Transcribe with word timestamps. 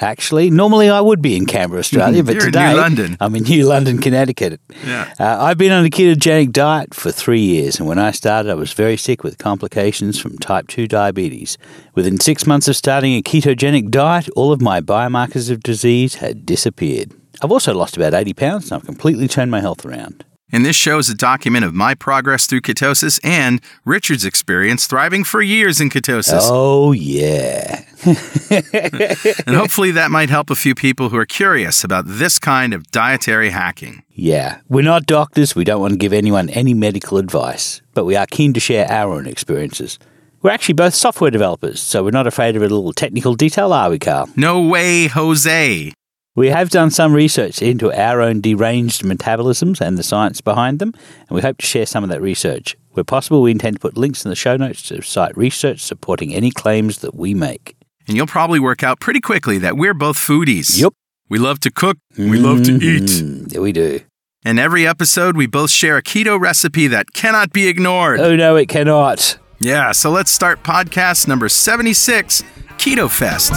Actually, 0.00 0.50
normally 0.50 0.90
I 0.90 1.00
would 1.00 1.22
be 1.22 1.36
in 1.36 1.46
Canberra, 1.46 1.80
Australia, 1.80 2.22
but 2.24 2.34
You're 2.34 2.46
in 2.46 2.52
today 2.52 2.72
New 2.72 2.76
London. 2.76 3.16
I'm 3.20 3.34
in 3.36 3.44
New 3.44 3.66
London, 3.66 3.98
Connecticut. 3.98 4.60
Yeah. 4.84 5.12
Uh, 5.18 5.44
I've 5.44 5.58
been 5.58 5.72
on 5.72 5.84
a 5.84 5.90
ketogenic 5.90 6.52
diet 6.52 6.94
for 6.94 7.12
three 7.12 7.40
years, 7.42 7.78
and 7.78 7.88
when 7.88 7.98
I 7.98 8.10
started, 8.10 8.50
I 8.50 8.54
was 8.54 8.72
very 8.72 8.96
sick 8.96 9.22
with 9.22 9.38
complications 9.38 10.18
from 10.18 10.38
type 10.38 10.68
2 10.68 10.88
diabetes. 10.88 11.56
Within 11.94 12.18
six 12.18 12.46
months 12.46 12.66
of 12.68 12.76
starting 12.76 13.14
a 13.14 13.22
ketogenic 13.22 13.90
diet, 13.90 14.28
all 14.34 14.52
of 14.52 14.60
my 14.60 14.80
biomarkers 14.80 15.50
of 15.50 15.62
disease 15.62 16.16
had 16.16 16.44
disappeared. 16.44 17.12
I've 17.42 17.52
also 17.52 17.74
lost 17.74 17.96
about 17.96 18.14
80 18.14 18.34
pounds, 18.34 18.70
and 18.70 18.80
I've 18.80 18.86
completely 18.86 19.28
turned 19.28 19.50
my 19.50 19.60
health 19.60 19.84
around. 19.84 20.24
And 20.54 20.64
this 20.64 20.76
show 20.76 20.98
is 20.98 21.10
a 21.10 21.16
document 21.16 21.64
of 21.64 21.74
my 21.74 21.96
progress 21.96 22.46
through 22.46 22.60
ketosis 22.60 23.18
and 23.24 23.60
Richard's 23.84 24.24
experience 24.24 24.86
thriving 24.86 25.24
for 25.24 25.42
years 25.42 25.80
in 25.80 25.90
ketosis. 25.90 26.42
Oh, 26.44 26.92
yeah. 26.92 27.84
And 29.46 29.56
hopefully 29.56 29.90
that 29.90 30.12
might 30.12 30.30
help 30.30 30.50
a 30.50 30.54
few 30.54 30.76
people 30.76 31.08
who 31.08 31.16
are 31.16 31.26
curious 31.26 31.82
about 31.82 32.04
this 32.06 32.38
kind 32.38 32.72
of 32.72 32.88
dietary 32.92 33.50
hacking. 33.50 34.04
Yeah, 34.10 34.60
we're 34.68 34.84
not 34.84 35.06
doctors. 35.06 35.56
We 35.56 35.64
don't 35.64 35.80
want 35.80 35.94
to 35.94 35.98
give 35.98 36.12
anyone 36.12 36.48
any 36.50 36.72
medical 36.72 37.18
advice, 37.18 37.82
but 37.92 38.04
we 38.04 38.14
are 38.14 38.26
keen 38.26 38.52
to 38.52 38.60
share 38.60 38.88
our 38.88 39.12
own 39.12 39.26
experiences. 39.26 39.98
We're 40.42 40.50
actually 40.50 40.74
both 40.74 40.94
software 40.94 41.32
developers, 41.32 41.80
so 41.80 42.04
we're 42.04 42.10
not 42.10 42.28
afraid 42.28 42.54
of 42.54 42.62
a 42.62 42.68
little 42.68 42.92
technical 42.92 43.34
detail, 43.34 43.72
are 43.72 43.90
we, 43.90 43.98
Carl? 43.98 44.28
No 44.36 44.62
way, 44.62 45.08
Jose. 45.08 45.92
We 46.36 46.48
have 46.48 46.68
done 46.68 46.90
some 46.90 47.12
research 47.12 47.62
into 47.62 47.92
our 47.92 48.20
own 48.20 48.40
deranged 48.40 49.02
metabolisms 49.02 49.80
and 49.80 49.96
the 49.96 50.02
science 50.02 50.40
behind 50.40 50.80
them, 50.80 50.92
and 51.28 51.30
we 51.30 51.42
hope 51.42 51.58
to 51.58 51.66
share 51.66 51.86
some 51.86 52.02
of 52.02 52.10
that 52.10 52.20
research. 52.20 52.76
Where 52.90 53.04
possible, 53.04 53.40
we 53.40 53.52
intend 53.52 53.76
to 53.76 53.80
put 53.80 53.96
links 53.96 54.24
in 54.24 54.30
the 54.30 54.34
show 54.34 54.56
notes 54.56 54.82
to 54.88 55.00
cite 55.00 55.36
research 55.36 55.80
supporting 55.80 56.34
any 56.34 56.50
claims 56.50 56.98
that 56.98 57.14
we 57.14 57.34
make. 57.34 57.76
And 58.08 58.16
you'll 58.16 58.26
probably 58.26 58.58
work 58.58 58.82
out 58.82 58.98
pretty 58.98 59.20
quickly 59.20 59.58
that 59.58 59.76
we're 59.76 59.94
both 59.94 60.16
foodies. 60.16 60.80
Yep. 60.80 60.92
We 61.28 61.38
love 61.38 61.60
to 61.60 61.70
cook, 61.70 61.98
we 62.18 62.36
love 62.36 62.64
to 62.64 62.74
eat. 62.74 63.10
Mm, 63.10 63.52
yeah, 63.52 63.60
we 63.60 63.70
do. 63.70 64.00
In 64.44 64.58
every 64.58 64.84
episode, 64.86 65.36
we 65.36 65.46
both 65.46 65.70
share 65.70 65.96
a 65.96 66.02
keto 66.02 66.38
recipe 66.38 66.88
that 66.88 67.12
cannot 67.12 67.52
be 67.52 67.68
ignored. 67.68 68.18
Oh, 68.18 68.34
no, 68.34 68.56
it 68.56 68.68
cannot. 68.68 69.38
Yeah, 69.60 69.92
so 69.92 70.10
let's 70.10 70.32
start 70.32 70.64
podcast 70.64 71.28
number 71.28 71.48
76 71.48 72.42
Keto 72.76 73.08
Fest. 73.08 73.52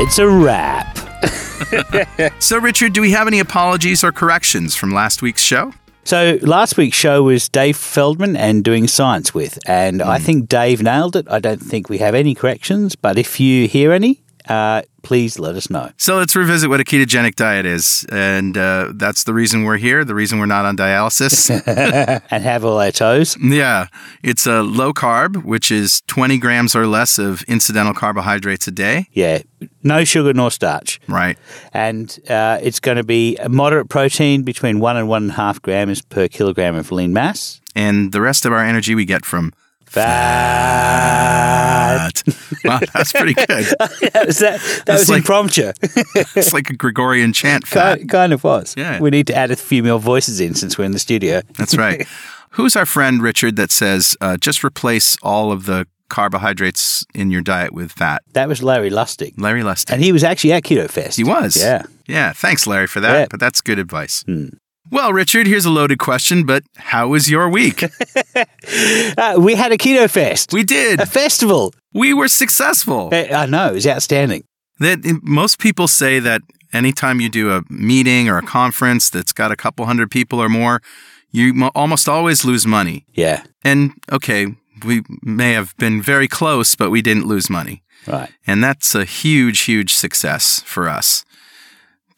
It's 0.00 0.18
a 0.18 0.28
wrap. 0.28 0.96
So, 2.38 2.58
Richard, 2.58 2.92
do 2.92 3.00
we 3.00 3.10
have 3.10 3.26
any 3.26 3.40
apologies 3.40 4.04
or 4.04 4.12
corrections 4.12 4.76
from 4.76 4.92
last 4.92 5.22
week's 5.22 5.42
show? 5.42 5.74
So 6.04 6.38
last 6.40 6.76
week's 6.76 6.96
show 6.96 7.24
was 7.24 7.48
Dave 7.48 7.76
Feldman 7.76 8.36
and 8.36 8.64
doing 8.64 8.86
science 8.86 9.34
with, 9.34 9.58
and 9.66 10.00
I 10.00 10.18
hmm. 10.18 10.24
think 10.24 10.48
Dave 10.48 10.82
nailed 10.82 11.16
it. 11.16 11.26
I 11.28 11.40
don't 11.40 11.60
think 11.60 11.90
we 11.90 11.98
have 11.98 12.14
any 12.14 12.34
corrections, 12.34 12.94
but 12.96 13.18
if 13.18 13.40
you 13.40 13.68
hear 13.68 13.92
any, 13.92 14.22
uh, 14.48 14.82
please 15.02 15.38
let 15.38 15.54
us 15.54 15.70
know. 15.70 15.90
So, 15.96 16.16
let's 16.16 16.34
revisit 16.36 16.68
what 16.68 16.80
a 16.80 16.84
ketogenic 16.84 17.34
diet 17.36 17.66
is. 17.66 18.06
And 18.10 18.56
uh, 18.58 18.92
that's 18.94 19.24
the 19.24 19.32
reason 19.34 19.64
we're 19.64 19.76
here, 19.78 20.04
the 20.04 20.14
reason 20.14 20.38
we're 20.38 20.46
not 20.46 20.64
on 20.64 20.76
dialysis. 20.76 21.50
and 22.30 22.42
have 22.44 22.64
all 22.64 22.78
our 22.80 22.90
toes. 22.90 23.36
yeah, 23.40 23.86
it's 24.22 24.46
a 24.46 24.62
low 24.62 24.92
carb, 24.92 25.44
which 25.44 25.70
is 25.70 26.02
20 26.08 26.38
grams 26.38 26.74
or 26.74 26.86
less 26.86 27.18
of 27.18 27.42
incidental 27.44 27.94
carbohydrates 27.94 28.66
a 28.68 28.70
day, 28.70 29.06
Yeah, 29.12 29.42
no 29.82 30.04
sugar 30.04 30.32
nor 30.34 30.50
starch, 30.50 31.00
right? 31.08 31.38
and 31.72 32.18
uh, 32.28 32.58
it's 32.62 32.80
going 32.80 32.96
to 32.96 33.04
be 33.04 33.36
a 33.36 33.48
moderate 33.48 33.88
protein 33.88 34.42
between 34.42 34.80
one 34.80 34.96
and 34.96 35.08
one 35.08 35.22
and 35.24 35.30
a 35.32 35.34
half 35.34 35.60
grams 35.62 36.02
per 36.02 36.28
kilogram 36.28 36.74
of 36.74 36.90
lean 36.92 37.12
mass. 37.12 37.60
And 37.74 38.12
the 38.12 38.20
rest 38.20 38.44
of 38.46 38.52
our 38.52 38.64
energy 38.64 38.94
we 38.94 39.04
get 39.04 39.24
from 39.24 39.52
Fat. 40.88 42.22
Wow, 42.64 42.80
that's 42.94 43.12
pretty 43.12 43.34
good. 43.46 43.46
that 43.48 44.22
was, 44.26 44.38
that, 44.38 44.60
that 44.60 44.82
That's 44.86 45.02
was 45.02 45.10
like- 45.10 45.18
impromptu. 45.20 45.72
It's 46.36 46.52
like 46.52 46.70
a 46.70 46.74
Gregorian 46.76 47.32
chant. 47.32 47.66
Fat. 47.66 47.98
kind, 47.98 48.08
kind 48.08 48.32
of 48.32 48.44
was. 48.44 48.74
Yeah. 48.76 49.00
We 49.00 49.10
need 49.10 49.26
to 49.28 49.34
add 49.34 49.50
a 49.50 49.56
few 49.56 49.82
more 49.82 49.98
voices 49.98 50.40
in 50.40 50.54
since 50.54 50.78
we're 50.78 50.84
in 50.84 50.92
the 50.92 50.98
studio. 50.98 51.42
That's 51.56 51.76
right. 51.76 52.06
Who's 52.52 52.76
our 52.76 52.86
friend 52.86 53.22
Richard 53.22 53.56
that 53.56 53.70
says 53.70 54.16
uh, 54.20 54.36
just 54.38 54.64
replace 54.64 55.16
all 55.22 55.52
of 55.52 55.66
the 55.66 55.86
carbohydrates 56.08 57.04
in 57.14 57.30
your 57.30 57.42
diet 57.42 57.72
with 57.72 57.92
fat? 57.92 58.22
That 58.32 58.48
was 58.48 58.62
Larry 58.62 58.90
Lustig. 58.90 59.34
Larry 59.36 59.62
Lustig. 59.62 59.92
And 59.92 60.02
he 60.02 60.12
was 60.12 60.24
actually 60.24 60.52
at 60.52 60.62
Keto 60.64 60.88
Fest. 60.90 61.16
He 61.18 61.24
was. 61.24 61.56
Yeah. 61.56 61.82
Yeah. 62.06 62.32
Thanks, 62.32 62.66
Larry, 62.66 62.86
for 62.86 63.00
that. 63.00 63.12
Yeah. 63.20 63.26
But 63.30 63.38
that's 63.40 63.60
good 63.60 63.78
advice. 63.78 64.24
Well, 64.90 65.12
Richard, 65.12 65.46
here's 65.46 65.64
a 65.66 65.70
loaded 65.70 65.98
question, 65.98 66.44
but 66.46 66.62
how 66.76 67.08
was 67.08 67.30
your 67.30 67.48
week? 67.48 67.84
Uh, 69.16 69.36
we 69.38 69.54
had 69.54 69.72
a 69.72 69.76
Keto 69.78 70.08
Fest. 70.08 70.52
we 70.52 70.62
did. 70.62 71.00
a 71.00 71.06
festival. 71.06 71.72
We 71.94 72.12
were 72.14 72.28
successful. 72.28 73.08
Uh, 73.12 73.24
I 73.34 73.46
know, 73.46 73.68
it 73.68 73.74
was 73.74 73.86
outstanding. 73.86 74.44
That 74.78 75.00
most 75.22 75.58
people 75.58 75.88
say 75.88 76.20
that 76.20 76.42
anytime 76.72 77.20
you 77.20 77.28
do 77.28 77.50
a 77.50 77.62
meeting 77.70 78.28
or 78.28 78.36
a 78.38 78.42
conference 78.42 79.10
that's 79.10 79.32
got 79.32 79.50
a 79.50 79.56
couple 79.56 79.86
hundred 79.86 80.10
people 80.10 80.38
or 80.40 80.48
more, 80.48 80.80
you 81.32 81.54
mo- 81.54 81.70
almost 81.74 82.08
always 82.08 82.44
lose 82.44 82.66
money. 82.66 83.06
Yeah. 83.14 83.42
And 83.64 83.92
okay, 84.12 84.54
we 84.84 85.02
may 85.22 85.52
have 85.54 85.74
been 85.78 86.00
very 86.02 86.28
close, 86.28 86.76
but 86.76 86.90
we 86.90 87.02
didn't 87.02 87.26
lose 87.26 87.48
money. 87.50 87.82
Right. 88.06 88.30
And 88.46 88.62
that's 88.62 88.94
a 88.94 89.04
huge, 89.04 89.60
huge 89.60 89.94
success 89.94 90.60
for 90.64 90.88
us. 90.88 91.24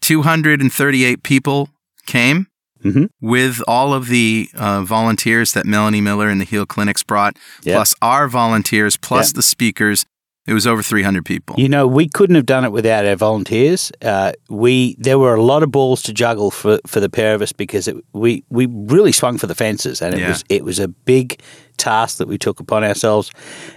238 0.00 1.22
people 1.22 1.70
came 2.06 2.46
Mhm. 2.84 3.08
with 3.20 3.60
all 3.68 3.92
of 3.92 4.06
the 4.08 4.48
uh, 4.54 4.82
volunteers 4.82 5.52
that 5.52 5.66
Melanie 5.66 6.00
Miller 6.00 6.28
and 6.28 6.40
the 6.40 6.44
Heal 6.44 6.66
Clinics 6.66 7.02
brought, 7.02 7.36
Yep. 7.62 7.74
plus 7.76 7.94
our 8.00 8.28
volunteers, 8.28 8.96
plus 8.96 9.28
Yep. 9.30 9.34
the 9.36 9.42
speakers. 9.42 10.06
It 10.50 10.54
was 10.54 10.66
over 10.66 10.82
300 10.82 11.24
people. 11.24 11.54
You 11.58 11.68
know, 11.68 11.86
we 11.86 12.08
couldn't 12.08 12.34
have 12.34 12.44
done 12.46 12.64
it 12.64 12.72
without 12.72 13.06
our 13.06 13.14
volunteers. 13.14 13.92
Uh, 14.02 14.32
we 14.48 14.96
there 14.98 15.16
were 15.16 15.34
a 15.36 15.42
lot 15.42 15.62
of 15.62 15.70
balls 15.70 16.02
to 16.02 16.12
juggle 16.12 16.50
for, 16.50 16.80
for 16.88 16.98
the 16.98 17.08
pair 17.08 17.34
of 17.36 17.40
us 17.42 17.52
because 17.52 17.86
it, 17.86 17.96
we 18.12 18.42
we 18.50 18.66
really 18.66 19.12
swung 19.12 19.38
for 19.38 19.46
the 19.46 19.54
fences, 19.54 20.02
and 20.02 20.12
it 20.14 20.18
Yeah. 20.20 20.28
was 20.30 20.44
it 20.48 20.64
was 20.64 20.78
a 20.80 20.88
big 20.88 21.40
task 21.76 22.18
that 22.18 22.28
we 22.28 22.36
took 22.36 22.60
upon 22.60 22.82
ourselves. 22.84 23.30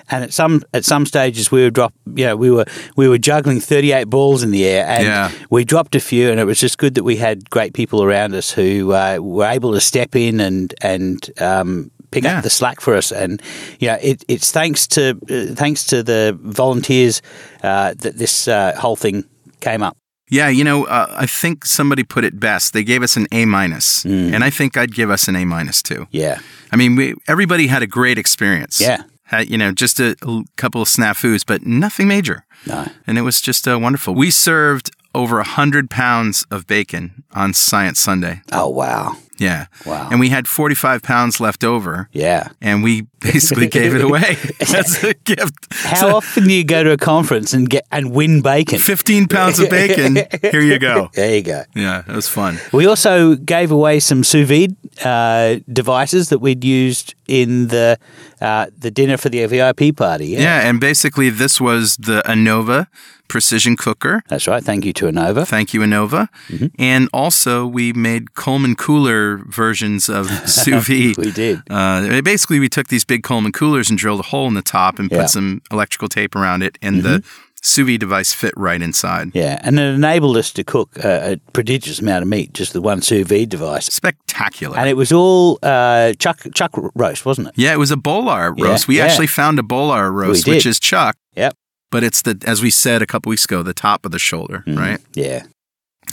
And 0.09 0.23
at 0.23 0.33
some 0.33 0.63
at 0.73 0.83
some 0.83 1.05
stages 1.05 1.51
we 1.51 1.61
were 1.61 1.69
drop, 1.69 1.93
you 2.15 2.25
know, 2.25 2.35
we 2.35 2.49
were 2.49 2.65
we 2.97 3.07
were 3.07 3.19
juggling 3.19 3.59
thirty 3.61 3.91
eight 3.91 4.09
balls 4.09 4.41
in 4.43 4.49
the 4.51 4.65
air, 4.65 4.85
and 4.87 5.03
Yeah. 5.05 5.31
we 5.51 5.63
dropped 5.65 5.93
a 5.95 5.99
few, 5.99 6.31
and 6.31 6.39
it 6.39 6.45
was 6.45 6.59
just 6.59 6.79
good 6.79 6.95
that 6.95 7.03
we 7.03 7.17
had 7.17 7.49
great 7.51 7.73
people 7.75 8.01
around 8.03 8.33
us 8.33 8.49
who 8.51 8.93
uh, 8.93 9.19
were 9.21 9.45
able 9.45 9.73
to 9.73 9.79
step 9.79 10.15
in 10.15 10.39
and 10.39 10.73
and 10.81 11.29
um, 11.39 11.91
pick 12.13 12.23
Yeah. 12.23 12.37
up 12.37 12.43
the 12.43 12.49
slack 12.49 12.81
for 12.81 12.95
us. 12.97 13.11
And 13.11 13.41
yeah, 13.79 13.97
it, 14.01 14.23
it's 14.27 14.51
thanks 14.51 14.87
to 14.87 15.01
uh, 15.29 15.55
thanks 15.55 15.85
to 15.87 16.03
the 16.03 16.37
volunteers 16.41 17.21
uh, 17.63 17.93
that 17.97 18.17
this 18.17 18.47
uh, 18.47 18.73
whole 18.77 18.95
thing 18.95 19.25
came 19.59 19.83
up. 19.83 19.95
Yeah, 20.29 20.49
you 20.49 20.63
know, 20.63 20.85
uh, 20.85 21.05
I 21.23 21.25
think 21.27 21.65
somebody 21.65 22.03
put 22.03 22.23
it 22.23 22.39
best. 22.39 22.73
They 22.73 22.83
gave 22.83 23.03
us 23.03 23.17
an 23.17 23.27
A 23.31 23.45
minus, 23.45 24.03
Mm. 24.03 24.33
and 24.33 24.43
I 24.43 24.49
think 24.49 24.77
I'd 24.77 24.93
give 24.95 25.11
us 25.13 25.27
an 25.27 25.35
A 25.35 25.45
minus 25.45 25.81
too. 25.83 26.07
Yeah, 26.11 26.39
I 26.71 26.75
mean, 26.75 26.95
we, 26.95 27.13
everybody 27.27 27.67
had 27.67 27.83
a 27.83 27.87
great 27.87 28.17
experience. 28.17 28.79
Yeah. 28.81 29.03
Had, 29.25 29.49
you 29.49 29.57
know, 29.57 29.71
just 29.71 29.99
a, 29.99 30.15
a 30.21 30.43
couple 30.57 30.81
of 30.81 30.87
snafus, 30.87 31.43
but 31.45 31.65
nothing 31.65 32.07
major. 32.07 32.45
no, 32.67 32.85
And 33.07 33.17
it 33.17 33.21
was 33.23 33.41
just 33.41 33.67
uh, 33.67 33.77
wonderful. 33.79 34.13
We 34.15 34.31
served 34.31 34.89
over 35.15 35.39
a 35.39 35.43
hundred 35.47 35.89
pounds 35.89 36.45
of 36.51 36.65
bacon 36.67 37.23
on 37.31 37.53
Science 37.53 37.99
Sunday. 37.99 38.41
oh 38.51 38.69
wow, 38.69 39.15
Yeah. 39.39 39.65
Wow. 39.85 40.09
And 40.11 40.19
we 40.19 40.29
had 40.29 40.47
45 40.47 41.01
pounds 41.01 41.39
left 41.39 41.63
over. 41.63 42.07
yeah. 42.11 42.49
And 42.61 42.83
we 42.83 43.07
basically 43.19 43.67
gave 43.79 43.95
it 43.95 44.01
away 44.01 44.37
as 44.61 45.03
a 45.03 45.13
gift. 45.25 45.67
How 45.71 45.95
So, 45.95 46.15
often 46.17 46.43
do 46.47 46.53
you 46.53 46.63
go 46.63 46.83
to 46.83 46.91
a 46.91 46.97
conference 46.97 47.53
and 47.53 47.69
get 47.69 47.85
and 47.91 48.11
win 48.11 48.41
bacon? 48.41 48.79
15 48.79 49.27
pounds 49.27 49.59
of 49.59 49.69
bacon. 49.69 50.15
Here 50.41 50.61
you 50.61 50.77
go. 50.79 51.09
There 51.13 51.35
you 51.35 51.41
go. 51.41 51.63
Yeah, 51.75 52.03
it 52.07 52.15
was 52.15 52.27
fun. 52.27 52.59
We 52.71 52.85
also 52.85 53.35
gave 53.35 53.71
away 53.71 53.99
some 53.99 54.23
sous 54.23 54.47
vide 54.47 54.75
uh, 55.03 55.59
devices 55.71 56.29
that 56.29 56.39
we'd 56.39 56.63
used 56.63 57.15
in 57.27 57.67
the 57.69 57.97
uh, 58.41 58.65
the 58.77 58.91
dinner 58.91 59.17
for 59.17 59.29
the 59.29 59.45
VIP 59.47 59.95
party. 59.95 60.27
Yeah. 60.27 60.39
Yeah, 60.41 60.69
and 60.69 60.79
basically 60.79 61.29
this 61.31 61.59
was 61.61 61.95
the 61.97 62.21
Anova 62.25 62.87
precision 63.29 63.75
cooker. 63.77 64.21
That's 64.27 64.47
right. 64.47 64.63
Thank 64.63 64.85
you 64.85 64.93
to 64.93 65.05
Anova. 65.05 65.47
Thank 65.47 65.73
you, 65.73 65.79
Anova. 65.81 66.27
Mm-hmm. 66.49 66.67
And 66.77 67.09
also, 67.13 67.65
we 67.65 67.93
made 67.93 68.23
Coleman 68.35 68.75
cooler 68.75 69.22
versions 69.47 70.09
of 70.09 70.27
sous 70.49 70.85
vide. 70.87 71.17
We 71.17 71.31
did. 71.31 71.61
Uh, 71.69 72.21
basically, 72.21 72.59
we 72.59 72.69
took 72.69 72.87
these 72.87 73.05
big 73.05 73.23
Coleman 73.23 73.51
coolers 73.51 73.89
and 73.89 73.97
drilled 73.99 74.19
a 74.19 74.23
hole 74.31 74.47
in 74.47 74.53
the 74.53 74.61
top 74.61 74.99
and 74.99 75.09
Yeah. 75.11 75.17
Mm-hmm. 75.17 75.23
put 75.23 75.29
some 75.29 75.61
electrical 75.71 76.07
tape 76.09 76.35
around 76.35 76.63
it, 76.63 76.77
and 76.81 77.03
the 77.03 77.23
sous 77.61 77.85
vide 77.87 77.99
device 77.99 78.33
fit 78.33 78.53
right 78.57 78.81
inside. 78.81 79.31
Yeah, 79.33 79.59
and 79.63 79.79
it 79.79 79.83
enabled 79.95 80.35
us 80.37 80.51
to 80.53 80.63
cook 80.63 80.89
a, 81.03 81.33
a 81.33 81.37
prodigious 81.53 81.99
amount 81.99 82.23
of 82.23 82.27
meat, 82.27 82.53
just 82.53 82.73
the 82.73 82.81
one 82.81 83.01
sous 83.01 83.25
vide 83.25 83.49
device. 83.49 83.85
Spectacular. 83.85 84.77
And 84.77 84.89
it 84.89 84.97
was 84.97 85.11
all 85.11 85.59
uh, 85.63 86.13
chuck 86.19 86.39
chuck 86.53 86.71
roast, 86.95 87.25
wasn't 87.25 87.47
it? 87.49 87.53
yeah, 87.57 87.73
it 87.73 87.79
was 87.79 87.91
a 87.91 87.95
bolar 87.95 88.53
Yeah, 88.57 88.65
roast. 88.65 88.87
we 88.87 88.97
yeah. 88.97 89.05
actually 89.05 89.27
found 89.27 89.59
a 89.59 89.63
bolar 89.63 90.11
roast, 90.11 90.45
which 90.47 90.65
is 90.65 90.79
chuck, 90.79 91.15
Yep. 91.35 91.53
but 91.91 92.03
it's 92.03 92.21
the 92.21 92.35
as 92.45 92.61
we 92.61 92.69
said 92.69 93.01
a 93.01 93.05
couple 93.05 93.29
weeks 93.29 93.45
ago, 93.45 93.63
the 93.63 93.73
top 93.73 94.05
of 94.05 94.11
the 94.11 94.19
shoulder, 94.19 94.63
Mm. 94.67 94.77
right? 94.77 94.99
Yeah. 95.13 95.43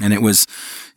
And 0.01 0.13
it 0.13 0.23
was, 0.23 0.47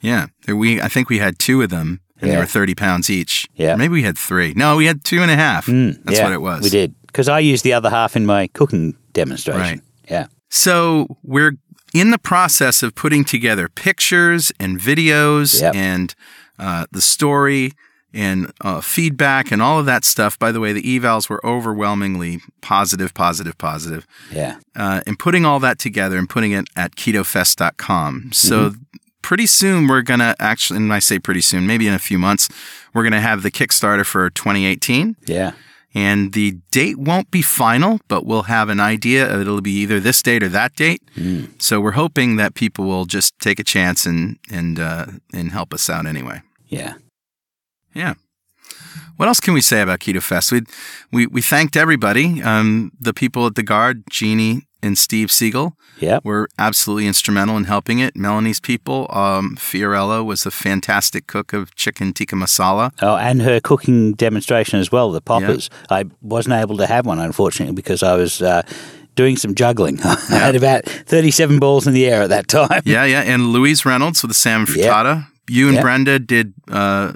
yeah. 0.01 0.27
We 0.47 0.81
I 0.81 0.87
think 0.87 1.09
we 1.09 1.19
had 1.19 1.37
two 1.39 1.61
of 1.61 1.69
them, 1.69 1.99
and 2.21 2.31
they 2.31 2.37
were 2.37 2.45
thirty 2.45 2.75
pounds 2.75 3.09
each. 3.09 3.47
Yeah. 3.55 3.75
maybe 3.75 3.93
we 3.93 4.03
had 4.03 4.17
three. 4.17 4.53
No, 4.55 4.75
we 4.77 4.85
had 4.85 5.03
two 5.03 5.21
and 5.21 5.31
a 5.31 5.35
half. 5.35 5.65
Mm, 5.67 6.03
That's 6.03 6.17
yeah, 6.19 6.23
what 6.25 6.33
it 6.33 6.41
was. 6.41 6.61
We 6.63 6.69
did 6.69 6.95
because 7.07 7.27
I 7.29 7.39
used 7.39 7.63
the 7.63 7.73
other 7.73 7.89
half 7.89 8.15
in 8.15 8.25
my 8.25 8.47
cooking 8.47 8.95
demonstration. 9.13 9.61
Right. 9.61 9.81
Yeah. 10.09 10.27
So 10.49 11.17
we're 11.23 11.53
in 11.93 12.11
the 12.11 12.17
process 12.17 12.81
of 12.83 12.95
putting 12.95 13.23
together 13.23 13.69
pictures 13.69 14.51
and 14.59 14.79
videos 14.79 15.61
Yep. 15.61 15.75
and 15.75 16.15
uh, 16.59 16.85
the 16.91 17.01
story 17.01 17.71
and 18.13 18.51
uh, 18.61 18.79
feedback 18.81 19.51
and 19.51 19.61
all 19.61 19.79
of 19.79 19.85
that 19.87 20.05
stuff. 20.05 20.37
By 20.37 20.51
the 20.51 20.59
way, 20.59 20.71
the 20.73 20.83
evals 20.83 21.29
were 21.29 21.43
overwhelmingly 21.45 22.39
positive, 22.61 23.13
positive, 23.13 23.57
positive. 23.57 24.05
Yeah. 24.31 24.57
Uh, 24.75 25.01
and 25.07 25.17
putting 25.17 25.45
all 25.45 25.59
that 25.61 25.79
together 25.79 26.17
and 26.17 26.29
putting 26.29 26.51
it 26.51 26.67
at 26.75 26.95
ketofest.com. 26.95 28.29
So 28.33 28.73
pretty 29.21 29.45
soon 29.47 29.87
we're 29.87 30.01
going 30.01 30.19
to 30.19 30.35
actually, 30.39 30.77
and 30.77 30.93
I 30.93 30.99
say 30.99 31.19
pretty 31.19 31.41
soon, 31.41 31.65
maybe 31.67 31.87
in 31.87 31.93
a 31.93 31.99
few 31.99 32.19
months, 32.19 32.49
we're 32.93 33.03
going 33.03 33.13
to 33.13 33.21
have 33.21 33.41
the 33.43 33.51
Kickstarter 33.51 34.05
for 34.05 34.29
2018 34.29 35.15
Yeah. 35.25 35.53
and 35.95 36.33
the 36.33 36.57
date 36.71 36.97
won't 36.99 37.31
be 37.31 37.41
final, 37.41 37.99
but 38.07 38.25
we'll 38.25 38.43
have 38.43 38.69
an 38.69 38.79
idea. 38.79 39.39
It'll 39.39 39.61
be 39.61 39.71
either 39.81 39.99
this 39.99 40.21
date 40.21 40.43
or 40.43 40.49
that 40.49 40.75
date. 40.75 41.01
So 41.59 41.79
we're 41.79 41.91
hoping 41.91 42.35
that 42.37 42.53
people 42.53 42.85
will 42.85 43.05
just 43.05 43.37
take 43.39 43.59
a 43.59 43.63
chance 43.63 44.05
and 44.05 44.37
and 44.51 44.79
uh, 44.79 45.05
and 45.33 45.51
help 45.51 45.73
us 45.73 45.89
out 45.89 46.05
anyway. 46.05 46.41
Yeah. 46.67 46.95
Yeah. 47.93 48.13
What 49.17 49.27
else 49.27 49.39
can 49.39 49.53
we 49.53 49.61
say 49.61 49.81
about 49.81 49.99
Keto 49.99 50.21
Fest? 50.21 50.51
We 50.51 50.61
we 51.11 51.27
we 51.27 51.41
thanked 51.41 51.75
everybody. 51.77 52.41
Um, 52.41 52.91
the 52.99 53.13
people 53.13 53.45
at 53.45 53.55
the 53.55 53.63
Garde, 53.63 54.03
Jeannie 54.09 54.67
and 54.81 54.97
Steve 54.97 55.31
Siegel, 55.31 55.77
Yep. 55.99 56.25
were 56.25 56.49
absolutely 56.57 57.07
instrumental 57.07 57.55
in 57.55 57.65
helping 57.65 57.99
it. 57.99 58.15
Melanie's 58.17 58.59
people, 58.59 59.07
um, 59.11 59.55
Fiorella 59.55 60.25
was 60.25 60.45
a 60.45 60.51
fantastic 60.51 61.25
cook 61.27 61.53
of 61.53 61.73
chicken 61.75 62.11
tikka 62.13 62.35
masala. 62.35 62.91
Oh, 63.01 63.15
and 63.15 63.41
her 63.43 63.59
cooking 63.61 64.13
demonstration 64.13 64.79
as 64.79 64.91
well, 64.91 65.11
the 65.11 65.21
poppers. 65.21 65.69
I 65.89 66.05
wasn't 66.21 66.55
able 66.55 66.75
to 66.77 66.85
have 66.87 67.05
one, 67.05 67.19
unfortunately, 67.19 67.75
because 67.75 68.03
I 68.03 68.15
was 68.15 68.41
uh, 68.41 68.63
doing 69.15 69.37
some 69.37 69.53
juggling. 69.55 69.99
I 70.03 70.15
had 70.31 70.55
about 70.55 70.83
37 70.85 71.59
balls 71.59 71.87
in 71.87 71.93
the 71.93 72.05
air 72.07 72.23
at 72.23 72.29
that 72.29 72.47
time. 72.59 72.81
Yeah, 72.83 73.05
yeah. 73.05 73.21
And 73.21 73.53
Louise 73.53 73.85
Reynolds 73.85 74.21
with 74.23 74.31
the 74.31 74.35
salmon 74.35 74.67
Yeah. 74.75 74.87
frittata. 74.91 75.27
You 75.47 75.67
and 75.67 75.75
Yeah. 75.75 75.81
Brenda 75.81 76.19
did 76.19 76.53
uh, 76.69 77.13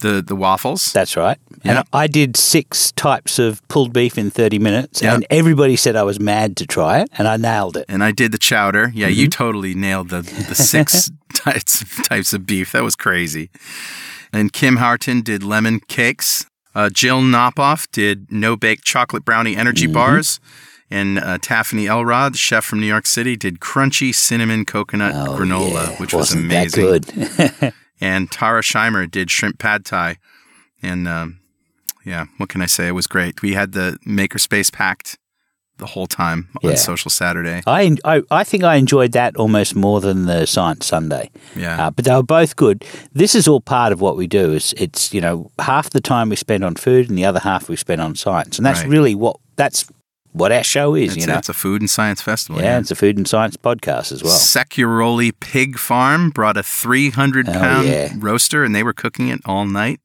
the 0.00 0.22
the 0.26 0.36
waffles. 0.36 0.92
That's 0.92 1.16
right. 1.16 1.38
Yeah. 1.64 1.78
And 1.78 1.88
I 1.92 2.06
did 2.06 2.36
six 2.36 2.92
types 2.92 3.38
of 3.38 3.66
pulled 3.68 3.92
beef 3.92 4.18
in 4.18 4.30
30 4.30 4.58
minutes, 4.58 5.02
Yeah. 5.02 5.14
and 5.14 5.26
everybody 5.30 5.76
said 5.76 5.96
I 5.96 6.02
was 6.04 6.20
mad 6.20 6.56
to 6.58 6.66
try 6.66 7.00
it, 7.00 7.08
and 7.18 7.26
I 7.26 7.36
nailed 7.36 7.76
it. 7.76 7.86
and 7.88 8.04
I 8.04 8.12
did 8.12 8.30
the 8.32 8.38
chowder. 8.38 8.92
Yeah, 8.94 9.08
Mm-hmm. 9.08 9.20
you 9.20 9.28
totally 9.28 9.74
nailed 9.74 10.10
the 10.10 10.22
the 10.22 10.54
six 10.54 11.10
types 11.34 11.84
types 12.08 12.32
of 12.32 12.44
beef. 12.46 12.72
That 12.72 12.82
was 12.82 12.94
crazy. 12.96 13.50
And 14.32 14.52
Kim 14.52 14.76
Harton 14.76 15.22
did 15.22 15.42
lemon 15.42 15.80
cakes. 15.88 16.46
Uh, 16.74 16.90
Jill 16.90 17.22
Knopoff 17.22 17.86
did 17.90 18.30
no 18.30 18.54
bake 18.56 18.82
chocolate 18.84 19.24
brownie 19.24 19.56
energy 19.56 19.86
Mm-hmm. 19.86 19.94
bars. 19.94 20.40
And 20.88 21.18
uh, 21.18 21.38
Taffany 21.38 21.88
Elrod, 21.88 22.34
the 22.34 22.38
chef 22.38 22.64
from 22.64 22.78
New 22.80 22.86
York 22.86 23.06
City, 23.06 23.34
did 23.36 23.58
crunchy 23.58 24.14
cinnamon 24.14 24.64
coconut 24.64 25.14
Oh, 25.16 25.36
granola, 25.36 25.72
yeah. 25.90 25.96
which 25.98 26.12
was 26.14 26.30
Wasn't 26.34 26.44
amazing. 26.44 26.84
That 26.86 27.54
good. 27.58 27.72
and 28.00 28.30
Tara 28.30 28.62
Scheimer 28.62 29.10
did 29.10 29.30
shrimp 29.30 29.58
pad 29.58 29.84
thai. 29.84 30.16
And 30.82 31.08
um, 31.08 31.40
yeah, 32.04 32.26
what 32.36 32.48
can 32.48 32.60
I 32.62 32.66
say? 32.66 32.88
It 32.88 32.92
was 32.92 33.06
great. 33.06 33.42
We 33.42 33.54
had 33.54 33.72
the 33.72 33.98
makerspace 34.06 34.72
packed 34.72 35.18
the 35.78 35.86
whole 35.86 36.06
time 36.06 36.48
on 36.64 36.70
Yeah. 36.70 36.76
Social 36.76 37.10
Saturday. 37.10 37.62
I, 37.66 37.96
I 38.04 38.22
I 38.30 38.44
think 38.44 38.64
I 38.64 38.76
enjoyed 38.76 39.12
that 39.12 39.36
almost 39.36 39.74
more 39.74 40.00
than 40.00 40.24
the 40.24 40.46
Science 40.46 40.86
Sunday. 40.86 41.30
Yeah. 41.54 41.86
Uh, 41.86 41.90
but 41.90 42.04
they 42.06 42.14
were 42.14 42.22
both 42.22 42.56
good. 42.56 42.84
This 43.12 43.34
is 43.34 43.46
all 43.46 43.60
part 43.60 43.92
of 43.92 44.00
what 44.00 44.16
we 44.16 44.26
do. 44.26 44.52
Is 44.54 44.72
it's 44.78 45.12
you 45.12 45.20
know 45.20 45.50
half 45.58 45.90
the 45.90 46.00
time 46.00 46.28
we 46.30 46.36
spend 46.36 46.64
on 46.64 46.76
food 46.76 47.08
and 47.10 47.18
the 47.18 47.26
other 47.26 47.40
half 47.40 47.68
we 47.68 47.76
spend 47.76 48.00
on 48.00 48.14
science, 48.14 48.58
and 48.58 48.64
that's 48.64 48.80
Right. 48.80 48.88
really 48.90 49.14
what 49.14 49.36
that's 49.56 49.84
what 50.36 50.52
our 50.52 50.62
show 50.62 50.94
is. 50.94 51.16
It's, 51.16 51.24
you 51.24 51.32
know, 51.32 51.38
it's 51.38 51.48
a 51.48 51.54
food 51.54 51.80
and 51.80 51.88
science 51.90 52.20
festival. 52.20 52.60
yeah, 52.62 52.78
it's 52.78 52.90
a 52.90 52.94
food 52.94 53.16
and 53.16 53.26
science 53.26 53.56
podcast 53.56 54.12
as 54.12 54.22
well. 54.22 54.32
Securoli 54.38 55.32
Pig 55.40 55.78
Farm 55.78 56.30
brought 56.30 56.56
a 56.56 56.62
300 56.62 57.48
Oh, 57.48 57.52
yeah. 57.82 58.12
roaster 58.18 58.62
and 58.64 58.74
they 58.74 58.82
were 58.82 58.92
cooking 58.92 59.28
it 59.28 59.40
all 59.46 59.64
night. 59.66 60.00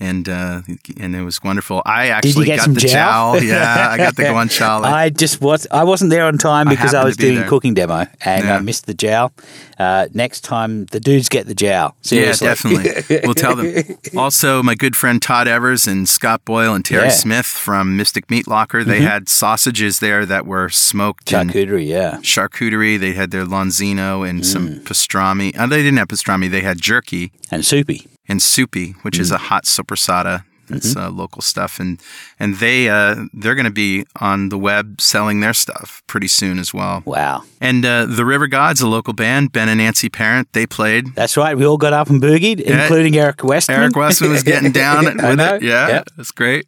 And 0.00 0.28
uh, 0.28 0.62
and 1.00 1.16
it 1.16 1.22
was 1.22 1.42
wonderful. 1.42 1.82
I 1.84 2.08
actually 2.08 2.46
got 2.46 2.68
the 2.68 2.80
jowl? 2.80 3.34
jowl. 3.34 3.42
Yeah, 3.48 3.88
I 3.90 3.96
got 3.96 4.14
the 4.14 4.22
guanciale. 4.22 4.84
I 4.84 5.10
just 5.10 5.40
was 5.40 5.66
I 5.72 5.82
wasn't 5.82 6.10
there 6.10 6.24
on 6.26 6.38
time 6.38 6.68
because 6.68 6.94
I, 6.94 6.98
happened 6.98 7.04
was 7.08 7.16
be 7.16 7.22
doing 7.24 7.36
there. 7.40 7.48
cooking 7.48 7.74
demo 7.74 8.06
and 8.24 8.44
Yeah. 8.44 8.56
I 8.56 8.60
missed 8.60 8.86
the 8.86 8.94
jowl. 8.94 9.32
Uh, 9.76 10.06
next 10.14 10.42
time 10.42 10.86
the 10.86 11.00
dudes 11.00 11.28
get 11.28 11.46
the 11.46 11.54
jowl. 11.54 11.96
Seriously. 12.02 12.46
Yeah, 12.46 12.54
definitely. 12.54 13.20
we'll 13.24 13.34
tell 13.34 13.56
them. 13.56 13.74
Also, 14.16 14.62
my 14.62 14.74
good 14.76 14.94
friend 14.96 15.20
Todd 15.20 15.48
Evers 15.48 15.86
and 15.88 16.08
Scott 16.08 16.44
Boyle 16.44 16.74
and 16.74 16.84
Terry 16.84 17.02
Yeah. 17.02 17.08
Mm-hmm. 17.10 17.18
Smith 17.20 17.46
from 17.46 17.96
Mystic 17.96 18.30
Meat 18.30 18.46
Locker, 18.46 18.84
they 18.84 19.00
had 19.00 19.28
sausages 19.28 19.98
there 19.98 20.24
that 20.26 20.46
were 20.46 20.68
smoked 20.68 21.26
Charcuterie, 21.26 21.86
yeah. 21.88 22.18
charcuterie. 22.22 22.98
They 23.00 23.14
had 23.14 23.30
their 23.32 23.44
lonzino 23.44 24.28
and 24.28 24.42
Mm. 24.42 24.44
some 24.44 24.68
pastrami. 24.80 25.56
Uh, 25.58 25.66
they 25.66 25.82
didn't 25.82 25.98
have 25.98 26.08
pastrami. 26.08 26.48
They 26.50 26.60
had 26.60 26.80
jerky 26.80 27.32
And 27.50 27.64
soupy. 27.64 28.06
And 28.28 28.40
soupy, 28.42 28.92
which 29.02 29.16
Mm. 29.16 29.20
is 29.20 29.30
a 29.30 29.38
hot 29.38 29.64
sopressata. 29.64 30.44
That's 30.70 30.92
Mm-hmm. 30.92 31.00
uh, 31.02 31.08
local 31.22 31.40
stuff, 31.40 31.80
and 31.80 31.98
and 32.38 32.56
they 32.56 32.90
uh, 32.90 33.24
they're 33.32 33.54
going 33.54 33.64
to 33.64 33.70
be 33.70 34.04
on 34.20 34.50
the 34.50 34.58
web 34.58 35.00
selling 35.00 35.40
their 35.40 35.54
stuff 35.54 36.02
pretty 36.06 36.28
soon 36.28 36.58
as 36.58 36.74
well. 36.74 37.02
Wow. 37.06 37.44
And 37.58 37.86
uh, 37.86 38.04
the 38.04 38.26
River 38.26 38.46
Gods, 38.48 38.82
a 38.82 38.86
local 38.86 39.14
band, 39.14 39.50
Ben 39.50 39.70
and 39.70 39.78
Nancy 39.78 40.10
Parent, 40.10 40.46
they 40.52 40.66
played. 40.66 41.14
That's 41.14 41.38
right. 41.38 41.56
We 41.56 41.64
all 41.64 41.78
got 41.78 41.94
up 41.94 42.10
and 42.10 42.20
boogied, 42.22 42.60
Yeah. 42.60 42.82
including 42.82 43.16
Eric 43.16 43.42
Westman. 43.44 43.80
Eric 43.80 43.96
Westman 43.96 44.30
was 44.30 44.42
getting 44.42 44.70
down 44.70 45.04
with 45.06 45.16
know. 45.16 45.54
it. 45.54 45.62
Yeah, 45.62 45.88
Yep. 45.88 46.08
that's 46.18 46.32
great. 46.32 46.66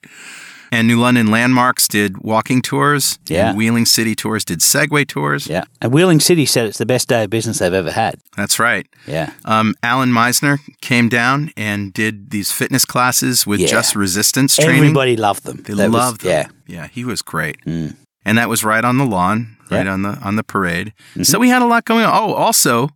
And 0.73 0.87
New 0.87 1.01
London 1.01 1.27
Landmarks 1.33 1.89
did 1.89 2.19
walking 2.19 2.63
tours. 2.63 3.19
Yeah. 3.27 3.49
And 3.51 3.59
Whaling 3.59 3.87
City 3.87 4.15
Tours 4.15 4.45
did 4.45 4.61
Segway 4.61 5.07
tours. 5.07 5.49
Yeah. 5.49 5.65
And 5.81 5.93
Whaling 5.93 6.21
City 6.21 6.47
said 6.47 6.67
it's 6.67 6.79
the 6.79 6.87
best 6.87 7.09
day 7.09 7.25
of 7.25 7.31
business 7.31 7.59
they've 7.59 7.73
ever 7.75 7.91
had. 7.91 8.21
That's 8.37 8.59
right. 8.61 8.87
Yeah. 9.07 9.33
Um, 9.45 9.75
Alan 9.83 10.11
Meisner 10.11 10.59
came 10.81 11.09
down 11.09 11.51
and 11.57 11.93
did 11.93 12.31
these 12.31 12.53
fitness 12.53 12.85
classes 12.85 13.47
with 13.47 13.59
Yeah. 13.61 13.67
just 13.67 13.97
resistance 13.97 14.55
training. 14.57 14.77
Everybody 14.77 15.17
loved 15.17 15.45
them. 15.45 15.57
They 15.67 15.75
That 15.75 15.91
was- 15.91 15.99
loved 16.01 16.21
them. 16.21 16.31
Yeah. 16.67 16.83
yeah, 16.83 16.87
he 16.87 17.05
was 17.05 17.21
great, 17.23 17.57
and 17.67 18.39
that 18.39 18.49
was 18.49 18.63
right 18.63 18.85
on 18.85 18.97
the 18.99 19.05
lawn, 19.07 19.57
right 19.71 19.87
Yeah. 19.87 19.93
on 19.93 20.03
the 20.03 20.19
on 20.23 20.37
the 20.37 20.45
parade. 20.45 20.93
Mm-hmm. 21.11 21.25
So 21.25 21.39
we 21.41 21.49
had 21.49 21.63
a 21.63 21.67
lot 21.67 21.85
going 21.85 22.05
on. 22.05 22.13
Oh, 22.15 22.35
also, 22.35 22.91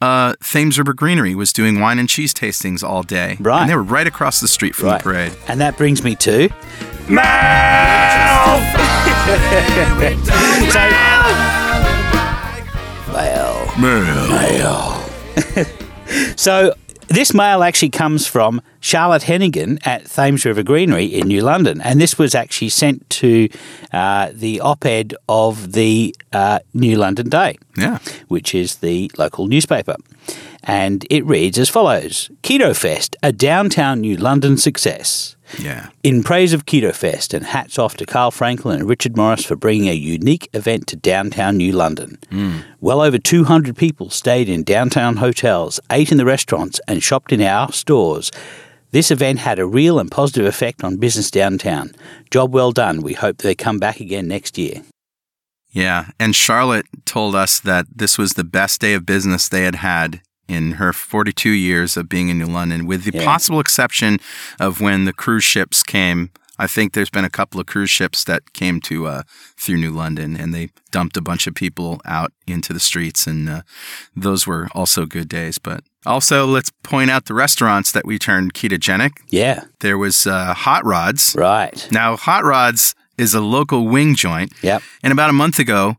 uh, 0.00 0.34
Thames 0.44 0.78
River 0.78 0.92
Greenery 0.94 1.34
was 1.34 1.52
doing 1.52 1.80
wine 1.80 1.98
and 1.98 2.08
cheese 2.08 2.32
tastings 2.32 2.84
all 2.84 3.02
day, 3.02 3.36
Right. 3.40 3.62
And 3.62 3.70
they 3.70 3.74
were 3.74 3.82
right 3.82 4.06
across 4.06 4.38
the 4.40 4.48
street 4.48 4.74
from 4.76 4.88
Right. 4.90 4.98
the 4.98 5.02
parade. 5.02 5.32
And 5.48 5.60
that 5.60 5.76
brings 5.76 6.04
me 6.04 6.14
to. 6.16 6.50
So, 10.72 10.80
well, 13.12 13.72
so 16.36 16.74
this 17.06 17.32
mail 17.32 17.62
actually 17.62 17.90
comes 17.90 18.26
from 18.26 18.60
Charlotte 18.80 19.22
Hennigan 19.22 19.78
at 19.86 20.06
Thames 20.06 20.44
River 20.44 20.64
Greenery 20.64 21.04
in 21.04 21.28
New 21.28 21.42
London, 21.42 21.80
and 21.80 22.00
this 22.00 22.18
was 22.18 22.34
actually 22.34 22.70
sent 22.70 23.08
to 23.10 23.48
uh, 23.92 24.30
the 24.34 24.60
op-ed 24.60 25.14
of 25.28 25.72
the 25.72 26.12
uh, 26.32 26.58
New 26.74 26.96
London 26.96 27.28
Day 27.28 27.56
Yeah, 27.76 27.98
which 28.26 28.52
is 28.52 28.76
the 28.76 29.12
local 29.16 29.46
newspaper. 29.46 29.94
And 30.64 31.06
it 31.08 31.24
reads 31.24 31.56
as 31.56 31.68
follows 31.68 32.32
Keto 32.42 32.76
Fest, 32.76 33.14
a 33.22 33.30
downtown 33.30 34.00
New 34.00 34.16
London 34.16 34.56
success. 34.56 35.35
Yeah, 35.58 35.88
In 36.02 36.22
praise 36.22 36.52
of 36.52 36.66
Keto 36.66 36.94
Fest, 36.94 37.34
and 37.34 37.44
hats 37.44 37.78
off 37.78 37.96
to 37.96 38.06
Carl 38.06 38.30
Franklin 38.30 38.80
and 38.80 38.88
Richard 38.88 39.16
Morris 39.16 39.44
for 39.44 39.56
bringing 39.56 39.88
a 39.88 39.94
unique 39.94 40.48
event 40.52 40.86
to 40.88 40.96
downtown 40.96 41.56
New 41.56 41.72
London. 41.72 42.18
Hmm. 42.30 42.58
Well 42.80 43.00
over 43.00 43.18
200 43.18 43.76
people 43.76 44.10
stayed 44.10 44.48
in 44.48 44.62
downtown 44.64 45.16
hotels, 45.16 45.80
ate 45.90 46.10
in 46.12 46.18
the 46.18 46.24
restaurants, 46.24 46.80
and 46.88 47.02
shopped 47.02 47.32
in 47.32 47.40
our 47.42 47.72
stores. 47.72 48.30
This 48.92 49.10
event 49.10 49.40
had 49.40 49.58
a 49.58 49.66
real 49.66 49.98
and 49.98 50.10
positive 50.10 50.46
effect 50.46 50.84
on 50.84 50.96
business 50.96 51.30
downtown. 51.30 51.92
Job 52.30 52.54
well 52.54 52.72
done. 52.72 53.02
We 53.02 53.14
hope 53.14 53.38
they 53.38 53.54
come 53.54 53.78
back 53.78 54.00
again 54.00 54.28
next 54.28 54.56
year. 54.56 54.82
yeah. 55.70 56.10
And 56.18 56.34
Charlotte 56.34 56.86
told 57.04 57.34
us 57.34 57.60
that 57.60 57.86
this 57.94 58.16
was 58.16 58.32
the 58.32 58.44
best 58.44 58.80
day 58.80 58.94
of 58.94 59.04
business 59.04 59.48
they 59.48 59.64
had 59.64 59.76
had 59.76 60.20
in 60.48 60.72
her 60.72 60.92
42 60.92 61.50
years 61.50 61.96
of 61.96 62.08
being 62.08 62.28
in 62.28 62.38
New 62.38 62.46
London, 62.46 62.86
with 62.86 63.04
the 63.04 63.12
Yeah. 63.14 63.24
possible 63.24 63.60
exception 63.60 64.18
of 64.60 64.80
when 64.80 65.04
the 65.04 65.12
cruise 65.12 65.44
ships 65.44 65.82
came 65.82 66.30
I 66.58 66.66
think 66.66 66.94
there's 66.94 67.10
been 67.10 67.22
a 67.26 67.28
couple 67.28 67.60
of 67.60 67.66
cruise 67.66 67.90
ships 67.90 68.24
that 68.24 68.54
came 68.54 68.80
to 68.88 69.06
uh, 69.06 69.22
through 69.58 69.76
New 69.76 69.90
London, 69.90 70.38
and 70.40 70.54
they 70.54 70.70
dumped 70.90 71.18
a 71.18 71.20
bunch 71.20 71.46
of 71.46 71.54
people 71.54 72.00
out 72.06 72.32
into 72.46 72.72
the 72.72 72.80
streets, 72.80 73.26
and 73.26 73.46
uh, 73.46 73.60
those 74.16 74.46
were 74.46 74.68
also 74.72 75.04
good 75.04 75.28
days. 75.28 75.58
But 75.58 75.84
also, 76.06 76.46
let's 76.46 76.70
point 76.82 77.10
out 77.10 77.26
the 77.26 77.34
restaurants 77.34 77.92
that 77.92 78.06
we 78.06 78.18
turned 78.18 78.54
ketogenic. 78.54 79.10
Yeah. 79.28 79.64
There 79.80 79.98
was 79.98 80.26
uh, 80.26 80.54
Hot 80.54 80.82
Rods. 80.86 81.34
Right. 81.36 81.86
Now, 81.92 82.16
Hot 82.16 82.42
Rods 82.42 82.94
is 83.18 83.34
a 83.34 83.40
local 83.42 83.86
wing 83.86 84.14
joint, 84.14 84.50
Yep. 84.62 84.82
and 85.02 85.12
about 85.12 85.28
a 85.28 85.34
month 85.34 85.58
ago, 85.58 85.96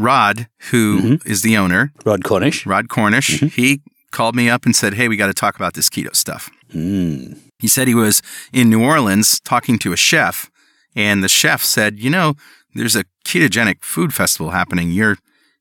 Rod, 0.00 0.48
who 0.70 1.00
mm-hmm. 1.00 1.28
is 1.28 1.42
the 1.42 1.56
owner, 1.56 1.92
Rod 2.04 2.24
Cornish. 2.24 2.66
Rod 2.66 2.88
Cornish, 2.88 3.38
mm-hmm. 3.38 3.46
he 3.48 3.82
called 4.10 4.34
me 4.34 4.48
up 4.48 4.64
and 4.64 4.74
said, 4.74 4.94
Hey, 4.94 5.08
we 5.08 5.16
got 5.16 5.28
to 5.28 5.34
talk 5.34 5.56
about 5.56 5.74
this 5.74 5.88
keto 5.88 6.14
stuff. 6.14 6.50
Mm. 6.72 7.38
He 7.58 7.68
said 7.68 7.88
he 7.88 7.94
was 7.94 8.22
in 8.52 8.70
New 8.70 8.82
Orleans 8.82 9.40
talking 9.40 9.78
to 9.80 9.92
a 9.92 9.96
chef, 9.96 10.50
and 10.96 11.22
the 11.22 11.28
chef 11.28 11.62
said, 11.62 11.98
You 11.98 12.10
know, 12.10 12.34
there's 12.74 12.96
a 12.96 13.04
ketogenic 13.24 13.82
food 13.82 14.14
festival 14.14 14.50
happening 14.50 14.90
your, 14.90 15.18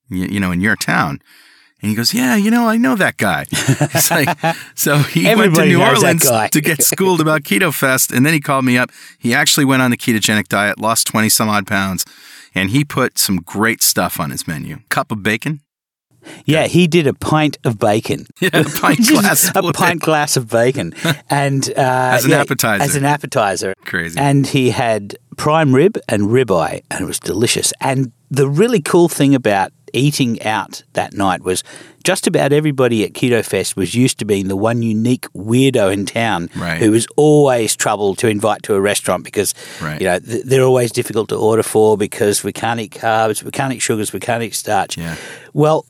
you 0.09 0.39
know, 0.39 0.51
in 0.51 0.61
your 0.61 0.75
town. 0.75 1.19
And 1.81 1.89
he 1.89 1.95
goes, 1.95 2.13
Yeah, 2.13 2.35
you 2.35 2.51
know, 2.51 2.67
I 2.67 2.77
know 2.77 2.95
that 2.95 3.17
guy. 3.17 3.45
It's 3.51 4.11
like, 4.11 4.29
so 4.75 4.97
he 4.99 5.23
went 5.33 5.55
to 5.55 5.65
New 5.65 5.81
Orleans 5.81 6.29
to 6.51 6.61
get 6.61 6.83
schooled 6.83 7.21
about 7.21 7.43
Keto 7.43 7.73
Fest. 7.73 8.11
And 8.11 8.25
then 8.25 8.33
he 8.33 8.39
called 8.39 8.65
me 8.65 8.77
up. 8.77 8.91
He 9.17 9.33
actually 9.33 9.65
went 9.65 9.81
on 9.81 9.91
the 9.91 9.97
ketogenic 9.97 10.47
diet, 10.47 10.79
lost 10.79 11.07
20 11.07 11.29
some 11.29 11.49
odd 11.49 11.65
pounds, 11.65 12.05
and 12.55 12.69
he 12.71 12.83
put 12.83 13.17
some 13.17 13.37
great 13.37 13.81
stuff 13.81 14.19
on 14.19 14.31
his 14.31 14.47
menu. 14.47 14.79
Cup 14.89 15.11
of 15.11 15.23
bacon. 15.23 15.61
Yeah, 16.45 16.67
he 16.67 16.87
did 16.87 17.07
a 17.07 17.13
pint 17.13 17.57
of 17.63 17.77
bacon. 17.79 18.25
Yeah, 18.41 18.49
a 18.53 18.63
pint 18.81 19.07
glass. 19.07 19.51
a 19.55 19.61
pint 19.73 20.01
glass 20.01 20.37
of 20.37 20.49
bacon, 20.49 20.93
and 21.29 21.67
uh, 21.77 22.15
As 22.15 22.25
an 22.25 22.31
yeah, 22.31 22.41
appetizer. 22.41 22.83
As 22.83 22.95
an 22.95 23.05
appetizer, 23.05 23.73
Crazy. 23.85 24.17
And 24.19 24.47
he 24.47 24.69
had 24.71 25.17
prime 25.37 25.73
rib 25.75 25.97
and 26.07 26.23
ribeye, 26.23 26.81
and 26.89 27.01
it 27.03 27.05
was 27.07 27.19
delicious. 27.19 27.73
And 27.81 28.11
the 28.31 28.47
really 28.47 28.81
cool 28.81 29.09
thing 29.09 29.35
about 29.35 29.71
eating 29.91 30.39
out 30.43 30.83
that 30.93 31.13
night 31.13 31.41
was 31.41 31.63
just 32.03 32.27
about 32.27 32.53
everybody 32.53 33.03
at 33.03 33.13
Keto 33.13 33.43
Fest 33.43 33.75
was 33.75 33.95
used 33.95 34.19
to 34.19 34.25
being 34.25 34.47
the 34.47 34.55
one 34.55 34.83
unique 34.83 35.25
weirdo 35.33 35.91
in 35.91 36.05
town 36.05 36.47
Right. 36.55 36.77
who 36.77 36.91
was 36.91 37.07
always 37.17 37.75
trouble 37.75 38.13
to 38.15 38.27
invite 38.27 38.61
to 38.63 38.75
a 38.75 38.79
restaurant 38.81 39.23
because 39.23 39.53
Right. 39.81 39.99
you 39.99 40.07
know 40.07 40.19
th- 40.19 40.45
they're 40.45 40.61
always 40.63 40.91
difficult 40.91 41.29
to 41.29 41.35
order 41.37 41.63
for 41.63 41.97
because 41.97 42.43
we 42.43 42.53
can't 42.53 42.79
eat 42.79 42.91
carbs, 42.91 43.41
we 43.43 43.49
can't 43.51 43.73
eat 43.73 43.79
sugars, 43.81 44.13
we 44.13 44.19
can't 44.19 44.43
eat 44.43 44.53
starch. 44.53 44.95
Yeah. 44.97 45.15
Well, 45.53 45.85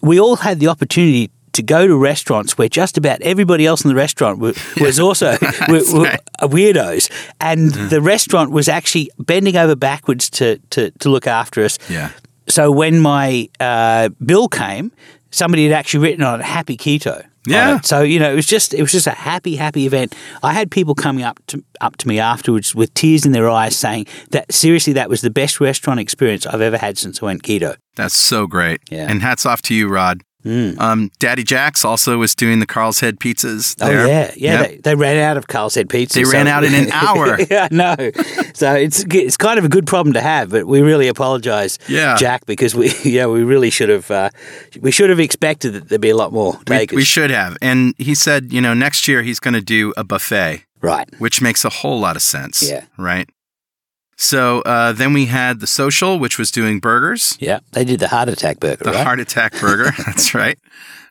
we 0.00 0.18
all 0.20 0.36
had 0.36 0.58
the 0.60 0.68
opportunity 0.68 1.30
to 1.52 1.62
go 1.62 1.86
to 1.86 1.94
restaurants 1.96 2.56
where 2.56 2.68
just 2.68 2.96
about 2.96 3.20
everybody 3.20 3.66
else 3.66 3.84
in 3.84 3.88
the 3.88 3.94
restaurant 3.94 4.38
wa- 4.38 4.52
was 4.80 4.98
also 4.98 5.32
were, 5.68 5.82
were 5.92 6.16
weirdos, 6.42 7.10
and 7.40 7.72
Mm. 7.72 7.90
the 7.90 8.00
restaurant 8.00 8.50
was 8.52 8.68
actually 8.68 9.10
bending 9.18 9.56
over 9.56 9.76
backwards 9.76 10.30
to, 10.30 10.58
to, 10.70 10.90
to 10.92 11.08
look 11.10 11.26
after 11.26 11.62
us. 11.64 11.78
Yeah. 11.90 12.10
So 12.48 12.70
when 12.72 13.00
my 13.00 13.48
uh, 13.60 14.08
bill 14.24 14.48
came, 14.48 14.92
somebody 15.30 15.64
had 15.64 15.72
actually 15.72 16.02
written 16.08 16.24
on 16.24 16.40
it 16.40 16.44
"Happy 16.44 16.76
Keto." 16.76 17.24
Yeah. 17.46 17.80
So 17.80 18.02
you 18.02 18.18
know, 18.18 18.30
it 18.30 18.36
was 18.36 18.46
just 18.46 18.74
it 18.74 18.80
was 18.80 18.92
just 18.92 19.06
a 19.06 19.12
happy, 19.12 19.56
happy 19.56 19.86
event. 19.86 20.14
I 20.42 20.52
had 20.52 20.70
people 20.70 20.94
coming 20.94 21.24
up 21.24 21.38
to 21.48 21.64
up 21.80 21.96
to 21.98 22.08
me 22.08 22.18
afterwards 22.18 22.74
with 22.74 22.92
tears 22.94 23.26
in 23.26 23.32
their 23.32 23.48
eyes, 23.48 23.76
saying 23.76 24.06
that 24.30 24.52
seriously, 24.52 24.92
that 24.94 25.08
was 25.08 25.20
the 25.20 25.30
best 25.30 25.60
restaurant 25.60 26.00
experience 26.00 26.46
I've 26.46 26.60
ever 26.60 26.78
had 26.78 26.98
since 26.98 27.22
I 27.22 27.26
went 27.26 27.42
keto. 27.42 27.76
That's 27.96 28.14
so 28.14 28.46
great. 28.46 28.80
Yeah. 28.90 29.06
And 29.10 29.22
hats 29.22 29.44
off 29.44 29.62
to 29.62 29.74
you, 29.74 29.88
Rod. 29.88 30.22
Um, 30.44 31.10
Daddy 31.18 31.42
Jack's 31.44 31.84
also 31.84 32.18
was 32.18 32.34
doing 32.34 32.58
the 32.60 32.66
Carl's 32.66 33.00
Head 33.00 33.18
pizzas. 33.20 33.76
Oh 33.80 33.90
yeah, 33.90 34.32
yeah. 34.36 34.60
Yep. 34.60 34.68
They, 34.68 34.76
they 34.78 34.94
ran 34.94 35.16
out 35.18 35.36
of 35.36 35.46
Carl's 35.46 35.74
Head 35.74 35.88
pizza. 35.88 36.18
They 36.18 36.24
ran 36.24 36.48
out 36.48 36.64
in 36.64 36.74
an 36.74 36.90
hour. 36.92 37.40
yeah, 37.50 37.68
no. 37.70 37.94
So 38.54 38.74
it's 38.74 39.04
it's 39.10 39.36
kind 39.36 39.58
of 39.58 39.64
a 39.64 39.68
good 39.68 39.86
problem 39.86 40.14
to 40.14 40.20
have, 40.20 40.50
but 40.50 40.66
we 40.66 40.80
really 40.80 41.08
apologise, 41.08 41.78
Yeah. 41.88 42.16
Jack, 42.16 42.46
because 42.46 42.74
we 42.74 42.92
yeah 43.04 43.26
we 43.26 43.44
really 43.44 43.70
should 43.70 43.88
have 43.88 44.10
uh, 44.10 44.30
we 44.80 44.90
should 44.90 45.10
have 45.10 45.20
expected 45.20 45.72
that 45.74 45.88
there'd 45.88 46.00
be 46.00 46.10
a 46.10 46.16
lot 46.16 46.32
more 46.32 46.58
we, 46.68 46.86
we 46.92 47.04
should 47.04 47.30
have. 47.30 47.56
And 47.62 47.94
he 47.98 48.14
said, 48.14 48.52
you 48.52 48.60
know, 48.60 48.74
next 48.74 49.08
year 49.08 49.22
he's 49.22 49.40
going 49.40 49.54
to 49.54 49.60
do 49.60 49.92
a 49.96 50.04
buffet, 50.04 50.64
right. 50.80 51.08
which 51.18 51.40
makes 51.40 51.64
a 51.64 51.70
whole 51.70 52.00
lot 52.00 52.16
of 52.16 52.22
sense. 52.22 52.68
Yeah. 52.68 52.84
Right. 52.98 53.28
So 54.22 54.60
uh, 54.62 54.92
then 54.92 55.12
we 55.12 55.26
had 55.26 55.58
the 55.58 55.66
social, 55.66 56.18
which 56.20 56.38
was 56.38 56.50
doing 56.52 56.78
burgers, 56.78 57.36
Yeah, 57.40 57.58
they 57.72 57.84
did 57.84 57.98
the 57.98 58.06
heart 58.06 58.28
attack 58.28 58.60
burger, 58.60 58.84
the 58.84 58.92
right? 58.92 59.04
heart 59.04 59.18
attack 59.18 59.52
burger. 59.60 59.90
That's 60.06 60.32
right. 60.32 60.58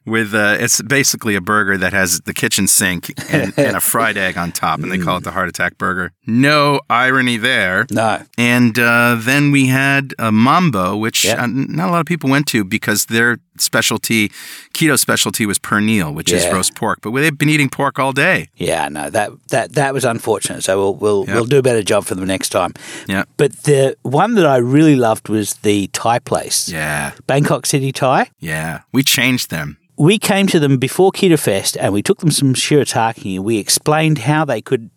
With 0.03 0.34
uh, 0.34 0.58
it's 0.60 0.81
basically 0.81 1.36
a 1.36 1.41
burger 1.41 1.77
that 1.77 1.93
has 1.93 2.22
the 2.22 2.34
kitchen 2.34 2.67
sink 2.67 3.12
and, 3.31 3.53
and 3.58 3.77
a 3.77 3.79
fried 3.79 4.17
egg 4.17 4.36
on 4.36 4.51
top, 4.51 4.79
and 4.79 4.91
they 4.91 4.98
call 4.98 5.17
it 5.17 5.24
the 5.24 5.31
heart 5.31 5.48
attack 5.48 5.77
burger. 5.77 6.12
No 6.25 6.81
irony 6.89 7.38
there. 7.38 7.86
no, 7.91 8.20
And 8.36 8.79
uh, 8.79 9.17
then 9.20 9.51
we 9.51 9.67
had 9.67 10.15
a 10.17 10.31
Mambo, 10.31 10.98
which 10.98 11.24
Yeah. 11.25 11.43
uh, 11.43 11.48
not 11.48 11.89
a 11.89 11.91
lot 11.91 12.00
of 12.00 12.08
people 12.08 12.31
went 12.31 12.48
to 12.48 12.63
because 12.63 13.05
their 13.05 13.38
specialty, 13.58 14.29
keto 14.74 14.98
specialty, 14.98 15.46
was 15.46 15.60
pernil, 15.60 16.13
which 16.15 16.31
is 16.31 16.48
roast 16.51 16.74
pork. 16.75 17.00
But 17.01 17.12
they've 17.12 17.38
been 17.38 17.50
eating 17.50 17.70
pork 17.70 18.00
all 18.00 18.12
day. 18.12 18.48
yeah, 18.55 18.89
no. 18.89 19.10
That 19.12 19.29
that 19.50 19.74
that 19.74 19.93
was 19.93 20.03
unfortunate. 20.03 20.63
So 20.63 20.77
we'll 20.79 20.96
we'll 20.96 21.25
Yep. 21.27 21.36
we'll 21.36 21.46
do 21.46 21.58
a 21.60 21.62
better 21.62 21.84
job 21.84 22.05
for 22.05 22.15
them 22.15 22.25
next 22.25 22.50
time. 22.50 22.74
Yeah. 23.08 23.25
But 23.38 23.51
the 23.63 23.96
one 24.01 24.34
that 24.34 24.48
I 24.48 24.58
really 24.58 24.96
loved 24.96 25.29
was 25.29 25.53
the 25.62 25.88
Thai 25.93 26.17
place, 26.20 26.70
Yeah. 26.70 27.12
Bangkok 27.27 27.65
City 27.67 27.91
Thai. 27.91 28.31
Yeah. 28.39 28.79
We 28.91 29.03
changed 29.03 29.51
them. 29.51 29.77
We 29.98 30.17
came 30.17 30.48
to 30.48 30.60
them 30.60 30.77
before 30.77 31.12
Keto 31.12 31.38
Fest 31.39 31.77
and 31.79 31.93
we 31.93 32.01
took 32.01 32.19
them 32.19 32.31
some 32.31 32.53
shirataki 32.53 33.36
and 33.36 33.43
we 33.45 33.57
explained 33.57 34.19
how 34.19 34.45
they 34.45 34.62
could 34.62 34.89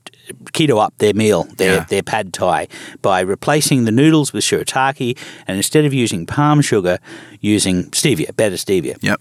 keto 0.55 0.83
up 0.83 0.95
their 0.99 1.13
meal, 1.13 1.45
their, 1.59 1.75
Yeah. 1.75 1.85
their 1.85 2.03
pad 2.03 2.33
thai, 2.33 2.69
by 3.03 3.21
replacing 3.21 3.85
the 3.85 3.93
noodles 3.93 4.33
with 4.33 4.43
shirataki 4.43 5.19
and 5.47 5.59
instead 5.59 5.85
of 5.85 5.93
using 5.93 6.25
palm 6.25 6.63
sugar, 6.63 6.99
using 7.43 7.91
stevia, 7.91 8.35
better 8.35 8.55
stevia. 8.57 8.97
Yep. 9.03 9.21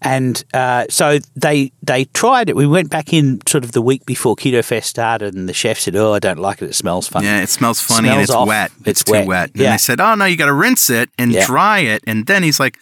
And 0.00 0.44
uh, 0.54 0.84
so 0.88 1.18
they 1.34 1.72
they 1.82 2.04
tried 2.04 2.48
it. 2.48 2.54
We 2.54 2.68
went 2.68 2.88
back 2.88 3.12
in 3.12 3.40
sort 3.48 3.64
of 3.64 3.72
the 3.72 3.82
week 3.82 4.06
before 4.06 4.36
Keto 4.36 4.62
Fest 4.64 4.88
started, 4.88 5.34
and 5.34 5.48
the 5.48 5.52
chef 5.52 5.80
said, 5.80 5.96
"Oh, 5.96 6.12
I 6.14 6.20
don't 6.20 6.38
like 6.38 6.62
it. 6.62 6.66
It 6.66 6.74
smells 6.76 7.08
funny." 7.08 7.26
Yeah, 7.26 7.40
it 7.42 7.48
smells 7.48 7.80
funny 7.80 8.08
and 8.08 8.14
Smells 8.18 8.28
it's 8.28 8.34
off. 8.36 8.46
wet. 8.46 8.70
It's 8.84 9.02
too 9.02 9.12
wet. 9.12 9.26
wet. 9.26 9.50
And 9.54 9.60
Yeah. 9.62 9.72
they 9.72 9.78
said, 9.78 10.00
oh, 10.00 10.14
no, 10.14 10.26
you 10.26 10.36
got 10.36 10.46
to 10.46 10.52
rinse 10.54 10.88
it 10.90 11.10
and 11.18 11.32
Yeah. 11.32 11.44
dry 11.46 11.80
it. 11.80 12.04
And 12.06 12.26
then 12.26 12.44
he's 12.44 12.60
like, 12.60 12.78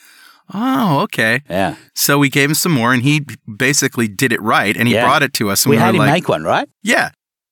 oh, 0.54 1.00
okay. 1.00 1.42
Yeah. 1.48 1.76
So 1.94 2.18
we 2.18 2.28
gave 2.28 2.48
him 2.50 2.54
some 2.54 2.72
more 2.72 2.92
and 2.92 3.02
he 3.02 3.24
basically 3.56 4.08
did 4.08 4.32
it 4.32 4.40
right 4.42 4.76
and 4.76 4.88
he 4.88 4.94
Yeah. 4.94 5.04
brought 5.04 5.22
it 5.22 5.32
to 5.34 5.50
us. 5.50 5.64
And 5.64 5.70
We 5.70 5.76
we, 5.76 5.80
had 5.82 5.94
him 5.94 5.98
like, 5.98 6.12
make 6.12 6.28
one, 6.28 6.44
right? 6.44 6.68
yeah. 6.82 7.10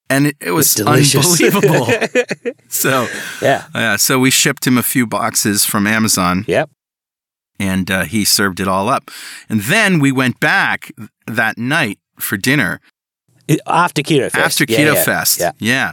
And 0.08 0.26
it, 0.26 0.36
it 0.40 0.50
was 0.50 0.74
delicious. 0.74 1.40
unbelievable. 1.40 1.86
so, 2.68 3.06
Yeah. 3.40 3.66
yeah, 3.74 3.96
so 3.96 4.18
we 4.18 4.30
shipped 4.30 4.66
him 4.66 4.76
a 4.76 4.82
few 4.82 5.06
boxes 5.06 5.64
from 5.64 5.86
Amazon 5.86 6.44
Yep. 6.48 6.68
and 7.60 7.90
uh, 7.90 8.02
he 8.04 8.24
served 8.24 8.58
it 8.60 8.66
all 8.66 8.88
up. 8.88 9.10
And 9.48 9.60
then 9.62 10.00
we 10.00 10.10
went 10.12 10.40
back 10.40 10.90
that 11.26 11.58
night 11.58 11.98
for 12.18 12.36
dinner 12.36 12.80
After 13.66 14.02
Keto 14.02 14.30
Fest. 14.30 14.60
after 14.60 14.64
Yeah, 14.72 14.78
Keto 14.78 14.94
yeah, 14.94 15.04
Fest. 15.04 15.42
Yeah. 15.60 15.92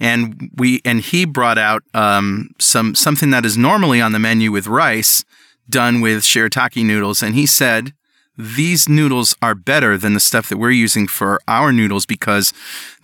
And 0.00 0.50
we 0.56 0.80
and 0.84 1.00
he 1.00 1.24
brought 1.24 1.56
out 1.56 1.82
um, 1.94 2.50
some 2.60 2.94
something 2.94 3.30
that 3.30 3.46
is 3.46 3.56
normally 3.56 4.00
on 4.00 4.12
the 4.12 4.18
menu 4.18 4.50
with 4.52 4.66
rice, 4.66 5.24
done 5.68 6.00
with 6.00 6.22
shirataki 6.22 6.84
noodles, 6.84 7.22
and 7.22 7.34
he 7.34 7.46
said 7.46 7.92
these 8.36 8.88
noodles 8.88 9.36
are 9.40 9.54
better 9.54 9.96
than 9.96 10.12
the 10.14 10.20
stuff 10.20 10.48
that 10.48 10.56
we're 10.58 10.70
using 10.72 11.06
for 11.06 11.40
our 11.46 11.72
noodles 11.72 12.04
because 12.04 12.52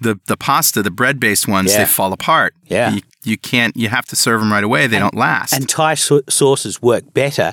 the 0.00 0.18
the 0.26 0.36
pasta, 0.36 0.82
the 0.82 0.90
bread 0.90 1.20
based 1.20 1.46
ones, 1.46 1.70
Yeah. 1.72 1.78
they 1.78 1.84
fall 1.86 2.12
apart. 2.12 2.54
Yeah. 2.66 2.94
you, 2.94 3.02
you 3.22 3.38
can't. 3.38 3.76
You 3.76 3.88
have 3.90 4.06
to 4.06 4.16
serve 4.16 4.40
them 4.40 4.50
right 4.52 4.64
away. 4.64 4.86
They 4.88 4.98
don't 4.98 5.14
last. 5.14 5.52
And 5.52 5.68
Thai 5.68 5.94
sau- 5.94 6.22
sauces 6.28 6.82
work 6.82 7.12
better 7.14 7.52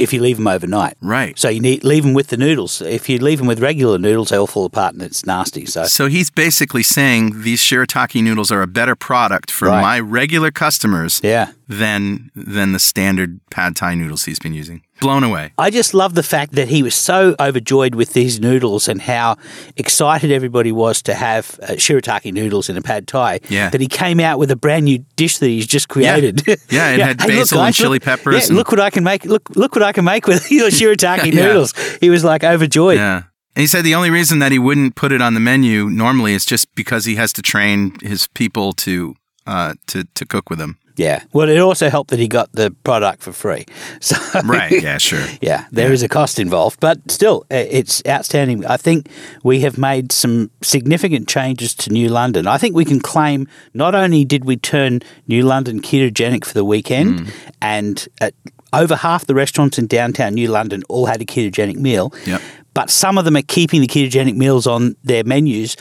if 0.00 0.12
you 0.12 0.20
leave 0.20 0.36
them 0.36 0.46
overnight. 0.46 0.96
right. 1.00 1.38
So 1.38 1.48
you 1.48 1.60
need 1.60 1.84
leave 1.84 2.02
them 2.04 2.14
with 2.14 2.28
the 2.28 2.36
noodles. 2.36 2.80
If 2.82 3.08
you 3.08 3.18
leave 3.18 3.38
them 3.38 3.46
with 3.46 3.60
regular 3.60 3.98
noodles, 3.98 4.28
they 4.30 4.36
all 4.36 4.46
fall 4.46 4.64
apart 4.66 4.94
and 4.94 5.02
it's 5.02 5.24
nasty. 5.26 5.66
So 5.66 5.84
So 5.84 6.06
he's 6.08 6.30
basically 6.30 6.82
saying 6.82 7.42
these 7.42 7.60
shirataki 7.60 8.22
noodles 8.22 8.50
are 8.52 8.62
a 8.62 8.66
better 8.66 8.94
product 8.96 9.50
for 9.50 9.68
Right. 9.68 9.80
my 9.80 10.00
regular 10.00 10.50
customers 10.50 11.20
yeah, 11.22 11.52
than 11.68 12.30
than 12.34 12.72
the 12.72 12.78
standard 12.78 13.40
pad 13.50 13.76
thai 13.76 13.94
noodles 13.94 14.24
he's 14.24 14.38
been 14.38 14.54
using. 14.54 14.82
Blown 15.04 15.22
away. 15.24 15.52
I 15.58 15.70
just 15.70 15.94
love 15.94 16.14
the 16.14 16.22
fact 16.22 16.52
that 16.52 16.68
he 16.68 16.82
was 16.82 16.94
so 16.94 17.36
overjoyed 17.38 17.94
with 17.94 18.12
these 18.12 18.40
noodles 18.40 18.88
and 18.88 19.00
how 19.02 19.36
excited 19.76 20.32
everybody 20.32 20.72
was 20.72 21.02
to 21.02 21.14
have 21.14 21.58
uh, 21.62 21.72
shirataki 21.72 22.32
noodles 22.32 22.68
in 22.68 22.76
a 22.76 22.82
pad 22.82 23.06
thai. 23.06 23.40
Yeah. 23.48 23.70
That 23.70 23.80
he 23.80 23.86
came 23.86 24.20
out 24.20 24.38
with 24.38 24.50
a 24.50 24.56
brand 24.56 24.84
new 24.86 24.98
dish 25.16 25.38
that 25.38 25.48
he's 25.48 25.66
just 25.66 25.88
created. 25.88 26.42
Yeah, 26.70 26.92
it 26.94 27.00
had 27.08 27.18
basil 27.18 27.60
and 27.60 27.74
chili 27.74 27.96
look, 27.96 28.02
peppers 28.02 28.34
Yeah, 28.34 28.46
and- 28.48 28.56
look 28.56 28.70
what 28.70 28.80
I 28.80 28.90
can 28.90 29.04
make. 29.04 29.24
Look, 29.24 29.48
look 29.56 29.74
what 29.74 29.82
I 29.82 29.92
can 29.92 30.04
make 30.04 30.26
with 30.26 30.50
your 30.58 30.70
shirataki 30.70 31.26
Yeah. 31.32 31.46
noodles. 31.46 31.72
He 32.00 32.10
was 32.10 32.24
like 32.24 32.42
overjoyed. 32.44 32.96
Yeah. 32.98 33.22
And 33.56 33.60
he 33.60 33.66
said 33.68 33.82
the 33.84 33.94
only 33.94 34.10
reason 34.10 34.40
that 34.40 34.50
he 34.50 34.58
wouldn't 34.58 34.96
put 34.96 35.12
it 35.12 35.22
on 35.22 35.34
the 35.34 35.40
menu 35.40 35.88
normally 35.88 36.34
is 36.34 36.44
just 36.44 36.74
because 36.74 37.04
he 37.04 37.14
has 37.14 37.32
to 37.34 37.42
train 37.42 37.96
his 38.02 38.26
people 38.34 38.72
to 38.72 39.14
uh, 39.46 39.74
to 39.88 40.04
to 40.14 40.26
cook 40.26 40.50
with 40.50 40.60
him. 40.60 40.76
Yeah. 40.96 41.22
Well, 41.32 41.48
it 41.48 41.58
also 41.58 41.90
helped 41.90 42.10
that 42.10 42.18
he 42.20 42.28
got 42.28 42.52
the 42.52 42.70
product 42.84 43.22
for 43.22 43.32
free. 43.32 43.64
So 44.00 44.16
Right. 44.44 44.82
Yeah. 44.82 44.98
Sure. 44.98 45.24
Yeah, 45.40 45.66
there 45.72 45.92
is 45.92 46.02
a 46.02 46.08
cost 46.08 46.38
involved, 46.38 46.78
but 46.80 46.98
still, 47.10 47.44
it's 47.50 48.02
outstanding. 48.06 48.64
I 48.66 48.76
think 48.76 49.08
we 49.42 49.60
have 49.60 49.76
made 49.78 50.12
some 50.12 50.50
significant 50.62 51.28
changes 51.28 51.74
to 51.74 51.90
New 51.90 52.08
London. 52.08 52.46
I 52.46 52.58
think 52.58 52.74
we 52.76 52.84
can 52.84 53.00
claim 53.00 53.46
not 53.74 53.94
only 53.94 54.24
did 54.24 54.44
we 54.44 54.56
turn 54.56 55.00
New 55.26 55.42
London 55.42 55.80
ketogenic 55.80 56.44
for 56.44 56.54
the 56.54 56.64
weekend, 56.64 57.20
Mm. 57.20 57.30
and 57.60 58.08
uh, 58.20 58.30
over 58.72 58.96
half 58.96 59.26
the 59.26 59.34
restaurants 59.34 59.78
in 59.78 59.86
downtown 59.86 60.34
New 60.34 60.48
London 60.48 60.82
all 60.88 61.06
had 61.06 61.20
a 61.20 61.24
ketogenic 61.24 61.76
meal, 61.76 62.12
Yep. 62.26 62.40
but 62.74 62.90
some 62.90 63.18
of 63.18 63.24
them 63.24 63.36
are 63.36 63.42
keeping 63.46 63.80
the 63.80 63.86
ketogenic 63.86 64.36
meals 64.36 64.66
on 64.66 64.96
their 65.04 65.24
menus 65.24 65.76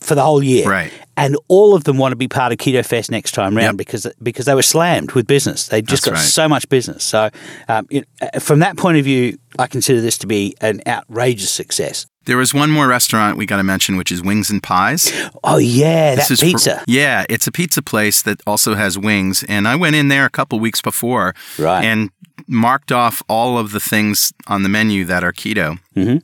for 0.00 0.14
the 0.14 0.22
whole 0.22 0.42
year. 0.42 0.68
Right. 0.68 0.92
And 1.16 1.36
all 1.48 1.74
of 1.74 1.84
them 1.84 1.96
want 1.96 2.12
to 2.12 2.16
be 2.16 2.28
part 2.28 2.52
of 2.52 2.58
Keto 2.58 2.84
Fest 2.84 3.10
next 3.10 3.32
time 3.32 3.56
round 3.56 3.74
Yep. 3.74 3.76
because 3.78 4.06
because 4.22 4.44
they 4.46 4.54
were 4.54 4.62
slammed 4.62 5.12
with 5.12 5.26
business. 5.26 5.68
They 5.68 5.80
just 5.82 6.04
That's 6.04 6.14
got 6.16 6.20
right. 6.20 6.28
so 6.28 6.48
much 6.48 6.68
business. 6.68 7.04
So, 7.04 7.30
um, 7.68 7.86
you 7.90 8.02
uh, 8.20 8.38
from 8.38 8.58
that 8.60 8.76
point 8.76 8.98
of 8.98 9.04
view, 9.04 9.38
I 9.58 9.66
consider 9.66 10.00
this 10.00 10.18
to 10.18 10.26
be 10.26 10.54
an 10.60 10.82
outrageous 10.86 11.50
success. 11.50 12.06
There 12.26 12.36
was 12.36 12.52
one 12.52 12.70
more 12.72 12.88
restaurant 12.88 13.38
we 13.38 13.46
got 13.46 13.56
to 13.58 13.62
mention, 13.62 13.96
which 13.96 14.10
is 14.12 14.20
Wings 14.20 14.50
and 14.50 14.62
Pies. 14.62 15.12
Oh 15.44 15.58
yeah, 15.58 16.16
that 16.16 16.28
This 16.28 16.30
is 16.32 16.40
for- 16.40 16.46
pizza. 16.46 16.84
yeah, 16.86 17.24
it's 17.30 17.46
a 17.46 17.52
pizza 17.52 17.82
place 17.82 18.20
that 18.22 18.40
also 18.46 18.74
has 18.74 18.98
wings, 18.98 19.44
and 19.48 19.66
I 19.68 19.76
went 19.76 19.94
in 19.96 20.08
there 20.08 20.24
a 20.26 20.30
couple 20.30 20.58
weeks 20.60 20.82
before, 20.82 21.34
Right. 21.56 21.84
and 21.84 22.10
marked 22.48 22.90
off 22.92 23.22
all 23.28 23.58
of 23.58 23.70
the 23.70 23.80
things 23.80 24.32
on 24.48 24.62
the 24.64 24.68
menu 24.68 25.04
that 25.06 25.22
are 25.24 25.32
keto. 25.32 25.78
Mhm. 25.96 26.20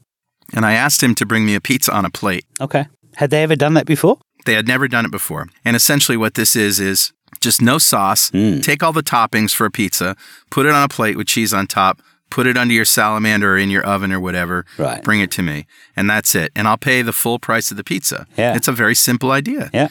And 0.55 0.67
I 0.67 0.73
asked 0.75 1.03
him 1.03 1.15
to 1.15 1.25
bring 1.25 1.47
me 1.47 1.55
a 1.55 1.61
pizza 1.61 1.93
on 1.93 2.05
a 2.05 2.11
plate. 2.11 2.45
okay. 2.61 2.87
Had 3.23 3.31
they 3.31 3.45
ever 3.45 3.55
done 3.55 3.75
that 3.75 3.87
before? 3.87 4.19
They 4.47 4.55
had 4.55 4.67
never 4.67 4.89
done 4.89 5.05
it 5.05 5.13
before, 5.13 5.47
and 5.65 5.77
essentially 5.77 6.19
what 6.19 6.35
this 6.35 6.57
is 6.57 6.81
is 6.81 7.13
just 7.41 7.63
no 7.63 7.79
sauce. 7.79 8.33
Mm. 8.33 8.65
Take 8.65 8.83
all 8.83 8.93
the 8.93 9.05
toppings 9.05 9.55
for 9.55 9.65
a 9.65 9.71
pizza, 9.71 10.17
put 10.51 10.67
it 10.67 10.73
on 10.73 10.83
a 10.83 10.89
plate 10.89 11.17
with 11.17 11.29
cheese 11.29 11.55
on 11.55 11.69
top. 11.69 12.03
Put 12.31 12.49
it 12.49 12.57
under 12.57 12.75
your 12.75 12.85
salamander 12.85 13.55
or 13.55 13.59
in 13.59 13.71
your 13.71 13.85
oven 13.85 14.11
or 14.11 14.19
whatever. 14.19 14.67
Right. 14.77 15.05
Bring 15.05 15.21
it 15.21 15.31
to 15.33 15.43
me, 15.43 15.67
and 15.95 16.11
that's 16.11 16.35
it. 16.35 16.51
And 16.57 16.67
I'll 16.67 16.77
pay 16.77 17.03
the 17.03 17.13
full 17.13 17.39
price 17.39 17.71
of 17.71 17.77
the 17.77 17.85
pizza. 17.85 18.27
Yeah. 18.37 18.57
It's 18.57 18.67
a 18.67 18.73
very 18.73 18.97
simple 18.97 19.31
idea. 19.31 19.71
Yeah. 19.73 19.89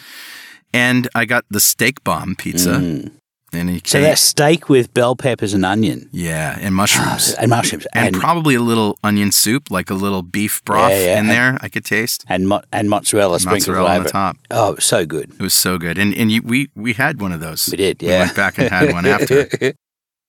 And 0.74 1.08
I 1.16 1.24
got 1.24 1.46
the 1.50 1.62
steak 1.62 2.04
bomb 2.04 2.36
pizza. 2.36 3.10
And 3.54 3.70
Mm. 3.70 3.86
So 3.86 4.00
that 4.00 4.18
steak 4.18 4.70
with 4.70 4.94
bell 4.94 5.16
peppers 5.16 5.54
and 5.54 5.66
onion 5.66 6.08
yeah, 6.14 6.58
and 6.62 6.74
mushrooms. 6.74 7.34
and 7.34 7.50
mushrooms 7.50 7.86
and, 7.94 8.08
and 8.08 8.16
probably 8.16 8.56
a 8.56 8.62
little 8.62 8.98
onion 9.04 9.32
soup, 9.34 9.70
like 9.70 9.90
a 9.90 9.94
little 9.94 10.22
beef 10.22 10.64
broth 10.64 10.92
Yeah, 10.92 10.98
yeah, 11.00 11.14
in 11.14 11.18
and- 11.20 11.30
there. 11.30 11.58
I 11.62 11.68
could 11.68 11.84
taste 11.84 12.24
and, 12.30 12.48
mo- 12.48 12.62
and 12.72 12.90
mozzarella 12.90 13.40
sprinkled 13.42 13.68
mozzarella 13.76 13.90
on 13.90 13.96
over. 13.98 14.04
the 14.06 14.10
top. 14.12 14.38
Oh, 14.52 14.76
so 14.78 15.06
good. 15.06 15.32
It 15.34 15.42
was 15.42 15.54
so 15.54 15.78
good, 15.78 15.98
and 15.98 16.14
and 16.16 16.32
you, 16.32 16.42
we 16.44 16.70
we 16.76 16.94
had 16.94 17.20
one 17.22 17.34
of 17.34 17.42
those. 17.42 17.68
We 17.70 17.78
did, 17.78 18.02
Yeah. 18.02 18.10
We 18.10 18.20
went 18.26 18.36
back 18.38 18.58
and 18.58 18.70
had 18.70 18.94
one 18.94 19.06
after. 19.06 19.50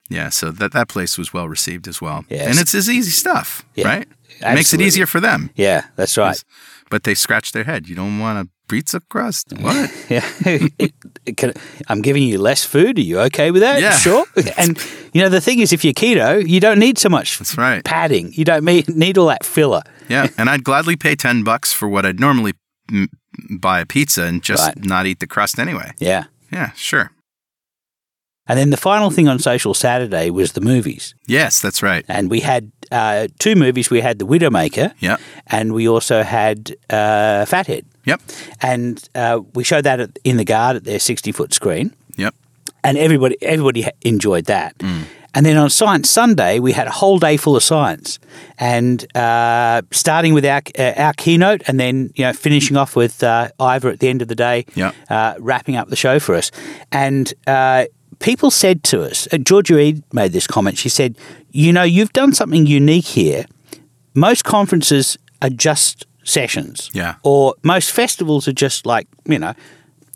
Yeah, 0.08 0.28
so 0.30 0.50
that 0.50 0.72
that 0.72 0.88
place 0.88 1.16
was 1.16 1.32
well 1.32 1.48
received 1.48 1.88
as 1.88 2.02
well. 2.02 2.24
Yes. 2.28 2.46
and 2.46 2.58
it's, 2.58 2.74
it's 2.74 2.88
easy 2.88 3.10
stuff, 3.10 3.64
Yeah, 3.74 3.88
right? 3.88 4.08
It 4.42 4.54
makes 4.54 4.74
it 4.74 4.80
easier 4.82 5.06
for 5.06 5.20
them. 5.20 5.48
yeah, 5.54 5.84
that's 5.96 6.18
right. 6.18 6.42
But 6.92 7.04
they 7.04 7.14
scratch 7.14 7.52
their 7.52 7.64
head. 7.64 7.88
You 7.88 7.96
don't 7.96 8.18
want 8.20 8.36
a 8.46 8.50
pizza 8.68 9.00
crust? 9.08 9.46
What? 9.58 9.90
Yeah, 10.10 10.28
It- 10.44 10.92
it 11.26 11.36
can- 11.38 11.54
I'm 11.88 12.02
giving 12.02 12.22
you 12.22 12.38
less 12.38 12.64
food. 12.66 12.98
Are 12.98 13.06
you 13.10 13.18
okay 13.28 13.50
with 13.50 13.62
that? 13.62 13.80
Yeah. 13.80 13.96
sure. 13.96 14.26
And 14.58 14.76
you 15.14 15.22
know 15.22 15.30
the 15.30 15.40
thing 15.40 15.60
is, 15.60 15.72
if 15.72 15.84
you're 15.84 15.94
keto, 15.94 16.46
you 16.46 16.60
don't 16.60 16.78
need 16.78 16.98
so 16.98 17.08
much 17.08 17.38
That's 17.38 17.56
right. 17.56 17.82
padding. 17.84 18.32
You 18.34 18.44
don't 18.44 18.64
need 18.88 19.16
all 19.18 19.28
that 19.28 19.44
filler. 19.44 19.82
Yeah, 20.08 20.28
and 20.36 20.50
I'd 20.50 20.64
gladly 20.64 20.96
pay 20.96 21.14
ten 21.16 21.44
bucks 21.44 21.72
for 21.72 21.88
what 21.88 22.04
I'd 22.04 22.20
normally 22.20 22.52
buy 23.60 23.80
a 23.80 23.86
pizza 23.86 24.24
and 24.24 24.42
just 24.42 24.62
Right. 24.62 24.84
not 24.84 25.06
eat 25.06 25.18
the 25.20 25.26
crust 25.26 25.58
anyway. 25.58 25.92
Yeah. 25.98 26.24
Yeah, 26.52 26.72
sure. 26.76 27.10
And 28.52 28.58
then 28.58 28.68
the 28.70 28.76
final 28.76 29.10
thing 29.10 29.28
on 29.28 29.38
Social 29.38 29.72
Saturday 29.74 30.28
was 30.30 30.52
the 30.52 30.60
movies, 30.60 31.14
Yes, 31.26 31.60
that's 31.62 31.82
right. 31.82 32.04
and 32.08 32.30
we 32.30 32.40
had 32.40 32.70
uh, 32.90 33.28
two 33.38 33.54
movies. 33.56 33.88
We 33.90 34.02
had 34.02 34.18
The 34.18 34.26
Widowmaker, 34.26 34.92
Yep. 35.00 35.20
and 35.46 35.72
we 35.72 35.88
also 35.88 36.22
had 36.22 36.76
uh, 36.90 37.46
Fathead, 37.46 37.84
Yep. 38.04 38.20
and 38.60 39.08
uh, 39.14 39.40
we 39.54 39.64
showed 39.64 39.84
that 39.84 40.00
at, 40.00 40.18
in 40.22 40.36
the 40.36 40.44
Garde 40.44 40.76
at 40.76 40.84
their 40.84 40.98
60 40.98 41.32
foot 41.32 41.54
screen. 41.54 41.94
Yep. 42.18 42.34
and 42.84 42.98
everybody 42.98 43.36
everybody 43.42 43.86
enjoyed 44.02 44.44
that. 44.46 44.76
Mm. 44.78 45.04
And 45.34 45.46
then 45.46 45.56
on 45.56 45.70
Science 45.70 46.10
Sunday, 46.10 46.58
we 46.60 46.72
had 46.72 46.86
a 46.86 46.90
whole 46.90 47.18
day 47.18 47.38
full 47.38 47.56
of 47.56 47.62
science, 47.62 48.18
and 48.58 49.06
uh, 49.16 49.80
starting 49.90 50.34
with 50.34 50.44
our 50.44 50.60
uh, 50.78 50.92
our 51.06 51.14
keynote, 51.14 51.62
and 51.68 51.80
then 51.80 52.10
you 52.16 52.24
know 52.26 52.34
finishing 52.34 52.76
off 52.76 52.94
with 52.96 53.22
uh, 53.22 53.48
Ivor 53.58 53.88
at 53.88 53.98
the 54.00 54.08
end 54.10 54.20
of 54.20 54.28
the 54.28 54.34
day, 54.34 54.66
Yeah. 54.74 54.92
uh, 55.08 55.34
wrapping 55.40 55.76
up 55.80 55.88
the 55.88 55.96
show 55.96 56.18
for 56.20 56.34
us. 56.34 56.50
And 56.90 57.32
uh, 57.46 57.86
people 58.18 58.50
said 58.50 58.82
to 58.84 59.02
us, 59.02 59.28
uh, 59.32 59.38
Georgia 59.38 59.74
Reed 59.76 60.02
made 60.12 60.32
this 60.32 60.46
comment. 60.46 60.78
She 60.78 60.88
said, 60.88 61.16
"You 61.50 61.72
know, 61.72 61.82
you've 61.82 62.12
done 62.12 62.32
something 62.32 62.66
unique 62.66 63.06
here. 63.06 63.46
Most 64.14 64.44
conferences 64.44 65.18
are 65.40 65.50
just 65.50 66.06
sessions, 66.24 66.90
Yeah. 66.92 67.14
or 67.22 67.54
most 67.62 67.90
festivals 67.90 68.46
are 68.48 68.52
just 68.52 68.86
like 68.86 69.06
you 69.26 69.38
know." 69.38 69.54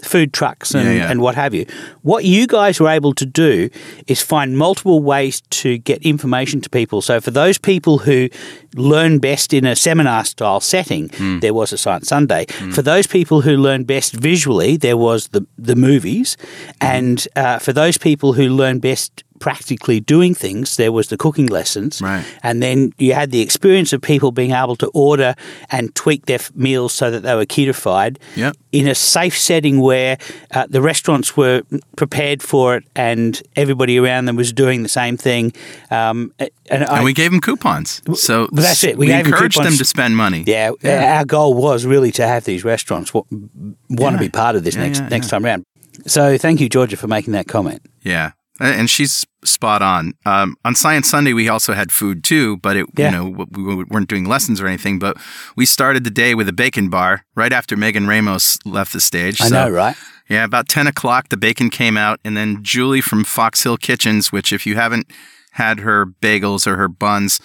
Food 0.06 0.32
trucks 0.32 0.74
and, 0.74 0.84
Yeah, 0.84 0.92
yeah. 0.94 1.10
and 1.10 1.20
what 1.20 1.34
have 1.34 1.52
you. 1.54 1.66
What 2.02 2.24
you 2.24 2.46
guys 2.46 2.80
were 2.80 2.88
able 2.88 3.12
to 3.14 3.26
do 3.26 3.68
is 4.06 4.22
find 4.22 4.56
multiple 4.56 5.02
ways 5.02 5.40
to 5.62 5.78
get 5.78 6.02
information 6.02 6.60
to 6.60 6.70
people. 6.70 7.02
So, 7.02 7.20
for 7.20 7.30
those 7.32 7.58
people 7.58 7.98
who 7.98 8.28
learn 8.74 9.18
best 9.18 9.52
in 9.52 9.64
a 9.66 9.74
seminar 9.74 10.24
style 10.24 10.60
setting, 10.60 11.08
Hmm. 11.16 11.40
there 11.40 11.54
was 11.54 11.72
a 11.72 11.78
Science 11.78 12.08
Sunday. 12.08 12.46
For 12.72 12.82
those 12.82 13.06
people 13.06 13.40
who 13.42 13.56
learn 13.56 13.84
best 13.84 14.12
visually, 14.14 14.76
there 14.76 14.96
was 14.96 15.28
the, 15.28 15.44
the 15.58 15.74
movies. 15.76 16.36
Hmm. 16.80 16.86
And 16.86 17.28
uh, 17.36 17.58
for 17.58 17.72
those 17.72 17.98
people 17.98 18.34
who 18.34 18.48
learn 18.48 18.78
best 18.78 19.24
practically 19.38 20.00
doing 20.00 20.34
things, 20.34 20.76
there 20.76 20.92
was 20.92 21.08
the 21.08 21.16
cooking 21.16 21.46
lessons. 21.46 22.00
Right. 22.02 22.24
And 22.42 22.62
then 22.62 22.92
you 22.98 23.14
had 23.14 23.30
the 23.30 23.40
experience 23.40 23.92
of 23.92 24.00
people 24.02 24.32
being 24.32 24.52
able 24.52 24.76
to 24.76 24.86
order 24.94 25.34
and 25.70 25.94
tweak 25.94 26.26
their 26.26 26.38
f- 26.40 26.50
meals 26.54 26.92
so 26.94 27.10
that 27.10 27.22
they 27.22 27.34
were 27.34 27.46
ketofied 27.46 28.16
Yep. 28.36 28.56
in 28.72 28.88
a 28.88 28.94
safe 28.94 29.36
setting 29.38 29.80
where 29.80 30.18
uh, 30.52 30.66
the 30.68 30.80
restaurants 30.80 31.36
were 31.36 31.62
prepared 31.96 32.42
for 32.42 32.76
it 32.76 32.84
and 32.94 33.42
everybody 33.56 33.98
around 33.98 34.24
them 34.26 34.36
was 34.36 34.52
doing 34.52 34.82
the 34.82 34.88
same 34.88 35.16
thing. 35.16 35.52
Um, 35.90 36.32
and 36.70 36.84
I, 36.84 36.96
And 36.96 37.04
we 37.04 37.12
gave 37.12 37.30
them 37.30 37.40
coupons. 37.40 38.02
So 38.20 38.48
Well, 38.52 38.62
that's 38.62 38.84
it. 38.84 38.96
We 38.98 39.06
We, 39.06 39.12
encouraged 39.12 39.56
them 39.58 39.64
coupons. 39.64 39.78
to 39.78 39.84
spend 39.84 40.16
money. 40.16 40.44
yeah, 40.46 40.70
our 41.18 41.24
goal 41.24 41.54
was 41.54 41.84
really 41.86 42.12
to 42.12 42.26
have 42.26 42.44
these 42.44 42.64
restaurants 42.64 43.12
want 43.14 44.16
to 44.16 44.18
be 44.18 44.28
part 44.28 44.56
of 44.56 44.64
this 44.64 44.74
Yeah, 44.74 44.82
next 44.86 45.00
yeah, 45.00 45.08
next 45.08 45.26
yeah. 45.26 45.30
time 45.30 45.44
around. 45.46 45.64
So 46.06 46.36
thank 46.38 46.60
you, 46.60 46.68
Georgia, 46.68 46.96
for 46.96 47.08
making 47.08 47.32
that 47.32 47.46
comment. 47.48 47.80
Yeah. 48.02 48.32
And 48.58 48.88
she's 48.88 49.26
spot 49.44 49.82
on. 49.82 50.14
Um, 50.24 50.56
on 50.64 50.74
Science 50.74 51.08
Sunday, 51.10 51.32
we 51.34 51.48
also 51.48 51.74
had 51.74 51.92
food 51.92 52.24
too, 52.24 52.56
but 52.58 52.76
it, 52.76 52.86
Yeah. 52.96 53.10
you 53.10 53.16
know, 53.16 53.46
we 53.52 53.62
we 53.76 53.84
weren't 53.84 54.08
doing 54.08 54.24
lessons 54.24 54.60
or 54.60 54.66
anything. 54.66 54.98
But 54.98 55.16
we 55.56 55.66
started 55.66 56.04
the 56.04 56.10
day 56.10 56.34
with 56.34 56.48
a 56.48 56.52
bacon 56.52 56.88
bar 56.88 57.24
right 57.34 57.52
after 57.52 57.76
Megan 57.76 58.06
Ramos 58.06 58.58
left 58.64 58.92
the 58.92 59.00
stage. 59.00 59.40
I 59.40 59.48
So, 59.48 59.54
know, 59.54 59.70
right? 59.70 59.96
Yeah, 60.28 60.44
about 60.44 60.68
10 60.68 60.86
o'clock, 60.88 61.28
the 61.28 61.36
bacon 61.36 61.70
came 61.70 61.96
out. 61.96 62.18
And 62.24 62.36
then 62.36 62.62
Julie 62.62 63.00
from 63.02 63.22
Fox 63.24 63.62
Hill 63.62 63.76
Kitchens, 63.76 64.32
which 64.32 64.52
if 64.52 64.66
you 64.66 64.74
haven't 64.74 65.06
had 65.52 65.80
her 65.80 66.06
bagels 66.06 66.66
or 66.66 66.76
her 66.76 66.88
buns, 66.88 67.38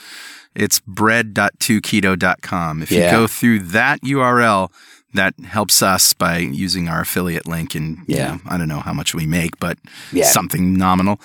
it's 0.55 0.79
bread.2keto.com. 0.79 2.81
If 2.83 2.91
Yeah. 2.91 3.05
you 3.05 3.11
go 3.17 3.27
through 3.27 3.59
that 3.59 4.01
URL, 4.03 4.69
that 5.13 5.33
helps 5.45 5.81
us 5.83 6.13
by 6.13 6.37
using 6.37 6.87
our 6.89 7.01
affiliate 7.01 7.47
link. 7.47 7.75
And, 7.75 7.99
you 8.07 8.15
Yeah. 8.17 8.27
know, 8.35 8.41
I 8.47 8.57
don't 8.57 8.67
know 8.67 8.79
how 8.79 8.93
much 8.93 9.13
we 9.13 9.25
make, 9.25 9.59
but 9.59 9.77
Yeah. 10.11 10.25
something 10.25 10.73
nominal. 10.73 11.19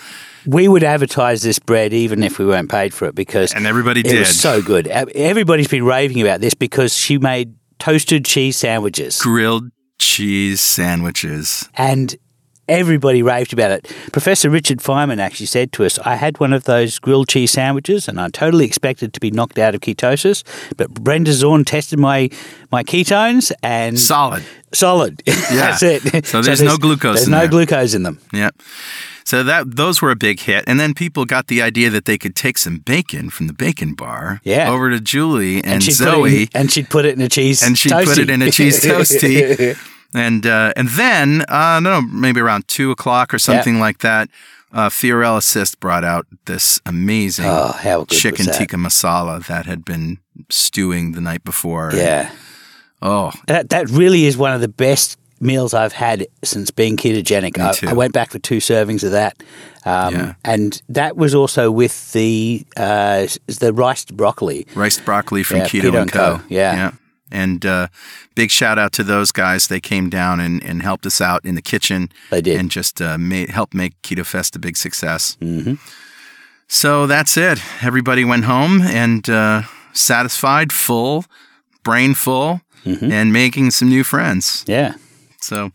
We 0.47 0.69
would 0.69 0.85
advertise 0.85 1.43
this 1.43 1.59
bread 1.59 1.93
even 1.93 2.23
if 2.23 2.39
we 2.39 2.47
weren't 2.47 2.71
paid 2.71 2.93
for 2.95 3.07
it 3.07 3.15
because 3.15 3.53
And 3.53 3.67
everybody 3.67 4.03
did. 4.03 4.27
so 4.27 4.63
good. 4.63 4.87
Everybody's 4.89 5.69
been 5.69 5.85
raving 5.85 6.21
about 6.21 6.41
this 6.41 6.55
because 6.55 6.97
she 6.97 7.19
made 7.19 7.55
toasted 7.79 8.25
cheese 8.25 8.57
sandwiches. 8.57 9.21
Grilled 9.21 9.71
cheese 9.99 10.61
sandwiches. 10.61 11.69
and 11.75 12.17
everybody 12.69 13.23
raved 13.23 13.53
about 13.53 13.71
it. 13.71 13.93
Professor 14.13 14.51
Richard 14.51 14.79
Feinman 14.79 15.19
actually 15.19 15.47
said 15.47 15.73
to 15.73 15.85
us, 15.85 15.99
I 16.01 16.17
had 16.17 16.39
one 16.41 16.53
of 16.53 16.65
those 16.65 16.99
grilled 16.99 17.29
cheese 17.29 17.53
sandwiches 17.53 18.09
and 18.09 18.21
I 18.21 18.29
totally 18.29 18.65
expected 18.65 19.13
to 19.15 19.21
be 19.21 19.31
knocked 19.31 19.59
out 19.59 19.75
of 19.75 19.81
ketosis, 19.81 20.43
but 20.77 20.91
Brenda 20.93 21.33
Zorn 21.33 21.65
tested 21.65 21.99
my, 21.99 22.29
my 22.73 22.83
ketones 22.83 23.53
and 23.63 23.99
Solid. 23.99 24.45
solid. 24.73 25.23
Yeah. 25.27 25.77
That's 25.79 25.83
it. 25.83 26.27
So 26.27 26.43
there's 26.43 26.63
no 26.63 26.77
glucose 26.77 27.17
There's 27.17 27.27
in 27.29 27.33
no 27.33 27.41
there. 27.41 27.49
glucose 27.49 27.95
in 27.95 28.03
them. 28.03 28.19
Yeah. 28.33 28.51
So 29.25 29.43
that 29.43 29.75
those 29.77 30.01
were 30.01 30.13
a 30.13 30.17
big 30.17 30.39
hit, 30.39 30.63
and 30.69 30.79
then 30.79 30.95
people 30.95 31.25
got 31.25 31.49
the 31.49 31.61
idea 31.61 31.91
that 31.91 32.05
they 32.05 32.17
could 32.17 32.37
take 32.37 32.57
some 32.59 32.79
bacon 32.79 33.29
from 33.29 33.49
the 33.49 33.53
bacon 33.53 33.95
bar 33.95 34.41
Yeah. 34.45 34.71
over 34.71 34.89
to 34.91 35.01
Julie 35.01 35.65
and, 35.65 35.83
she'd 35.83 35.95
Zoe, 35.95 36.43
in, 36.43 36.49
and 36.55 36.71
she'd 36.71 36.89
put 36.91 37.05
it 37.05 37.15
in 37.17 37.21
a 37.21 37.29
cheese 37.29 37.61
and 37.63 37.77
she'd 37.77 37.91
put 37.91 38.19
it 38.19 38.31
in 38.31 38.41
a 38.43 38.51
cheese 38.53 38.81
toasty. 38.85 39.77
and 40.15 40.47
uh, 40.47 40.73
and 40.77 40.89
then 40.91 41.45
uh, 41.49 41.81
know, 41.81 42.01
maybe 42.03 42.41
around 42.41 42.69
two 42.69 42.91
o'clock 42.91 43.33
or 43.35 43.39
something 43.39 43.79
like 43.81 43.99
that. 43.99 44.29
Uh, 44.73 44.89
Fiorella 44.91 45.39
Assist 45.39 45.81
brought 45.81 46.05
out 46.05 46.27
this 46.47 46.81
amazing 46.85 47.47
Oh, 47.49 48.05
chicken 48.11 48.47
tikka 48.47 48.77
masala 48.77 49.47
that 49.47 49.65
had 49.65 49.85
been 49.85 50.19
stewing 50.51 51.13
the 51.13 51.21
night 51.21 51.45
before. 51.45 51.93
Yeah. 51.95 52.31
Oh, 53.01 53.31
That, 53.47 53.71
that 53.71 53.89
really 53.91 54.25
is 54.27 54.37
one 54.37 54.53
of 54.53 54.61
the 54.61 54.69
best 54.69 55.19
meals 55.41 55.73
I've 55.73 55.93
had 55.93 56.27
since 56.43 56.71
being 56.71 56.97
ketogenic. 56.97 57.59
I. 57.59 57.91
I 57.91 57.93
went 57.95 58.13
back 58.13 58.31
for 58.31 58.39
two 58.39 58.59
servings 58.59 59.05
of 59.05 59.13
that, 59.13 59.43
um, 59.85 60.15
Yeah. 60.15 60.35
and 60.45 60.83
that 60.89 61.17
was 61.17 61.35
also 61.35 61.71
with 61.71 62.13
the 62.13 62.67
uh, 62.77 63.27
the 63.47 63.73
riced 63.73 64.17
broccoli. 64.17 64.67
Riced 64.75 65.05
broccoli 65.05 65.43
from 65.43 65.59
Yeah, 65.59 65.67
Keto, 65.69 65.91
Keto 65.91 66.03
and 66.03 66.13
Co. 66.13 66.37
Co, 66.39 66.45
yeah. 66.49 66.91
And 67.33 67.67
uh, 67.67 67.89
big 68.35 68.51
shout 68.51 68.79
out 68.79 68.93
to 68.93 69.05
those 69.05 69.33
guys. 69.33 69.67
They 69.69 69.81
came 69.81 70.09
down 70.11 70.41
and, 70.41 70.63
and 70.63 70.83
helped 70.83 71.07
us 71.07 71.21
out 71.21 71.45
in 71.45 71.55
the 71.57 71.63
kitchen. 71.63 72.09
They 72.31 72.41
did. 72.41 72.59
And 72.61 72.71
just 72.71 73.01
uh, 73.03 73.19
made, 73.19 73.51
helped 73.51 73.75
make 73.75 74.01
Keto 74.03 74.25
Fest 74.25 74.55
a 74.57 74.59
big 74.59 74.77
success. 74.77 75.37
Mm-hmm. 75.41 75.75
So 76.69 77.07
that's 77.07 77.37
it. 77.37 77.61
Everybody 77.83 78.25
went 78.25 78.45
home 78.45 78.81
and 78.83 79.29
uh, 79.29 79.63
satisfied, 79.93 80.73
full, 80.73 81.25
brain 81.83 82.15
full, 82.15 82.61
Mm-hmm. 82.85 83.11
and 83.11 83.33
making 83.33 83.73
some 83.73 83.89
new 83.89 84.05
friends. 84.05 84.63
Yeah, 84.69 84.95
So 85.41 85.71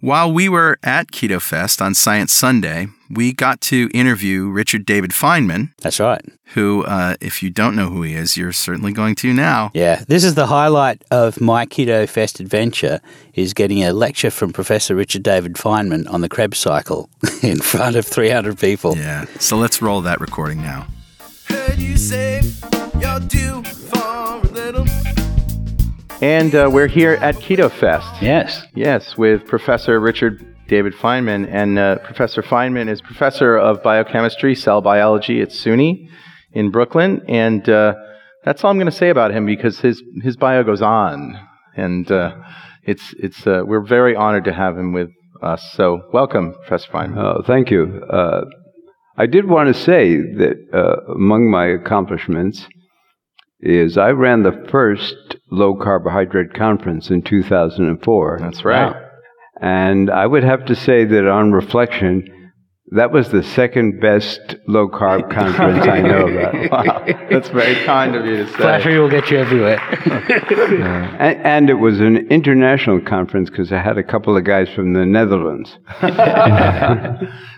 while 0.00 0.32
we 0.32 0.48
were 0.48 0.78
at 0.82 1.12
Keto 1.12 1.40
Fest 1.40 1.80
on 1.80 1.94
Science 1.94 2.32
Sunday, 2.32 2.88
we 3.10 3.32
got 3.32 3.60
to 3.62 3.88
interview 3.94 4.48
Richard 4.48 4.84
David 4.84 5.12
Feinman, 5.12 5.70
that's 5.80 6.00
right. 6.00 6.20
who, 6.54 6.84
uh, 6.84 7.14
if 7.20 7.42
you 7.42 7.50
don't 7.50 7.76
know 7.76 7.88
who 7.88 8.02
he 8.02 8.14
is, 8.14 8.36
you're 8.36 8.52
certainly 8.52 8.92
going 8.92 9.14
to 9.16 9.32
now. 9.32 9.70
Yeah, 9.72 10.02
this 10.08 10.24
is 10.24 10.34
the 10.34 10.46
highlight 10.46 11.02
of 11.10 11.40
my 11.40 11.64
Keto 11.66 12.08
Fest 12.08 12.40
adventure: 12.40 13.00
is 13.34 13.54
getting 13.54 13.84
a 13.84 13.92
lecture 13.92 14.30
from 14.30 14.52
Professor 14.52 14.94
Richard 14.94 15.22
David 15.22 15.54
Feinman 15.54 16.08
on 16.10 16.20
the 16.22 16.28
Krebs 16.28 16.58
cycle 16.58 17.08
in 17.42 17.58
front 17.60 17.96
of 17.96 18.06
300 18.06 18.58
people. 18.58 18.96
Yeah. 18.96 19.26
So 19.38 19.56
let's 19.56 19.80
roll 19.80 20.00
that 20.02 20.20
recording 20.20 20.60
now. 20.60 20.86
Heard 21.46 21.78
you 21.78 21.96
say 21.96 22.40
you're 23.00 23.20
due 23.20 23.62
for 23.62 23.98
a 23.98 24.40
little. 24.52 25.03
And 26.22 26.54
uh, 26.54 26.70
we're 26.72 26.86
here 26.86 27.14
at 27.14 27.34
Keto 27.36 27.70
Fest. 27.70 28.22
Yes. 28.22 28.62
Yes, 28.74 29.18
with 29.18 29.46
Professor 29.46 29.98
Richard 29.98 30.56
David 30.68 30.94
Feinman. 30.94 31.46
And 31.50 31.78
uh, 31.78 31.98
Professor 31.98 32.40
Feinman 32.40 32.88
is 32.88 33.00
professor 33.00 33.56
of 33.56 33.82
biochemistry, 33.82 34.54
cell 34.54 34.80
biology 34.80 35.42
at 35.42 35.48
SUNY 35.48 36.08
in 36.52 36.70
Brooklyn. 36.70 37.20
And 37.28 37.68
uh, 37.68 37.94
that's 38.44 38.62
all 38.62 38.70
I'm 38.70 38.76
going 38.76 38.86
to 38.86 38.92
say 38.92 39.10
about 39.10 39.32
him 39.32 39.44
because 39.44 39.80
his, 39.80 40.02
his 40.22 40.36
bio 40.36 40.62
goes 40.62 40.82
on. 40.82 41.36
And 41.76 42.10
uh, 42.10 42.36
it's, 42.84 43.14
it's, 43.18 43.44
uh, 43.46 43.62
we're 43.64 43.84
very 43.84 44.14
honored 44.14 44.44
to 44.44 44.52
have 44.52 44.78
him 44.78 44.92
with 44.92 45.10
us. 45.42 45.62
So 45.74 46.08
welcome, 46.12 46.54
Professor 46.54 46.90
Feinman. 46.92 47.18
Oh, 47.18 47.42
thank 47.44 47.70
you. 47.70 48.02
Uh, 48.08 48.44
I 49.16 49.26
did 49.26 49.48
want 49.48 49.74
to 49.74 49.80
say 49.80 50.16
that 50.16 50.56
uh, 50.72 51.12
among 51.12 51.50
my 51.50 51.66
accomplishments 51.66 52.68
is 53.64 53.96
I 53.96 54.10
ran 54.10 54.42
the 54.42 54.66
first 54.70 55.36
low 55.50 55.74
carbohydrate 55.74 56.54
conference 56.54 57.10
in 57.10 57.22
2004. 57.22 58.38
That's 58.40 58.64
right. 58.64 58.94
And 59.60 60.10
I 60.10 60.26
would 60.26 60.44
have 60.44 60.66
to 60.66 60.76
say 60.76 61.04
that 61.04 61.26
on 61.26 61.52
reflection, 61.52 62.52
that 62.88 63.10
was 63.10 63.30
the 63.30 63.42
second 63.42 64.00
best 64.00 64.56
low 64.68 64.88
carb 64.88 65.30
conference 65.34 65.86
I 65.86 66.02
know 66.02 66.28
about. 66.28 66.54
Wow, 66.70 67.04
that's 67.30 67.48
very 67.48 67.74
kind 67.84 68.14
of 68.14 68.26
you 68.26 68.36
to 68.44 68.46
say. 68.46 68.56
Flattery 68.56 68.98
will 68.98 69.10
get 69.10 69.30
you 69.30 69.38
everywhere. 69.38 69.80
And, 71.18 71.40
and 71.42 71.70
it 71.70 71.74
was 71.74 72.00
an 72.00 72.16
international 72.28 73.00
conference 73.00 73.48
because 73.48 73.72
I 73.72 73.80
had 73.80 73.96
a 73.96 74.02
couple 74.02 74.36
of 74.36 74.44
guys 74.44 74.68
from 74.68 74.92
the 74.92 75.06
Netherlands. 75.06 75.78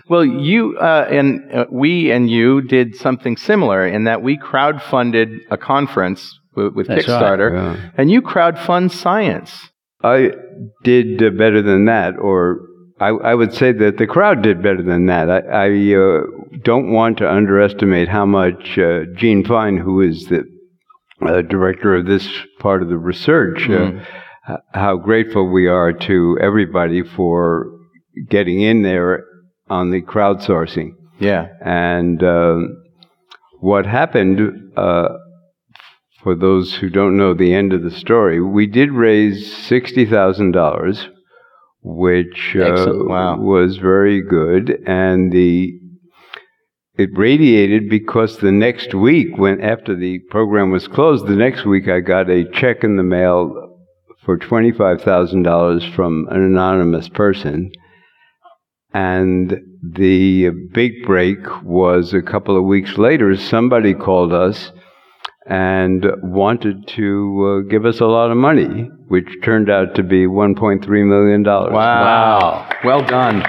Well, 0.09 0.25
you 0.25 0.77
uh, 0.77 1.07
and 1.09 1.51
uh, 1.53 1.65
we 1.69 2.11
and 2.11 2.29
you 2.29 2.61
did 2.61 2.95
something 2.95 3.35
similar 3.37 3.85
in 3.85 4.05
that 4.05 4.21
we 4.21 4.37
crowdfunded 4.37 5.39
a 5.51 5.57
conference 5.57 6.39
with, 6.55 6.73
with 6.73 6.87
That's 6.87 7.07
right. 7.07 7.21
Kickstarter, 7.21 7.53
Yeah. 7.53 7.89
and 7.97 8.09
you 8.09 8.21
crowdfund 8.21 8.91
science. 8.91 9.69
I 10.03 10.31
did 10.83 11.21
uh, 11.21 11.31
better 11.31 11.61
than 11.61 11.85
that, 11.85 12.17
or 12.17 12.59
I, 12.99 13.09
I 13.09 13.35
would 13.35 13.53
say 13.53 13.71
that 13.73 13.97
the 13.97 14.07
crowd 14.07 14.41
did 14.41 14.63
better 14.63 14.81
than 14.81 15.07
that. 15.07 15.29
I, 15.29 15.39
I 15.67 15.95
uh, 15.95 16.21
don't 16.63 16.91
want 16.91 17.17
to 17.19 17.29
underestimate 17.31 18.07
how 18.07 18.25
much 18.25 18.77
uh, 18.77 19.01
Gene 19.15 19.43
Fine, 19.43 19.77
who 19.77 20.01
is 20.01 20.27
the 20.27 20.43
uh, 21.21 21.41
director 21.41 21.95
of 21.95 22.05
this 22.05 22.27
part 22.59 22.81
of 22.81 22.89
the 22.89 22.97
research, 22.97 23.67
uh, 23.69 23.91
h- 24.49 24.57
how 24.73 24.97
grateful 24.97 25.51
we 25.51 25.67
are 25.67 25.91
to 25.93 26.37
everybody 26.39 27.03
for 27.03 27.71
getting 28.29 28.61
in 28.61 28.83
there 28.83 29.23
on 29.69 29.91
the 29.91 30.01
crowdsourcing. 30.01 30.91
Yeah, 31.19 31.47
And 31.61 32.23
um, 32.23 32.83
what 33.59 33.85
happened, 33.87 34.39
uh, 34.77 35.09
for 36.23 36.35
those 36.35 36.75
who 36.75 36.89
don't 36.89 37.17
know 37.17 37.33
the 37.33 37.53
end 37.53 37.73
of 37.73 37.81
the 37.83 37.91
story, 37.91 38.39
we 38.41 38.67
did 38.67 38.91
raise 38.91 39.51
$60,000, 39.51 41.07
which 41.81 42.55
uh, 42.55 42.85
Wow. 42.93 43.37
was 43.39 43.77
very 43.77 44.21
good. 44.21 44.77
And 44.85 45.31
the 45.31 45.73
it 46.97 47.09
radiated 47.15 47.89
because 47.89 48.37
the 48.39 48.51
next 48.51 48.95
week, 48.95 49.37
when 49.37 49.61
after 49.61 49.95
the 49.95 50.17
program 50.31 50.71
was 50.71 50.87
closed, 50.87 51.27
the 51.27 51.35
next 51.35 51.63
week 51.65 51.87
I 51.87 51.99
got 51.99 52.27
a 52.29 52.43
check 52.51 52.83
in 52.83 52.97
the 52.97 53.03
mail 53.03 53.53
for 54.25 54.37
$25,000 54.37 55.93
from 55.95 56.27
an 56.31 56.41
anonymous 56.41 57.07
person. 57.07 57.71
And 58.97 59.61
the 59.83 60.49
big 60.73 61.05
break 61.05 61.37
was 61.63 62.15
a 62.15 62.21
couple 62.23 62.57
of 62.57 62.63
weeks 62.63 62.97
later, 62.97 63.37
somebody 63.37 63.93
called 63.93 64.33
us 64.33 64.71
and 65.45 66.03
wanted 66.23 66.87
to 66.95 67.63
uh, 67.63 67.69
give 67.69 67.85
us 67.85 67.99
a 67.99 68.07
lot 68.07 68.31
of 68.31 68.37
money, 68.37 68.89
which 69.07 69.27
turned 69.43 69.69
out 69.69 69.93
to 69.95 70.03
be 70.03 70.25
$1.3 70.25 71.07
million. 71.07 71.43
wow, 71.43 72.67
well 72.83 73.03
done. 73.05 73.43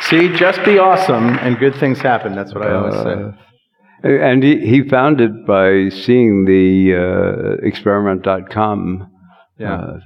See, 0.00 0.34
just 0.36 0.64
be 0.64 0.80
awesome, 0.80 1.38
and 1.38 1.56
good 1.56 1.76
things 1.76 2.00
happen. 2.00 2.34
That's 2.34 2.52
what 2.52 2.66
I 2.66 2.74
always 2.74 2.94
say. 2.94 4.18
And 4.24 4.42
he, 4.42 4.66
he 4.66 4.82
found 4.88 5.20
it 5.20 5.46
by 5.46 5.90
seeing 5.90 6.44
the 6.44 6.96
uh, 6.96 7.64
experiment.com. 7.64 9.12
Yeah. 9.58 9.98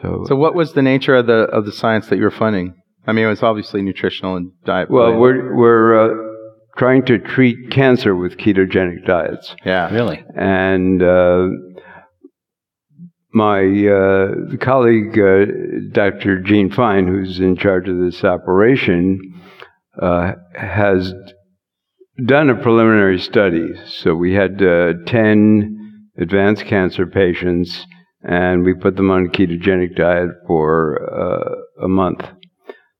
So, 0.00 0.24
So, 0.26 0.36
what 0.36 0.54
was 0.54 0.72
the 0.72 0.82
nature 0.82 1.14
of 1.14 1.26
the 1.26 1.42
of 1.44 1.64
the 1.64 1.72
science 1.72 2.08
that 2.08 2.16
you 2.16 2.24
were 2.24 2.30
funding? 2.30 2.74
I 3.06 3.12
mean, 3.12 3.24
it 3.24 3.28
was 3.28 3.42
obviously 3.42 3.82
nutritional 3.82 4.36
and 4.36 4.52
diet. 4.64 4.90
well, 4.90 5.12
related. 5.12 5.20
we're, 5.20 5.56
we're 5.56 6.04
uh, 6.04 6.32
trying 6.76 7.04
to 7.06 7.18
treat 7.18 7.70
cancer 7.70 8.14
with 8.14 8.36
ketogenic 8.36 9.04
diets. 9.04 9.54
yeah, 9.64 9.92
really? 9.92 10.24
And 10.36 11.02
uh, 11.02 11.48
my 13.32 13.62
uh, 13.86 14.56
colleague, 14.60 15.18
uh, 15.18 15.46
Dr. 15.92 16.40
Gene 16.40 16.70
Fine, 16.70 17.08
who's 17.08 17.40
in 17.40 17.56
charge 17.56 17.88
of 17.88 17.98
this 17.98 18.22
operation, 18.22 19.18
uh, 20.00 20.32
has 20.54 21.12
done 22.24 22.50
a 22.50 22.62
preliminary 22.62 23.18
study. 23.18 23.70
So 23.86 24.14
we 24.14 24.34
had 24.34 24.62
uh, 24.62 24.92
10 25.06 26.10
advanced 26.18 26.66
cancer 26.66 27.06
patients, 27.06 27.86
and 28.22 28.64
we 28.64 28.74
put 28.74 28.96
them 28.96 29.10
on 29.10 29.26
a 29.26 29.28
ketogenic 29.28 29.96
diet 29.96 30.30
for 30.46 30.98
uh, 31.12 31.84
a 31.84 31.88
month. 31.88 32.24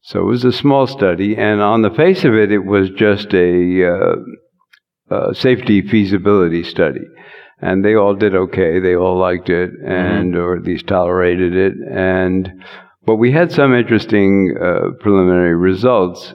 So 0.02 0.20
it 0.20 0.24
was 0.24 0.44
a 0.44 0.52
small 0.52 0.86
study, 0.86 1.36
and 1.36 1.60
on 1.60 1.82
the 1.82 1.90
face 1.90 2.24
of 2.24 2.34
it, 2.34 2.50
it 2.50 2.64
was 2.64 2.90
just 2.90 3.32
a 3.32 3.88
uh, 3.88 4.16
uh, 5.10 5.32
safety 5.32 5.80
feasibility 5.82 6.64
study. 6.64 7.06
And 7.60 7.84
they 7.84 7.94
all 7.94 8.16
did 8.16 8.34
okay. 8.34 8.80
They 8.80 8.96
all 8.96 9.16
liked 9.16 9.48
it, 9.48 9.70
and 9.86 10.34
or 10.34 10.56
at 10.56 10.64
least 10.64 10.88
tolerated 10.88 11.54
it. 11.54 11.74
And 11.88 12.64
but 13.06 13.16
we 13.16 13.30
had 13.30 13.52
some 13.52 13.74
interesting 13.74 14.56
uh, 14.60 14.96
preliminary 15.00 15.54
results. 15.54 16.34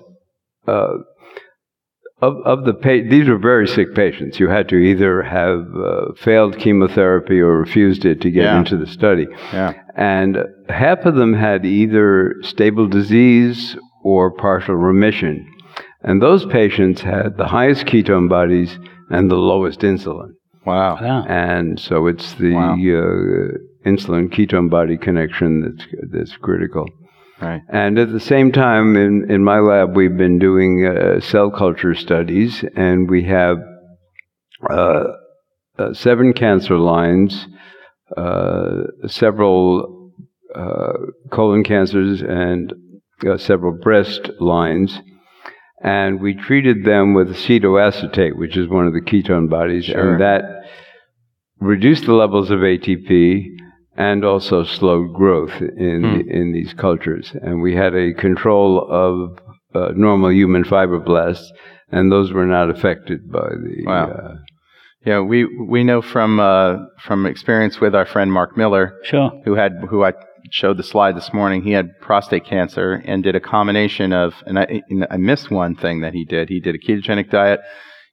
Of, 2.19 2.37
of 2.45 2.65
the 2.65 2.73
pa- 2.73 3.07
these 3.09 3.27
were 3.29 3.37
very 3.37 3.67
sick 3.67 3.93
patients. 3.93 4.39
You 4.39 4.49
had 4.49 4.67
to 4.69 4.75
either 4.75 5.21
have 5.21 5.67
uh, 5.75 6.13
failed 6.17 6.57
chemotherapy 6.57 7.39
or 7.39 7.59
refused 7.59 8.05
it 8.05 8.21
to 8.21 8.31
get 8.31 8.43
Yeah. 8.45 8.57
into 8.59 8.75
the 8.75 8.87
study. 8.87 9.27
yeah, 9.53 9.73
And 9.95 10.37
half 10.67 11.05
of 11.05 11.13
them 11.15 11.33
had 11.35 11.63
either 11.63 12.33
stable 12.41 12.87
disease 12.87 13.77
or 14.03 14.31
partial 14.31 14.75
remission. 14.75 15.45
And 16.01 16.19
those 16.19 16.43
patients 16.47 17.01
had 17.01 17.37
the 17.37 17.47
highest 17.47 17.85
ketone 17.85 18.27
bodies 18.29 18.79
and 19.11 19.29
the 19.29 19.35
lowest 19.35 19.81
insulin. 19.81 20.31
wow, 20.65 20.97
Wow. 20.99 21.23
And 21.27 21.79
so 21.79 22.07
it's 22.07 22.33
the 22.33 22.53
Wow. 22.53 22.73
uh, 22.73 23.87
insulin 23.87 24.29
ketone 24.33 24.69
body 24.71 24.97
connection 24.97 25.61
that's, 25.61 25.85
that's 26.11 26.35
critical. 26.37 26.85
Right, 27.41 27.61
And 27.69 27.97
at 27.99 28.11
the 28.11 28.19
same 28.19 28.51
time, 28.51 28.95
in, 28.95 29.29
in 29.29 29.43
my 29.43 29.59
lab, 29.59 29.95
we've 29.95 30.17
been 30.17 30.39
doing 30.39 30.85
uh, 30.85 31.19
cell 31.19 31.51
culture 31.51 31.93
studies, 31.93 32.63
and 32.75 33.09
we 33.09 33.23
have 33.23 33.57
uh, 34.69 35.03
uh, 35.77 35.93
seven 35.93 36.33
cancer 36.33 36.77
lines, 36.77 37.47
uh, 38.15 38.83
several 39.07 40.11
uh, 40.55 40.93
colon 41.31 41.63
cancers, 41.63 42.21
and 42.21 42.73
uh, 43.29 43.37
several 43.37 43.73
breast 43.73 44.29
lines. 44.39 44.99
And 45.83 46.19
we 46.19 46.33
treated 46.33 46.85
them 46.85 47.13
with 47.13 47.29
acetoacetate, 47.29 48.35
which 48.35 48.57
is 48.57 48.67
one 48.67 48.87
of 48.87 48.93
the 48.93 49.01
ketone 49.01 49.49
bodies, 49.49 49.85
Sure. 49.85 50.13
and 50.13 50.21
that 50.21 50.41
reduced 51.59 52.05
the 52.05 52.13
levels 52.13 52.49
of 52.49 52.59
ATP 52.59 53.45
and 53.97 54.23
also 54.23 54.63
slowed 54.63 55.13
growth 55.13 55.61
in 55.61 56.03
Hmm. 56.03 56.29
in 56.39 56.53
these 56.53 56.73
cultures. 56.73 57.35
And 57.41 57.61
we 57.61 57.75
had 57.75 57.93
a 57.95 58.13
control 58.13 58.87
of 58.89 59.39
uh, 59.75 59.91
normal 59.95 60.31
human 60.31 60.63
fibroblasts, 60.63 61.47
and 61.91 62.11
those 62.11 62.31
were 62.31 62.45
not 62.45 62.69
affected 62.69 63.19
by 63.31 63.49
the. 63.63 63.83
Wow. 63.85 64.09
Uh, 64.11 64.35
Yeah, 65.05 65.21
we 65.21 65.45
we 65.75 65.83
know 65.83 66.01
from 66.01 66.39
uh, 66.39 66.73
from 67.05 67.25
experience 67.25 67.79
with 67.83 67.93
our 67.95 68.05
friend 68.05 68.29
Mark 68.31 68.57
Miller, 68.57 68.85
Sure. 69.03 69.29
who 69.45 69.55
had 69.55 69.71
who 69.89 70.03
I 70.03 70.13
showed 70.51 70.77
the 70.77 70.83
slide 70.93 71.15
this 71.15 71.31
morning. 71.33 71.61
He 71.63 71.71
had 71.79 71.87
prostate 72.01 72.45
cancer 72.45 73.01
and 73.09 73.23
did 73.23 73.35
a 73.35 73.39
combination 73.39 74.11
of, 74.13 74.33
and 74.47 74.57
I 74.59 74.65
and 74.89 75.05
I 75.15 75.17
missed 75.17 75.49
one 75.51 75.75
thing 75.75 76.01
that 76.01 76.13
he 76.13 76.23
did. 76.25 76.49
He 76.49 76.59
did 76.59 76.75
a 76.75 76.79
ketogenic 76.85 77.29
diet. 77.29 77.59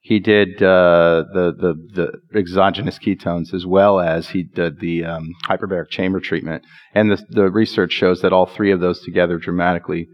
He 0.04 0.20
did 0.20 0.62
uh, 0.62 1.24
the 1.32 1.54
the 1.58 1.74
the 1.94 2.38
exogenous 2.38 2.98
ketones 2.98 3.54
as 3.54 3.64
well 3.64 3.98
as 4.00 4.28
he 4.28 4.42
did 4.42 4.80
the 4.80 5.02
um, 5.02 5.32
hyperbaric 5.48 5.88
chamber 5.88 6.20
treatment. 6.20 6.62
And 6.94 7.10
the 7.10 7.24
the 7.30 7.50
research 7.50 7.92
shows 7.92 8.20
that 8.20 8.30
all 8.30 8.44
three 8.44 8.70
of 8.70 8.80
those 8.80 9.00
together 9.02 9.38
dramatically. 9.38 10.08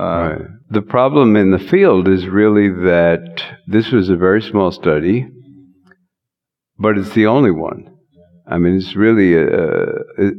Uh, 0.00 0.04
Right. 0.04 0.40
The 0.70 0.80
problem 0.80 1.36
in 1.36 1.50
the 1.50 1.58
field 1.58 2.08
is 2.08 2.26
really 2.26 2.70
that 2.70 3.44
this 3.66 3.92
was 3.92 4.08
a 4.08 4.16
very 4.16 4.40
small 4.40 4.70
study, 4.70 5.28
but 6.78 6.96
it's 6.96 7.12
the 7.12 7.26
only 7.26 7.50
one. 7.50 7.94
I 8.46 8.56
mean, 8.56 8.76
it's 8.76 8.96
really 8.96 9.34
a, 9.34 9.46
it, 10.16 10.34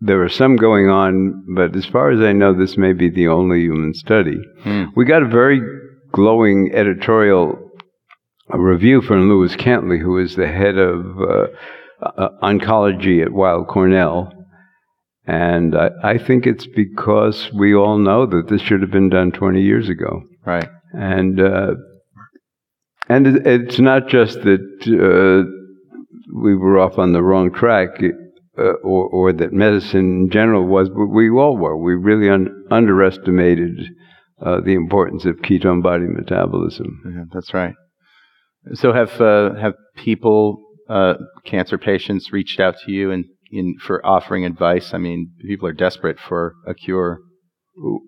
there 0.00 0.22
are 0.22 0.28
some 0.28 0.56
going 0.56 0.90
on, 0.90 1.44
but 1.56 1.74
as 1.74 1.86
far 1.86 2.10
as 2.10 2.20
I 2.20 2.32
know, 2.34 2.52
this 2.52 2.76
may 2.76 2.92
be 2.92 3.08
the 3.08 3.28
only 3.28 3.62
human 3.62 3.94
study. 3.94 4.38
Hmm. 4.64 4.84
We 4.94 5.06
got 5.06 5.22
a 5.22 5.28
very 5.28 5.62
glowing 6.12 6.70
editorial 6.74 7.67
uh, 8.52 8.58
review 8.58 9.02
from 9.02 9.28
Lewis 9.28 9.56
Cantley, 9.56 10.00
who 10.00 10.18
is 10.18 10.36
the 10.36 10.48
head 10.48 10.76
of 10.78 11.20
uh, 11.20 11.46
uh, 12.02 12.28
oncology 12.42 13.22
at 13.22 13.32
Weill 13.32 13.64
Cornell. 13.64 14.32
And 15.26 15.76
I, 15.76 15.90
I 16.02 16.18
think 16.18 16.46
it's 16.46 16.66
because 16.66 17.50
we 17.52 17.74
all 17.74 17.98
know 17.98 18.26
that 18.26 18.48
this 18.48 18.62
should 18.62 18.80
have 18.80 18.90
been 18.90 19.10
done 19.10 19.32
20 19.32 19.60
years 19.60 19.88
ago. 19.88 20.22
Right. 20.46 20.68
And 20.92 21.38
uh, 21.40 21.74
and 23.08 23.26
it, 23.26 23.46
it's 23.46 23.78
not 23.78 24.08
just 24.08 24.42
that 24.42 24.60
uh, 24.86 25.50
we 26.34 26.54
were 26.54 26.78
off 26.78 26.98
on 26.98 27.12
the 27.12 27.22
wrong 27.22 27.52
track, 27.52 27.90
uh, 28.58 28.62
or, 28.82 29.08
or 29.08 29.32
that 29.32 29.52
medicine 29.52 30.22
in 30.24 30.30
general 30.30 30.66
was, 30.66 30.88
but 30.88 31.06
we 31.06 31.30
all 31.30 31.56
were. 31.56 31.76
We 31.76 31.94
really 31.94 32.28
un- 32.28 32.64
underestimated 32.70 33.78
uh, 34.44 34.60
the 34.60 34.74
importance 34.74 35.24
of 35.24 35.36
ketone 35.36 35.82
body 35.82 36.06
metabolism. 36.06 37.02
Yeah, 37.04 37.24
that's 37.32 37.54
right. 37.54 37.74
So 38.74 38.92
have 38.92 39.20
uh, 39.20 39.54
have 39.54 39.74
people, 39.96 40.62
uh, 40.88 41.14
cancer 41.44 41.78
patients, 41.78 42.32
reached 42.32 42.60
out 42.60 42.76
to 42.84 42.92
you 42.92 43.10
and 43.10 43.24
in 43.50 43.76
for 43.80 44.04
offering 44.04 44.44
advice? 44.44 44.92
I 44.92 44.98
mean, 44.98 45.32
people 45.46 45.68
are 45.68 45.72
desperate 45.72 46.18
for 46.18 46.54
a 46.66 46.74
cure. 46.74 47.20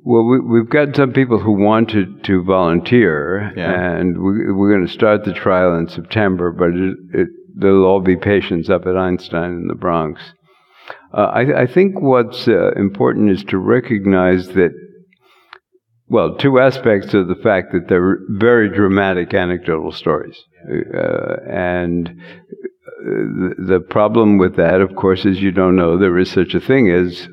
Well, 0.05 0.25
we, 0.25 0.41
we've 0.41 0.69
got 0.69 0.97
some 0.97 1.13
people 1.13 1.39
who 1.39 1.53
wanted 1.53 2.25
to 2.25 2.43
volunteer, 2.43 3.53
Yeah. 3.57 3.99
and 3.99 4.19
we, 4.19 4.53
we're 4.53 4.75
going 4.75 4.87
to 4.87 4.93
start 4.93 5.25
the 5.25 5.33
trial 5.33 5.79
in 5.79 5.87
September, 5.89 6.51
but 6.51 6.71
it, 6.71 6.97
it, 7.15 7.29
they'll 7.57 7.85
all 7.85 8.01
be 8.01 8.17
patients 8.17 8.69
up 8.69 8.87
at 8.87 8.97
Einstein 8.97 9.53
in 9.53 9.67
the 9.69 9.77
Bronx. 9.77 10.21
Uh, 11.15 11.31
I, 11.33 11.63
I 11.63 11.67
think 11.67 12.01
what's 12.01 12.49
uh, 12.49 12.73
important 12.73 13.31
is 13.31 13.45
to 13.45 13.59
recognize 13.59 14.49
that, 14.49 14.73
well, 16.11 16.35
two 16.35 16.59
aspects 16.59 17.15
of 17.15 17.29
the 17.29 17.37
fact 17.37 17.73
that 17.73 17.87
they're 17.89 18.19
very 18.29 18.69
dramatic 18.69 19.33
anecdotal 19.33 19.93
stories. 19.93 20.37
Uh, 20.69 21.37
and 21.49 22.09
uh, 22.09 22.13
the, 23.07 23.55
the 23.59 23.81
problem 23.81 24.37
with 24.37 24.57
that, 24.57 24.81
of 24.81 24.97
course, 24.97 25.25
is 25.25 25.41
you 25.41 25.53
don't 25.53 25.77
know 25.77 25.97
there 25.97 26.19
is 26.19 26.29
such 26.29 26.53
a 26.55 26.61
thing 26.61 26.91
as 26.91 27.29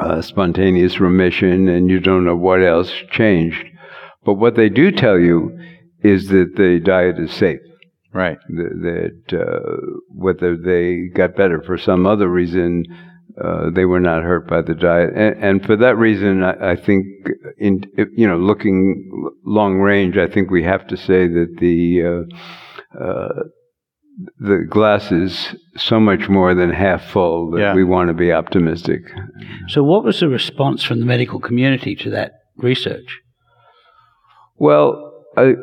uh, 0.00 0.22
spontaneous 0.22 0.98
remission, 0.98 1.68
and 1.68 1.90
you 1.90 2.00
don't 2.00 2.24
know 2.24 2.34
what 2.34 2.62
else 2.62 2.90
changed. 3.10 3.66
But 4.24 4.34
what 4.34 4.56
they 4.56 4.70
do 4.70 4.90
tell 4.90 5.18
you 5.18 5.56
is 6.02 6.28
that 6.28 6.56
the 6.56 6.80
diet 6.82 7.18
is 7.18 7.32
safe. 7.32 7.60
Right. 8.14 8.38
That, 8.48 9.20
that 9.28 9.40
uh, 9.40 10.00
whether 10.08 10.56
they 10.56 11.08
got 11.14 11.36
better 11.36 11.60
for 11.60 11.76
some 11.76 12.06
other 12.06 12.28
reason, 12.28 12.84
uh, 13.42 13.70
they 13.70 13.84
were 13.84 14.00
not 14.00 14.22
hurt 14.22 14.46
by 14.48 14.62
the 14.62 14.74
diet, 14.74 15.10
and, 15.14 15.42
and 15.44 15.64
for 15.66 15.76
that 15.76 15.96
reason, 15.96 16.42
I, 16.42 16.72
I 16.72 16.76
think, 16.76 17.06
in 17.58 17.84
you 18.16 18.28
know, 18.28 18.36
looking 18.36 19.30
long 19.44 19.78
range, 19.78 20.16
I 20.16 20.28
think 20.28 20.50
we 20.50 20.62
have 20.62 20.86
to 20.88 20.96
say 20.96 21.26
that 21.28 21.56
the 21.58 22.02
uh, 23.00 23.04
uh, 23.04 23.42
the 24.38 24.64
glass 24.68 25.10
is 25.10 25.56
so 25.76 25.98
much 25.98 26.28
more 26.28 26.54
than 26.54 26.70
half 26.70 27.04
full 27.10 27.50
that 27.50 27.60
Yeah. 27.60 27.74
we 27.74 27.82
want 27.82 28.08
to 28.08 28.14
be 28.14 28.32
optimistic. 28.32 29.00
So, 29.68 29.82
what 29.82 30.04
was 30.04 30.20
the 30.20 30.28
response 30.28 30.84
from 30.84 31.00
the 31.00 31.06
medical 31.06 31.40
community 31.40 31.96
to 31.96 32.10
that 32.10 32.32
research? 32.56 33.20
Well, 34.56 35.24
I, 35.36 35.54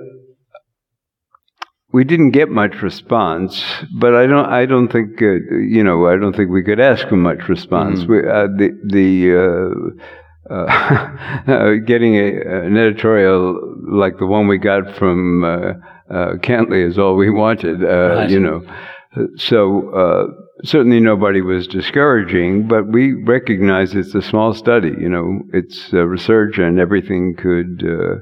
we 1.91 2.03
didn't 2.03 2.31
get 2.31 2.49
much 2.49 2.81
response, 2.81 3.63
but 3.93 4.15
I 4.15 4.25
don't. 4.25 4.45
I 4.45 4.65
don't 4.65 4.87
think 4.91 5.21
uh, 5.21 5.33
you 5.57 5.83
know. 5.83 6.07
I 6.07 6.15
don't 6.17 6.35
think 6.35 6.49
we 6.49 6.63
could 6.63 6.79
ask 6.79 7.07
for 7.07 7.17
much 7.17 7.49
response. 7.49 8.05
We, 8.05 8.19
uh, 8.19 8.47
the 8.47 8.69
the 8.83 9.95
uh, 10.49 10.53
uh, 11.51 11.73
getting 11.85 12.15
a, 12.15 12.65
an 12.65 12.77
editorial 12.77 13.59
like 13.87 14.17
the 14.19 14.25
one 14.25 14.47
we 14.47 14.57
got 14.57 14.95
from 14.95 15.43
uh, 15.43 15.47
uh, 16.09 16.33
Cantley 16.37 16.87
is 16.87 16.97
all 16.97 17.15
we 17.15 17.29
wanted. 17.29 17.83
Uh, 17.83 17.87
Right. 18.15 18.29
You 18.29 18.39
know, 18.39 18.63
so. 19.35 19.89
Uh, 19.91 20.47
Certainly, 20.63 20.99
nobody 20.99 21.41
was 21.41 21.65
discouraging, 21.65 22.67
but 22.67 22.85
we 22.87 23.13
recognize 23.13 23.95
it's 23.95 24.13
a 24.13 24.21
small 24.21 24.53
study. 24.53 24.89
You 24.89 25.09
know, 25.09 25.41
it's 25.53 25.91
uh, 25.91 26.05
research, 26.05 26.59
and 26.59 26.77
everything 26.79 27.35
could 27.35 27.83
uh, 27.83 28.17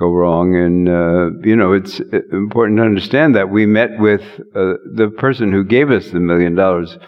go 0.00 0.10
wrong. 0.12 0.56
And, 0.56 0.88
uh, 0.88 1.46
you 1.46 1.54
know, 1.54 1.72
it's 1.72 2.00
uh, 2.00 2.18
important 2.32 2.78
to 2.78 2.84
understand 2.84 3.36
that 3.36 3.50
we 3.50 3.66
met 3.66 3.90
with 3.98 4.22
uh, 4.56 4.74
the 4.96 5.12
person 5.18 5.52
who 5.52 5.62
gave 5.62 5.90
us 5.90 6.10
the 6.10 6.20
million 6.20 6.54
dollars 6.56 6.98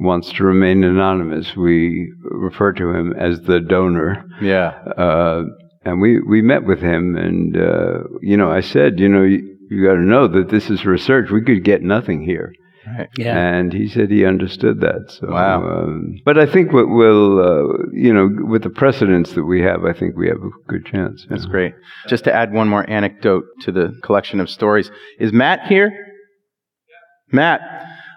wants 0.00 0.32
to 0.34 0.44
remain 0.44 0.84
anonymous. 0.84 1.56
We 1.56 2.12
refer 2.22 2.72
to 2.74 2.90
him 2.90 3.12
as 3.12 3.40
the 3.42 3.60
donor. 3.60 4.24
Yeah. 4.40 4.68
Uh, 4.96 5.42
and 5.84 6.00
we, 6.00 6.20
we 6.20 6.40
met 6.40 6.64
with 6.64 6.80
him, 6.80 7.16
and, 7.16 7.56
uh, 7.56 8.00
you 8.20 8.36
know, 8.36 8.50
I 8.50 8.60
said, 8.60 9.00
you 9.00 9.08
know, 9.08 9.24
you, 9.24 9.56
you 9.70 9.84
got 9.84 9.94
to 9.94 10.00
know 10.00 10.28
that 10.28 10.50
this 10.50 10.70
is 10.70 10.84
research. 10.84 11.30
We 11.30 11.42
could 11.42 11.64
get 11.64 11.82
nothing 11.82 12.22
here. 12.24 12.52
Right. 12.96 13.08
Yeah. 13.16 13.36
And 13.36 13.72
he 13.72 13.88
said 13.88 14.10
he 14.10 14.24
understood 14.24 14.80
that. 14.80 15.10
So, 15.10 15.30
Wow. 15.30 15.62
Um, 15.62 16.20
but 16.24 16.38
I 16.38 16.46
think 16.46 16.72
what 16.72 16.88
will, 16.88 17.40
uh, 17.40 17.86
you 17.92 18.12
know, 18.12 18.28
with 18.46 18.62
the 18.62 18.70
precedents 18.70 19.32
that 19.32 19.44
we 19.44 19.60
have, 19.62 19.84
I 19.84 19.92
think 19.92 20.16
we 20.16 20.28
have 20.28 20.38
a 20.38 20.50
good 20.68 20.86
chance. 20.86 21.26
That's 21.28 21.46
great. 21.46 21.74
Just 22.06 22.24
to 22.24 22.34
add 22.34 22.52
one 22.52 22.68
more 22.68 22.88
anecdote 22.88 23.44
to 23.62 23.72
the 23.72 23.98
collection 24.02 24.40
of 24.40 24.48
stories, 24.48 24.90
is 25.18 25.32
Matt 25.32 25.66
here? 25.66 25.90
Yeah. 25.90 27.36
Matt, 27.36 27.60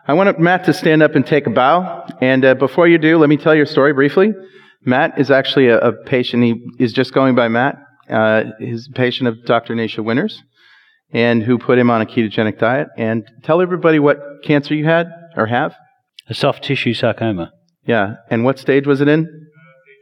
I 0.08 0.14
want 0.14 0.40
Matt 0.40 0.66
to 0.66 0.74
stand 0.74 1.04
up 1.04 1.16
and 1.16 1.26
take 1.26 1.48
a 1.48 1.52
bow. 1.52 2.06
And 2.22 2.44
uh, 2.44 2.54
before 2.56 2.88
you 2.88 2.98
do, 2.98 3.18
let 3.18 3.30
me 3.30 3.38
tell 3.38 3.56
your 3.56 3.66
story 3.66 3.94
briefly. 3.94 4.34
Matt 4.84 5.20
is 5.20 5.30
actually 5.30 5.68
a, 5.68 5.78
a 5.80 5.94
patient. 5.94 6.44
He 6.44 6.56
is 6.80 6.92
just 6.92 7.14
going 7.14 7.36
by 7.36 7.48
Matt. 7.48 7.78
Uh, 8.10 8.44
he's 8.60 8.88
a 8.88 8.92
patient 8.92 9.28
of 9.30 9.46
Dr. 9.46 9.76
Nasha 9.76 10.04
Winters, 10.04 10.42
and 11.14 11.44
who 11.44 11.58
put 11.58 11.78
him 11.78 11.90
on 11.90 12.02
a 12.02 12.06
ketogenic 12.06 12.58
diet. 12.60 12.88
And 12.98 13.24
tell 13.44 13.62
everybody 13.62 14.00
what 14.00 14.20
cancer 14.44 14.74
you 14.74 14.86
had 14.86 15.08
or 15.36 15.46
have. 15.48 15.76
A 16.30 16.34
soft 16.34 16.64
tissue 16.64 16.94
sarcoma. 16.94 17.52
Yeah. 17.86 18.16
And 18.30 18.44
what 18.44 18.60
stage 18.60 18.86
was 18.88 19.02
it 19.02 19.08
in? 19.08 19.28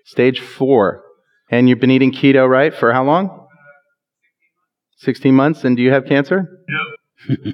Stage 0.06 0.40
four. 0.40 1.04
And 1.52 1.68
you've 1.70 1.80
been 1.80 1.92
eating 1.92 2.12
keto, 2.12 2.48
right? 2.48 2.74
For 2.74 2.94
how 2.94 3.04
long? 3.04 3.48
16 4.98 5.34
months. 5.34 5.64
And 5.64 5.78
do 5.78 5.82
you 5.84 5.92
have 5.92 6.06
cancer? 6.06 6.46
No. 6.68 7.36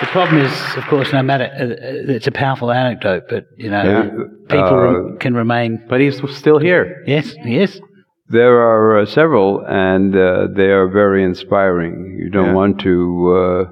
The 0.00 0.06
problem 0.08 0.38
is, 0.44 0.52
of 0.76 0.84
course, 0.84 1.10
no 1.12 1.22
matter, 1.22 1.44
uh, 1.44 1.64
uh, 1.64 2.14
it's 2.16 2.26
a 2.26 2.30
powerful 2.30 2.70
anecdote, 2.70 3.24
but, 3.30 3.46
you 3.56 3.70
know, 3.70 3.82
Yeah. 3.82 4.24
people 4.50 5.14
Uh, 5.14 5.16
can 5.18 5.34
remain. 5.34 5.82
but 5.88 6.00
he's 6.00 6.20
still 6.36 6.58
here. 6.58 7.02
Yes, 7.06 7.34
yes. 7.44 7.80
There 8.28 8.56
are 8.60 8.98
uh, 9.00 9.06
several, 9.06 9.64
and 9.66 10.14
uh, 10.16 10.48
they 10.54 10.70
are 10.70 10.88
very 10.88 11.22
inspiring. 11.24 12.18
You 12.20 12.30
don't 12.30 12.46
Yeah. 12.48 12.54
want 12.54 12.80
to 12.80 12.94
uh, 13.36 13.64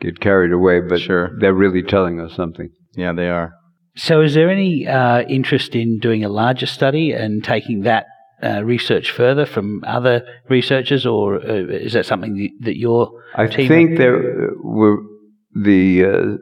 get 0.00 0.18
carried 0.20 0.52
away, 0.52 0.80
but 0.80 1.00
Sure. 1.00 1.30
they're 1.40 1.54
really 1.54 1.82
telling 1.82 2.20
us 2.20 2.34
something. 2.34 2.70
Yeah, 2.96 3.12
they 3.12 3.28
are. 3.30 3.52
So, 3.96 4.20
is 4.22 4.34
there 4.34 4.50
any 4.50 4.86
uh, 4.86 5.22
interest 5.22 5.74
in 5.74 5.98
doing 5.98 6.24
a 6.24 6.28
larger 6.28 6.66
study 6.66 7.12
and 7.12 7.42
taking 7.44 7.82
that 7.82 8.06
uh, 8.42 8.62
research 8.64 9.10
further 9.10 9.46
from 9.46 9.82
other 9.86 10.22
researchers, 10.50 11.06
or 11.06 11.36
uh, 11.36 11.64
is 11.86 11.92
that 11.94 12.04
something 12.06 12.34
that- 12.36 12.64
that 12.66 12.76
your 12.76 13.08
I 13.34 13.46
think 13.46 13.96
there 13.96 14.18
uh, 14.18 14.52
were 14.62 14.98
the 15.54 16.04
uh, 16.04 16.36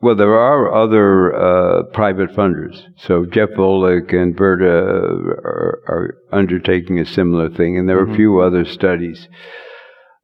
well, 0.00 0.14
there 0.14 0.34
are 0.34 0.74
other 0.74 1.34
uh, 1.34 1.82
private 1.84 2.30
funders. 2.30 2.82
So 2.96 3.24
Jeff 3.24 3.50
Volek 3.50 4.12
and 4.12 4.36
Berta 4.36 4.66
are, 4.66 5.82
are 5.88 6.18
undertaking 6.32 6.98
a 6.98 7.06
similar 7.06 7.48
thing, 7.48 7.78
and 7.78 7.88
there 7.88 7.98
are 7.98 8.10
a 8.10 8.16
few 8.16 8.40
other 8.40 8.64
studies. 8.64 9.28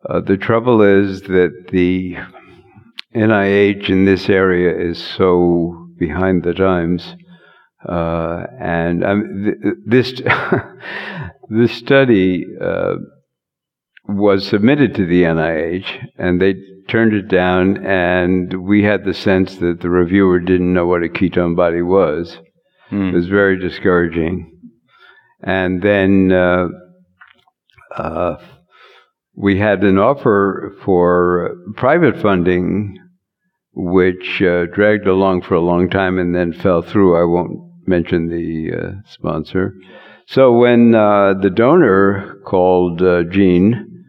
Uh, 0.09 0.21
the 0.21 0.37
trouble 0.37 0.83
is 0.83 1.23
that 1.23 1.69
the 1.71 2.17
NIH 3.15 3.89
in 3.89 4.05
this 4.05 4.29
area 4.29 4.77
is 4.77 5.03
so 5.03 5.89
behind 5.99 6.43
the 6.43 6.55
times. 6.55 7.15
Uh, 7.89 8.45
and 8.61 9.05
um, 9.05 9.45
th- 9.45 9.75
this 9.87 10.23
this 11.49 11.73
study 11.73 12.45
uh, 12.61 12.95
was 14.07 14.47
submitted 14.47 14.95
to 14.95 15.07
the 15.07 15.23
NIH, 15.23 16.09
and 16.17 16.41
they 16.41 16.55
turned 16.89 17.15
it 17.15 17.29
down. 17.29 17.85
And 17.85 18.67
we 18.67 18.83
had 18.83 19.05
the 19.05 19.15
sense 19.15 19.57
that 19.57 19.81
the 19.81 19.91
reviewer 19.91 20.41
didn't 20.41 20.73
know 20.73 20.87
what 20.87 21.05
a 21.05 21.09
ketone 21.09 21.57
body 21.57 21.83
was. 21.83 22.39
It 23.11 23.15
was 23.15 23.27
very 23.29 23.59
discouraging. 23.59 24.49
And 25.43 25.83
then 25.83 26.31
uh, 26.33 26.69
uh, 27.97 28.37
we 29.35 29.59
had 29.59 29.83
an 29.83 29.99
offer 29.99 30.75
for 30.85 31.57
private 31.77 32.21
funding, 32.21 32.99
which 33.75 34.43
uh, 34.43 34.67
dragged 34.67 35.07
along 35.07 35.43
for 35.43 35.55
a 35.55 35.61
long 35.61 35.89
time 35.89 36.19
and 36.19 36.35
then 36.35 36.53
fell 36.53 36.83
through. 36.83 37.17
I 37.17 37.25
won't 37.25 37.59
mention 37.87 38.29
the 38.29 38.77
uh, 38.77 38.91
sponsor. 39.09 39.75
So 40.27 40.53
when 40.53 40.95
uh, 40.95 41.35
the 41.41 41.51
donor 41.51 42.41
called 42.45 43.03
uh, 43.03 43.25
Gene, 43.25 44.05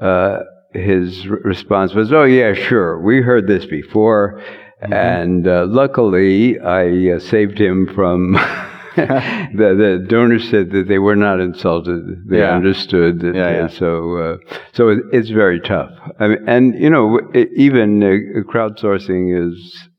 uh, 0.00 0.40
his 0.72 1.26
response 1.26 1.94
was, 1.94 2.12
"Oh 2.12 2.24
yeah, 2.24 2.54
sure, 2.54 3.00
we 3.00 3.20
heard 3.22 3.46
this 3.46 3.66
before." 3.66 4.42
And 4.82 5.46
uh, 5.46 5.66
luckily, 5.68 6.58
I 6.58 7.12
uh, 7.16 7.18
saved 7.18 7.58
him 7.60 7.86
from. 7.94 8.32
the 8.96 9.74
the 9.78 10.04
donor 10.08 10.38
said 10.38 10.70
that 10.70 10.88
they 10.88 10.98
were 10.98 11.16
not 11.16 11.40
insulted; 11.40 12.28
they 12.28 12.38
Yeah. 12.38 12.54
understood. 12.56 13.20
That, 13.20 13.34
Yeah, 13.34 13.50
yeah. 13.50 13.66
so 13.68 14.16
uh, 14.16 14.36
so 14.72 14.88
it, 14.88 14.98
it's 15.12 15.30
very 15.30 15.60
tough. 15.60 15.90
I 16.18 16.28
mean, 16.28 16.38
and 16.46 16.74
you 16.74 16.90
know, 16.90 17.20
i 17.34 17.46
even 17.56 18.02
uh, 18.02 18.42
crowdsourcing 18.52 19.24
is 19.48 19.89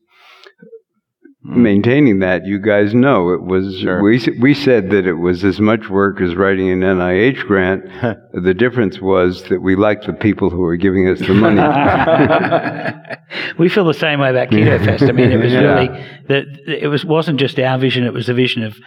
Hmm. 1.43 1.63
maintaining 1.63 2.19
that. 2.19 2.45
You 2.45 2.59
guys 2.59 2.93
know 2.93 3.31
it 3.33 3.41
was. 3.41 3.79
Sure. 3.79 4.03
We 4.03 4.19
we 4.39 4.53
said 4.53 4.91
that 4.91 5.07
it 5.07 5.15
was 5.15 5.43
as 5.43 5.59
much 5.59 5.89
work 5.89 6.21
as 6.21 6.35
writing 6.35 6.69
an 6.69 6.81
NIH 6.81 7.47
grant. 7.47 7.83
the 8.33 8.53
difference 8.53 9.01
was 9.01 9.41
that 9.49 9.59
we 9.59 9.75
liked 9.75 10.05
the 10.05 10.13
people 10.13 10.51
who 10.51 10.59
were 10.59 10.75
giving 10.77 11.07
us 11.07 11.17
the 11.19 11.33
money. 11.33 11.59
we 13.57 13.69
feel 13.69 13.85
the 13.85 13.93
same 13.95 14.19
way 14.19 14.29
about 14.29 14.49
Keto 14.49 14.83
Fest. 14.85 15.03
I 15.03 15.11
mean, 15.13 15.31
it 15.31 15.37
was 15.37 15.51
Yeah. 15.51 15.59
really 15.61 15.87
that 16.27 16.45
it 16.67 16.87
was 16.87 17.03
wasn't 17.03 17.39
just 17.39 17.57
our 17.59 17.79
vision; 17.79 18.03
it 18.03 18.13
was 18.13 18.27
the 18.27 18.35
vision 18.35 18.61
of 18.63 18.77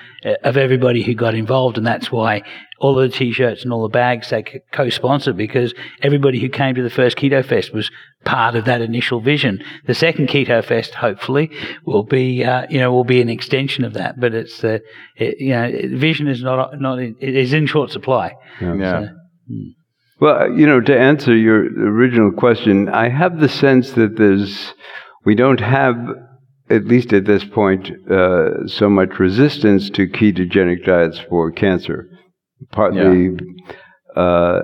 of 0.45 0.57
everybody 0.57 1.03
who 1.03 1.15
got 1.15 1.35
involved, 1.35 1.77
and 1.77 1.85
that's 1.87 2.13
why 2.13 2.43
all 2.79 2.95
the 2.95 3.09
t-shirts 3.09 3.65
and 3.65 3.73
all 3.73 3.83
the 3.83 3.89
bags 3.89 4.31
they 4.31 4.43
co-sponsored 4.73 5.37
because 5.37 5.73
everybody 6.03 6.39
who 6.41 6.49
came 6.49 6.75
to 6.75 6.83
the 6.83 6.91
first 6.91 7.17
Keto 7.17 7.45
Fest 7.45 7.73
was 7.73 7.91
part 8.25 8.57
of 8.57 8.65
that 8.65 8.81
initial 8.81 9.21
vision. 9.21 9.63
The 9.87 9.95
second 9.95 10.29
Keto 10.29 10.65
Fest, 10.65 10.95
hopefully, 10.95 11.51
will 11.85 12.05
be 12.05 12.45
uh, 12.45 12.67
you 12.71 12.79
know 12.79 12.93
will 12.93 13.05
be 13.05 13.21
an 13.21 13.29
extension 13.29 13.85
of 13.85 13.95
that, 13.95 14.19
but 14.19 14.35
it's 14.35 14.61
the 14.61 14.83
it, 15.17 15.41
you 15.41 15.51
know 15.51 15.71
vision 15.99 16.29
is 16.29 16.43
not 16.43 16.81
not 16.81 16.99
in, 16.99 17.17
it 17.21 17.37
is 17.37 17.53
in 17.53 17.67
short 17.67 17.91
supply. 17.91 18.35
Yeah. 18.61 19.09
Well, 20.21 20.53
you 20.53 20.67
know, 20.67 20.81
to 20.81 20.99
answer 20.99 21.37
your 21.37 21.65
original 21.65 22.31
question, 22.33 22.89
I 22.89 23.09
have 23.09 23.41
the 23.41 23.49
sense 23.49 23.93
that 23.93 24.17
there's, 24.17 24.73
we 25.25 25.35
don't 25.35 25.61
have, 25.61 25.97
at 26.71 26.85
least 26.85 27.13
at 27.13 27.25
this 27.25 27.45
point, 27.45 27.91
uh, 28.11 28.67
so 28.67 28.89
much 28.89 29.19
resistance 29.19 29.91
to 29.91 30.07
ketogenic 30.07 30.85
diets 30.87 31.19
for 31.29 31.51
cancer. 31.51 32.09
Partly, 32.71 33.37
uh, 34.17 34.63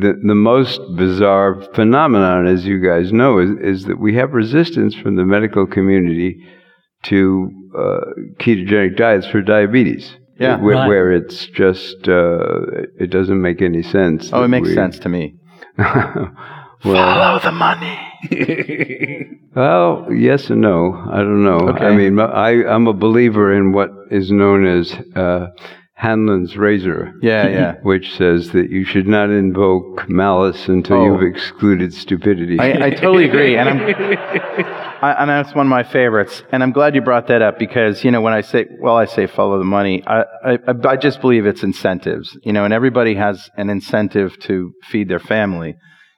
the 0.00 0.12
the 0.26 0.34
most 0.34 0.80
bizarre 0.96 1.60
phenomenon, 1.74 2.46
as 2.46 2.64
you 2.66 2.78
guys 2.80 3.12
know, 3.12 3.38
is, 3.38 3.50
is 3.60 3.84
that 3.86 3.98
we 4.00 4.14
have 4.14 4.32
resistance 4.32 4.94
from 4.94 5.16
the 5.16 5.24
medical 5.24 5.66
community 5.66 6.30
to 7.04 7.50
uh, 7.76 8.00
ketogenic 8.40 8.96
diets 8.96 9.26
for 9.26 9.42
diabetes. 9.42 10.16
Yeah. 10.40 10.56
where, 10.60 10.74
Right. 10.76 10.88
where 10.88 11.12
it's 11.12 11.46
just 11.46 12.08
uh, 12.08 12.60
it 12.98 13.10
doesn't 13.10 13.40
make 13.40 13.60
any 13.62 13.82
sense. 13.82 14.30
Oh, 14.32 14.42
it 14.42 14.48
makes 14.48 14.68
we- 14.68 14.74
sense 14.74 14.98
to 15.00 15.08
me. 15.08 15.36
well, 15.78 17.40
the 17.40 17.52
money. 17.52 17.98
well, 19.54 20.06
yes 20.12 20.50
and 20.50 20.60
no. 20.60 20.94
I 21.10 21.18
don't 21.18 21.44
know. 21.44 21.68
Okay. 21.70 21.84
I 21.86 21.94
mean, 21.96 22.18
I 22.18 22.64
I'm 22.64 22.86
a 22.88 22.92
believer 22.92 23.52
in 23.52 23.72
what 23.72 23.90
is 24.10 24.30
known 24.32 24.66
as 24.66 24.92
uh, 25.14 25.46
Hanlon's 26.02 26.56
razor. 26.56 27.14
Yeah, 27.22 27.46
yeah. 27.46 27.74
Which 27.82 28.16
says 28.16 28.50
that 28.50 28.70
you 28.70 28.84
should 28.84 29.06
not 29.06 29.30
invoke 29.30 30.08
malice 30.08 30.66
until 30.68 30.96
Oh. 30.96 31.04
you've 31.04 31.22
excluded 31.22 31.94
stupidity. 31.94 32.58
I, 32.58 32.86
I 32.86 32.90
totally 32.90 33.24
agree, 33.28 33.56
and 33.56 33.68
I'm, 33.68 33.78
I, 35.00 35.14
and 35.20 35.30
that's 35.30 35.54
one 35.54 35.66
of 35.66 35.70
my 35.70 35.84
favorites. 35.84 36.42
And 36.50 36.60
I'm 36.60 36.72
glad 36.72 36.96
you 36.96 37.02
brought 37.02 37.28
that 37.28 37.40
up 37.40 37.56
because 37.56 38.02
you 38.02 38.10
know 38.10 38.20
when 38.20 38.32
I 38.32 38.40
say, 38.40 38.66
well, 38.80 38.96
I 38.96 39.04
say 39.04 39.28
follow 39.28 39.58
the 39.58 39.64
money. 39.64 40.02
I, 40.04 40.24
I, 40.44 40.58
I 40.88 40.96
just 40.96 41.20
believe 41.20 41.46
it's 41.46 41.62
incentives. 41.62 42.36
You 42.42 42.52
know, 42.52 42.64
and 42.64 42.74
everybody 42.74 43.14
has 43.14 43.48
an 43.56 43.70
incentive 43.70 44.36
to 44.40 44.72
feed 44.90 45.08
their 45.08 45.20
family, 45.20 45.76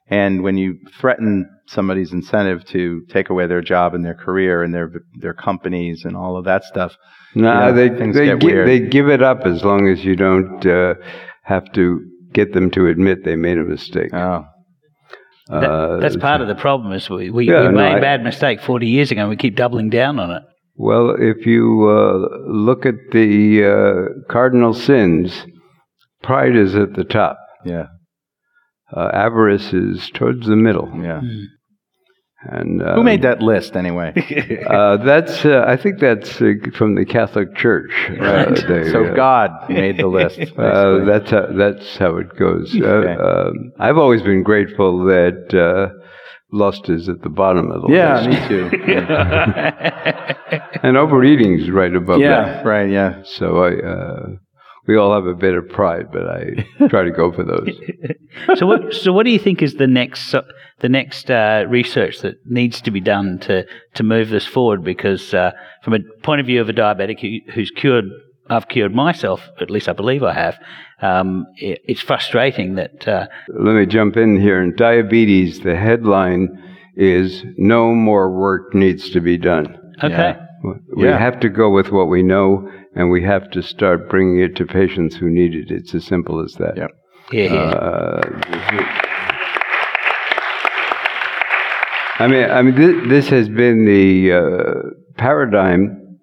and 0.09 0.43
when 0.43 0.57
you 0.57 0.79
threaten 0.99 1.47
somebody's 1.67 2.13
incentive 2.13 2.65
to 2.69 3.03
take 3.11 3.29
away 3.29 3.47
their 3.47 3.61
job 3.63 3.95
and 3.95 4.03
their 4.03 4.15
career 4.15 4.63
and 4.63 4.73
their 4.73 4.91
their 5.21 5.35
companies 5.35 6.07
and 6.07 6.17
all 6.17 6.39
of 6.39 6.47
that 6.47 6.65
stuff, 6.65 6.97
No, 7.35 7.53
Yeah, 7.53 7.71
they 7.73 7.89
they 7.89 8.27
get 8.27 8.41
gi- 8.41 8.47
weird. 8.47 8.69
they 8.69 8.81
give 8.81 9.09
it 9.09 9.23
up 9.23 9.41
as 9.45 9.65
long 9.65 9.89
as 9.89 10.05
you 10.05 10.15
don't 10.17 10.65
uh, 10.67 10.95
have 11.43 11.71
to 11.73 12.01
get 12.33 12.53
them 12.53 12.71
to 12.71 12.87
admit 12.87 13.25
they 13.25 13.37
made 13.37 13.59
a 13.59 13.65
mistake. 13.65 14.13
oh, 14.15 14.45
That- 15.49 15.71
Uh, 15.71 15.97
that's 16.01 16.17
part 16.17 16.41
of 16.41 16.49
the 16.49 16.55
problem. 16.55 16.93
Is 16.93 17.11
we 17.11 17.31
we, 17.31 17.47
Yeah, 17.47 17.63
we 17.63 17.69
no, 17.69 17.73
made 17.83 17.93
a 17.95 17.97
I- 17.97 18.01
bad 18.01 18.23
mistake 18.25 18.61
forty 18.61 18.87
years 18.87 19.11
ago, 19.13 19.21
and 19.23 19.31
we 19.31 19.37
keep 19.37 19.57
doubling 19.57 19.91
down 19.91 20.19
on 20.19 20.31
it. 20.31 20.43
Well, 20.77 21.11
if 21.19 21.47
you 21.47 21.65
uh, 21.89 22.19
look 22.69 22.85
at 22.87 22.97
the 23.13 23.31
uh, 23.65 24.33
cardinal 24.33 24.73
sins, 24.75 25.47
pride 26.23 26.57
is 26.57 26.75
at 26.75 26.95
the 26.95 27.05
top. 27.05 27.37
yeah, 27.65 27.87
Uh, 28.97 29.11
avarice 29.13 29.73
is 29.73 30.11
towards 30.11 30.47
the 30.47 30.57
middle. 30.57 30.89
yeah. 31.03 31.21
And 32.47 32.83
uh, 32.83 32.95
Who 32.97 33.03
made 33.03 33.23
that 33.23 33.41
list 33.43 33.77
anyway? 33.77 34.13
Uh, 34.65 34.97
that's 34.99 35.45
uh, 35.45 35.65
I 35.67 35.77
think 35.77 35.99
that's 36.01 36.41
uh, 36.41 36.53
from 36.75 36.95
the 36.95 37.05
Catholic 37.05 37.55
Church. 37.55 37.91
Uh, 38.21 38.51
they, 38.69 38.91
so 38.91 39.05
uh, 39.07 39.15
God 39.15 39.51
made 39.69 39.99
the 39.99 40.07
list. 40.07 40.39
Uh, 40.59 41.05
that's 41.05 41.31
how, 41.31 41.47
that's 41.53 41.97
how 41.99 42.17
it 42.17 42.35
goes. 42.39 42.75
Uh, 42.75 42.85
Okay. 42.87 43.23
um, 43.23 43.73
I've 43.79 43.99
always 43.99 44.23
been 44.23 44.43
grateful 44.43 45.05
that 45.07 45.55
uh, 45.55 45.93
lust 46.53 46.89
is 46.89 47.09
at 47.09 47.21
the 47.23 47.29
bottom 47.29 47.71
of 47.71 47.83
the 47.83 47.93
yeah, 47.93 48.21
list, 48.23 48.41
me 48.41 48.49
too. 48.49 48.71
and 50.83 50.97
overeating 50.97 51.59
is 51.61 51.71
right 51.71 51.95
above 51.95 52.21
yeah, 52.21 52.45
that. 52.45 52.67
right. 52.67 52.91
Yeah. 52.91 53.23
So 53.25 53.59
I, 53.65 53.75
uh, 53.81 54.27
we 54.87 54.97
all 54.97 55.15
have 55.15 55.27
a 55.27 55.35
bit 55.35 55.55
of 55.55 55.69
pride, 55.69 56.07
but 56.13 56.27
I 56.29 56.67
try 56.89 57.05
to 57.05 57.11
go 57.11 57.33
for 57.33 57.45
those. 57.45 57.69
so 58.59 58.67
what 58.67 58.93
so 58.95 59.13
what 59.13 59.25
do 59.25 59.31
you 59.31 59.39
think 59.39 59.63
is 59.63 59.75
the 59.75 59.87
next 59.87 60.31
so- 60.31 60.45
the 60.85 60.89
next 60.91 61.31
uh, 61.31 61.65
research 61.67 62.19
that 62.21 62.35
needs 62.45 62.83
to 62.83 62.91
be 62.91 63.01
done 63.01 63.39
to 63.39 63.65
to 63.95 64.03
move 64.03 64.29
this 64.29 64.47
forward? 64.47 64.85
Because 64.85 65.33
uh, 65.33 65.53
from 65.83 65.95
a 65.95 66.01
point 66.23 66.43
of 66.43 66.47
view 66.47 66.61
of 66.61 66.69
a 66.69 66.75
diabetic 66.75 67.21
who's 67.55 67.71
cured, 67.71 68.05
I've 68.51 68.69
cured 68.69 68.95
myself. 68.95 69.41
At 69.63 69.71
least 69.71 69.89
I 69.89 69.95
believe 69.95 70.23
I 70.23 70.35
have. 70.35 70.59
Um, 71.01 71.47
it, 71.57 71.81
it's 71.87 72.03
frustrating 72.03 72.75
that 72.75 73.09
uh, 73.09 73.29
Let 73.49 73.75
me 73.77 73.87
jump 73.87 74.19
in 74.19 74.39
here. 74.39 74.63
In 74.63 74.77
diabetes, 74.77 75.61
the 75.61 75.75
headline 75.75 76.49
is 76.97 77.43
"No 77.57 77.95
more 77.95 78.31
work 78.31 78.75
needs 78.75 79.09
to 79.15 79.21
be 79.23 79.39
done." 79.39 79.67
okay. 80.03 80.37
We 80.97 81.09
Yeah. 81.09 81.19
have 81.19 81.41
to 81.41 81.49
go 81.49 81.71
with 81.71 81.93
what 81.93 82.09
we 82.09 82.23
know, 82.23 82.71
and 82.95 83.11
we 83.11 83.23
have 83.23 83.51
to 83.53 83.63
start 83.63 84.11
bringing 84.11 84.39
it 84.41 84.55
to 84.57 84.67
patients 84.67 85.17
who 85.17 85.31
need 85.31 85.55
it. 85.55 85.71
It's 85.71 85.95
as 85.95 86.05
simple 86.05 86.45
as 86.45 86.53
that. 86.55 86.77
Yep. 86.77 86.91
Yeah, 87.33 87.55
yeah. 87.55 87.71
Uh, 87.87 89.04
I 92.19 92.27
mean, 92.29 92.51
I 92.51 92.63
mean, 92.63 92.75
this, 92.77 93.09
this 93.09 93.29
has 93.31 93.49
been 93.49 93.85
the 93.85 94.33
uh, 94.33 94.91
paradigm 95.17 96.19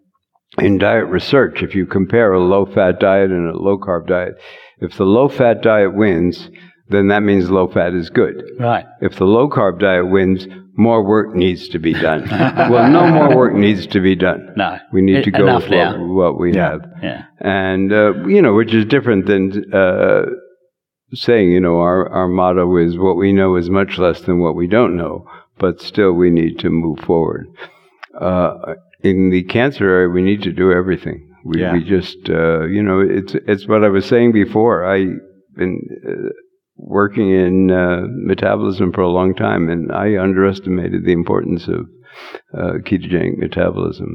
in 0.57 0.77
diet 0.77 1.07
research. 1.07 1.61
If 1.63 1.75
you 1.75 1.85
compare 1.85 2.31
a 2.33 2.39
low-fat 2.39 2.99
diet 2.99 3.29
and 3.31 3.49
a 3.49 3.57
low-carb 3.57 4.07
diet, 4.07 4.33
if 4.79 4.95
the 4.97 5.03
low-fat 5.05 5.61
diet 5.61 5.93
wins, 5.93 6.49
then 6.89 7.07
that 7.09 7.23
means 7.23 7.49
low-fat 7.49 7.93
is 7.93 8.09
good. 8.09 8.41
right. 8.59 8.85
If 9.01 9.17
the 9.17 9.25
low-carb 9.25 9.79
diet 9.79 10.09
wins, 10.09 10.47
more 10.75 11.05
work 11.05 11.35
needs 11.35 11.67
to 11.69 11.79
be 11.79 11.93
done. 11.93 12.27
well, 12.29 12.89
no 12.89 13.07
more 13.07 13.35
work 13.35 13.53
needs 13.53 13.85
to 13.87 13.99
be 13.99 14.15
done. 14.15 14.53
No. 14.55 14.77
We 14.93 15.01
need 15.01 15.23
to 15.25 15.31
go 15.31 15.43
Enough 15.43 15.63
with 15.63 15.71
what, 15.71 15.99
what 15.99 16.39
we 16.39 16.53
Yeah. 16.53 16.69
have 16.71 16.81
Yeah. 17.03 17.23
and 17.39 17.91
uh, 17.91 18.13
you 18.25 18.41
know, 18.41 18.53
which 18.53 18.73
is 18.73 18.85
different 18.85 19.25
than 19.25 19.73
uh, 19.73 20.23
saying, 21.13 21.51
you 21.51 21.59
know, 21.59 21.79
our 21.79 22.07
our 22.09 22.27
motto 22.29 22.77
is 22.77 22.97
what 22.97 23.17
we 23.17 23.33
know 23.33 23.57
is 23.57 23.69
much 23.69 23.97
less 23.97 24.21
than 24.21 24.39
what 24.39 24.55
we 24.55 24.67
don't 24.67 24.95
know, 24.95 25.25
but 25.61 25.79
still 25.91 26.11
we 26.23 26.29
need 26.29 26.59
to 26.59 26.69
move 26.69 26.99
forward. 26.99 27.45
Uh, 28.19 28.53
in 29.03 29.29
the 29.29 29.43
cancer 29.43 29.85
area, 29.89 30.09
we 30.09 30.21
need 30.21 30.41
to 30.43 30.51
do 30.51 30.71
everything. 30.81 31.19
We, 31.45 31.61
Yeah. 31.61 31.73
we 31.73 31.83
just, 31.83 32.29
uh, 32.29 32.63
you 32.75 32.83
know, 32.87 32.99
it's 33.19 33.33
it's 33.51 33.65
what 33.67 33.83
I 33.83 33.89
was 33.97 34.05
saying 34.05 34.31
before. 34.43 34.77
I've 34.93 35.17
been 35.55 35.75
uh, 36.09 36.29
working 36.75 37.29
in 37.45 37.71
uh, 37.71 38.01
metabolism 38.31 38.91
for 38.91 39.01
a 39.01 39.09
long 39.19 39.33
time, 39.35 39.69
and 39.69 39.91
I 39.91 40.17
underestimated 40.27 41.05
the 41.05 41.13
importance 41.21 41.67
of 41.67 41.81
uh, 42.53 42.73
ketogenic 42.87 43.37
metabolism. 43.37 44.09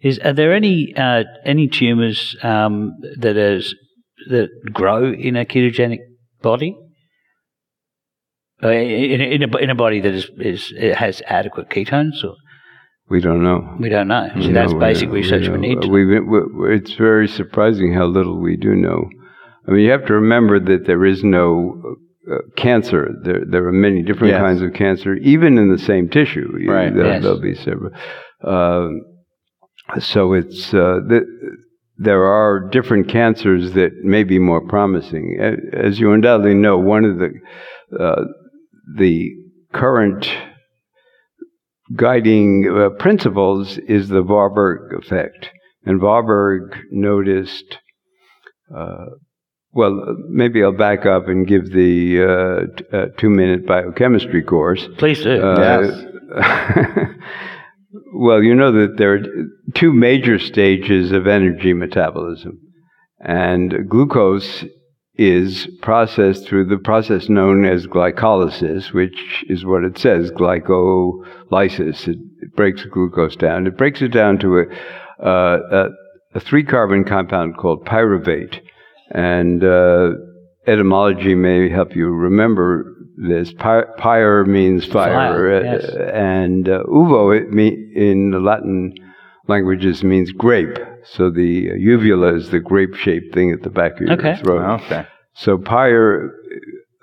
Is 0.00 0.18
are 0.20 0.32
there 0.32 0.54
any 0.54 0.94
uh, 0.96 1.24
any 1.44 1.66
tumors 1.68 2.36
um, 2.42 2.92
that 3.24 3.36
is 3.36 3.74
that 4.30 4.48
grow 4.72 5.12
in 5.12 5.36
a 5.36 5.44
ketogenic 5.44 5.98
body? 6.40 6.76
Uh, 8.62 8.68
in, 8.70 9.20
in, 9.20 9.42
a, 9.44 9.56
in 9.58 9.70
a 9.70 9.74
body 9.74 10.00
that 10.00 10.12
is, 10.12 10.30
is 10.38 10.72
it 10.76 10.96
has 10.96 11.22
adequate 11.26 11.68
ketones, 11.70 12.24
or 12.24 12.34
We 13.08 13.20
don't 13.20 13.42
know. 13.42 13.76
we 13.78 13.88
don't 13.88 14.08
know. 14.08 14.28
So 14.34 14.48
We 14.48 14.52
that's 14.52 14.74
basic 14.74 15.10
research 15.10 15.42
we, 15.48 15.50
we, 15.50 15.58
need. 15.58 15.82
To 15.82 15.88
We've 15.88 16.08
been- 16.08 16.26
we- 16.28 16.74
it's 16.74 16.94
very 16.94 17.28
surprising 17.28 17.94
how 17.94 18.06
little 18.06 18.40
we 18.40 18.56
do 18.56 18.74
know. 18.74 19.08
I 19.66 19.70
mean, 19.72 19.84
you 19.84 19.90
have 19.92 20.06
to 20.06 20.14
remember 20.14 20.58
that 20.58 20.86
there 20.86 21.04
is 21.04 21.22
no 21.22 21.80
uh, 22.30 22.38
cancer. 22.56 23.08
There, 23.22 23.42
there 23.48 23.66
are 23.68 23.72
many 23.72 24.02
different 24.02 24.32
Yes. 24.32 24.40
kinds 24.40 24.62
of 24.62 24.72
cancer, 24.74 25.14
even 25.16 25.56
in 25.56 25.70
the 25.70 25.78
same 25.78 26.08
tissue. 26.08 26.48
You- 26.58 26.70
Right. 26.72 26.92
There, 26.94 27.06
Yes. 27.06 27.22
There'll 27.22 27.40
be 27.40 27.54
several. 27.54 27.92
Um, 28.44 29.02
so 30.00 30.32
it's 30.34 30.74
uh, 30.74 30.98
the, 31.06 31.20
there 31.96 32.24
are 32.24 32.68
different 32.70 33.08
cancers 33.08 33.72
that 33.74 33.92
may 34.02 34.24
be 34.24 34.38
more 34.38 34.66
promising. 34.66 35.38
As 35.72 35.98
you 36.00 36.12
undoubtedly 36.12 36.54
know, 36.54 36.76
one 36.78 37.04
of 37.04 37.18
the 37.18 37.30
uh, 37.98 38.22
the 38.96 39.30
current 39.72 40.28
guiding 41.94 42.68
uh, 42.70 42.90
principles 42.90 43.78
is 43.78 44.08
the 44.08 44.22
Warburg 44.22 44.92
effect. 45.02 45.50
And 45.84 46.02
Warburg 46.02 46.76
noticed, 46.90 47.78
uh, 48.74 49.06
well, 49.72 50.16
maybe 50.28 50.62
I'll 50.62 50.72
back 50.72 51.06
up 51.06 51.28
and 51.28 51.46
give 51.46 51.70
the 51.70 52.22
uh, 52.22 52.76
t- 52.76 52.84
uh, 52.92 53.06
two 53.16 53.30
minute 53.30 53.66
biochemistry 53.66 54.42
course. 54.42 54.86
Please 54.98 55.22
do. 55.22 55.40
Uh, 55.40 56.04
well, 58.14 58.42
you 58.42 58.54
know 58.54 58.72
that 58.72 58.96
there 58.98 59.14
are 59.14 59.20
two 59.74 59.92
major 59.92 60.38
stages 60.38 61.12
of 61.12 61.26
energy 61.26 61.72
metabolism, 61.72 62.58
and 63.20 63.88
glucose 63.88 64.64
is 65.18 65.66
processed 65.82 66.46
through 66.46 66.64
the 66.64 66.78
process 66.78 67.28
known 67.28 67.64
as 67.64 67.86
glycolysis, 67.86 68.92
which 68.92 69.44
is 69.48 69.64
what 69.64 69.82
it 69.82 69.98
says, 69.98 70.30
glycolysis. 70.30 72.06
It, 72.06 72.18
it 72.40 72.54
breaks 72.54 72.84
glucose 72.84 73.34
down. 73.34 73.66
It 73.66 73.76
breaks 73.76 74.00
it 74.00 74.08
down 74.08 74.38
to 74.38 74.60
a, 74.60 74.64
uh, 75.22 75.58
a, 75.72 75.88
a 76.36 76.40
three-carbon 76.40 77.04
compound 77.04 77.56
called 77.56 77.84
pyruvate, 77.84 78.60
and 79.10 79.64
uh, 79.64 80.10
etymology 80.68 81.34
may 81.34 81.68
help 81.68 81.96
you 81.96 82.08
remember 82.10 82.94
this. 83.16 83.50
Py- 83.52 83.90
pyre 83.98 84.44
means 84.44 84.86
fire, 84.86 85.12
Fire, 85.12 85.56
uh, 85.56 85.62
yes. 85.62 85.90
and 86.14 86.68
uh, 86.68 86.84
uvo 86.84 87.36
it 87.36 87.50
me- 87.50 87.92
in 87.96 88.30
the 88.30 88.38
Latin 88.38 88.94
languages 89.48 90.04
means 90.04 90.30
grape. 90.32 90.78
So 91.04 91.30
the 91.30 91.70
uvula 91.78 92.34
is 92.34 92.50
the 92.50 92.60
grape-shaped 92.60 93.34
thing 93.34 93.52
at 93.52 93.62
the 93.62 93.70
back 93.70 93.94
of 93.94 94.00
your 94.02 94.12
Okay. 94.12 94.36
throat. 94.36 94.80
Okay. 94.82 95.06
So 95.34 95.56
pyre, 95.58 96.30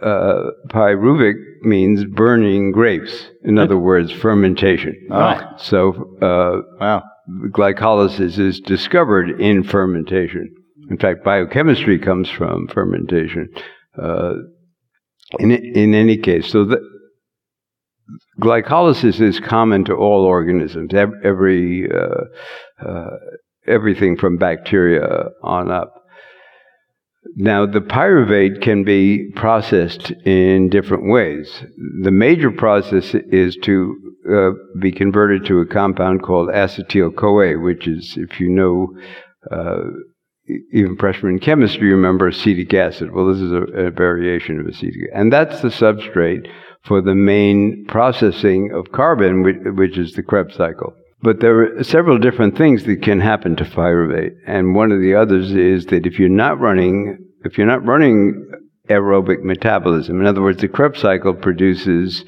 uh, 0.01 0.51
pyruvic 0.69 1.35
means 1.63 2.05
burning 2.05 2.71
grapes. 2.71 3.29
In 3.43 3.57
other 3.57 3.77
words, 3.77 4.11
fermentation. 4.11 4.95
Right. 5.09 5.43
So 5.59 5.93
uh, 6.21 6.61
Wow. 6.79 7.03
glycolysis 7.49 8.37
is 8.37 8.59
discovered 8.59 9.39
in 9.41 9.63
fermentation. 9.63 10.49
In 10.89 10.97
fact, 10.97 11.23
biochemistry 11.23 11.97
comes 11.97 12.29
from 12.29 12.67
fermentation. 12.67 13.49
Uh, 13.97 14.33
in 15.39 15.51
in 15.51 15.95
any 15.95 16.17
case, 16.17 16.47
so 16.51 16.65
the, 16.65 16.79
glycolysis 18.39 19.19
is 19.19 19.39
common 19.39 19.85
to 19.85 19.93
all 19.93 20.25
organisms. 20.25 20.93
Every 20.93 21.89
uh, 21.91 22.87
uh, 22.87 23.09
everything 23.67 24.17
from 24.17 24.37
bacteria 24.37 25.29
on 25.43 25.71
up. 25.71 25.93
Now, 27.35 27.65
the 27.65 27.81
pyruvate 27.81 28.61
can 28.61 28.83
be 28.83 29.31
processed 29.35 30.11
in 30.25 30.69
different 30.69 31.09
ways. 31.09 31.63
The 32.03 32.11
major 32.11 32.51
process 32.51 33.15
is 33.15 33.57
to 33.63 33.95
uh, 34.31 34.49
be 34.79 34.91
converted 34.91 35.45
to 35.47 35.59
a 35.59 35.65
compound 35.65 36.21
called 36.21 36.49
acetyl 36.49 37.15
CoA, 37.15 37.59
which 37.59 37.87
is, 37.87 38.15
if 38.17 38.39
you 38.39 38.49
know, 38.49 38.95
uh, 39.51 39.85
even 40.71 40.95
freshman 40.97 41.39
chemistry, 41.39 41.91
remember 41.91 42.27
acetic 42.27 42.73
acid. 42.73 43.11
Well, 43.11 43.27
this 43.27 43.41
is 43.41 43.51
a, 43.51 43.87
a 43.87 43.91
variation 43.91 44.59
of 44.59 44.67
acetic 44.67 44.93
acid. 45.11 45.19
And 45.19 45.33
that's 45.33 45.61
the 45.61 45.69
substrate 45.69 46.47
for 46.85 47.01
the 47.01 47.15
main 47.15 47.85
processing 47.87 48.71
of 48.73 48.91
carbon, 48.91 49.43
which, 49.43 49.57
which 49.75 49.97
is 49.97 50.13
the 50.13 50.23
Krebs 50.23 50.55
cycle. 50.55 50.93
But 51.21 51.39
there 51.39 51.79
are 51.79 51.83
several 51.83 52.19
different 52.19 52.57
things 52.57 52.83
that 52.83 53.01
can 53.01 53.19
happen 53.19 53.55
to 53.55 53.65
pyruvate, 53.65 54.33
and 54.45 54.75
one 54.75 54.91
of 54.91 55.01
the 55.01 55.15
others 55.15 55.51
is 55.53 55.87
that 55.87 56.05
if 56.05 56.19
you're 56.19 56.29
not 56.29 56.59
running, 56.59 57.17
if 57.43 57.57
you're 57.57 57.67
not 57.67 57.85
running 57.85 58.51
aerobic 58.89 59.41
metabolism, 59.41 60.21
in 60.21 60.27
other 60.27 60.43
words, 60.43 60.61
the 60.61 60.67
Krebs 60.67 61.01
cycle 61.01 61.33
produces 61.33 62.23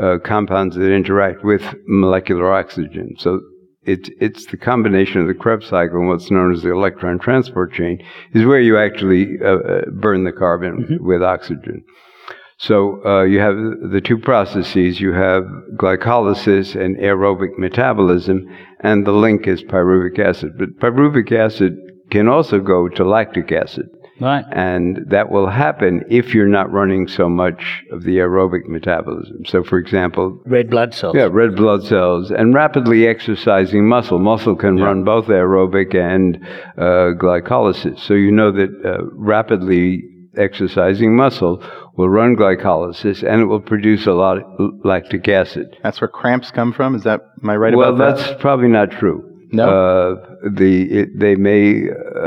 uh, 0.00 0.18
compounds 0.24 0.76
that 0.76 0.92
interact 0.92 1.44
with 1.44 1.62
molecular 1.86 2.52
oxygen. 2.52 3.14
So 3.18 3.40
it's 3.82 4.10
it's 4.20 4.46
the 4.46 4.56
combination 4.56 5.20
of 5.20 5.28
the 5.28 5.34
Krebs 5.34 5.66
cycle 5.66 5.98
and 5.98 6.08
what's 6.08 6.30
known 6.30 6.52
as 6.52 6.62
the 6.62 6.72
electron 6.72 7.18
transport 7.18 7.72
chain 7.72 8.02
is 8.34 8.44
where 8.44 8.60
you 8.60 8.78
actually 8.78 9.38
uh, 9.42 9.48
uh, 9.48 9.80
burn 9.92 10.24
the 10.24 10.32
carbon 10.32 10.98
with 11.00 11.22
oxygen. 11.22 11.84
So 12.60 13.02
uh, 13.06 13.22
you 13.22 13.40
have 13.40 13.56
the 13.90 14.02
two 14.04 14.18
processes. 14.18 15.00
You 15.00 15.12
have 15.14 15.44
glycolysis 15.76 16.78
and 16.78 16.94
aerobic 16.98 17.56
metabolism, 17.56 18.54
and 18.80 19.06
the 19.06 19.12
link 19.12 19.46
is 19.46 19.62
pyruvic 19.62 20.18
acid. 20.18 20.58
But 20.58 20.78
pyruvic 20.78 21.32
acid 21.32 21.78
can 22.10 22.28
also 22.28 22.60
go 22.60 22.86
to 22.90 23.02
lactic 23.02 23.50
acid, 23.50 23.88
right. 24.20 24.44
and 24.52 25.06
that 25.08 25.30
will 25.30 25.48
happen 25.48 26.04
if 26.10 26.34
you're 26.34 26.48
not 26.48 26.70
running 26.70 27.08
so 27.08 27.30
much 27.30 27.82
of 27.92 28.02
the 28.02 28.18
aerobic 28.18 28.66
metabolism. 28.66 29.46
So, 29.46 29.64
for 29.64 29.78
example, 29.78 30.38
Red 30.44 30.68
blood 30.68 30.92
cells. 30.92 31.16
yeah, 31.16 31.30
red 31.32 31.56
blood 31.56 31.84
cells 31.84 32.30
and 32.30 32.52
rapidly 32.52 33.06
exercising 33.06 33.88
muscle. 33.88 34.18
Muscle 34.18 34.54
can 34.54 34.76
run 34.76 35.02
both 35.02 35.28
aerobic 35.28 35.94
and 35.94 36.36
uh, 36.76 37.16
glycolysis. 37.18 38.00
So 38.00 38.12
you 38.12 38.30
know 38.30 38.52
that 38.52 38.68
uh, 38.84 39.06
rapidly 39.14 40.02
exercising 40.36 41.16
muscle 41.16 41.62
will 42.00 42.08
run 42.08 42.36
glycolysis 42.36 43.22
and 43.22 43.40
it 43.42 43.46
will 43.46 43.60
produce 43.60 44.06
a 44.06 44.12
lot 44.12 44.38
of 44.38 44.70
lactic 44.84 45.28
acid. 45.28 45.66
That's 45.82 46.00
where 46.00 46.08
cramps 46.08 46.50
come 46.50 46.72
from. 46.72 46.94
Is 46.94 47.04
that 47.04 47.20
am 47.42 47.50
I 47.50 47.56
right 47.56 47.76
well, 47.76 47.94
about 47.94 48.16
that's 48.16 48.40
probably 48.40 48.68
not 48.68 48.90
true. 48.90 49.26
No? 49.52 49.64
Uh, 49.68 50.50
the 50.62 50.72
it, 51.00 51.08
they 51.18 51.34
may 51.34 51.62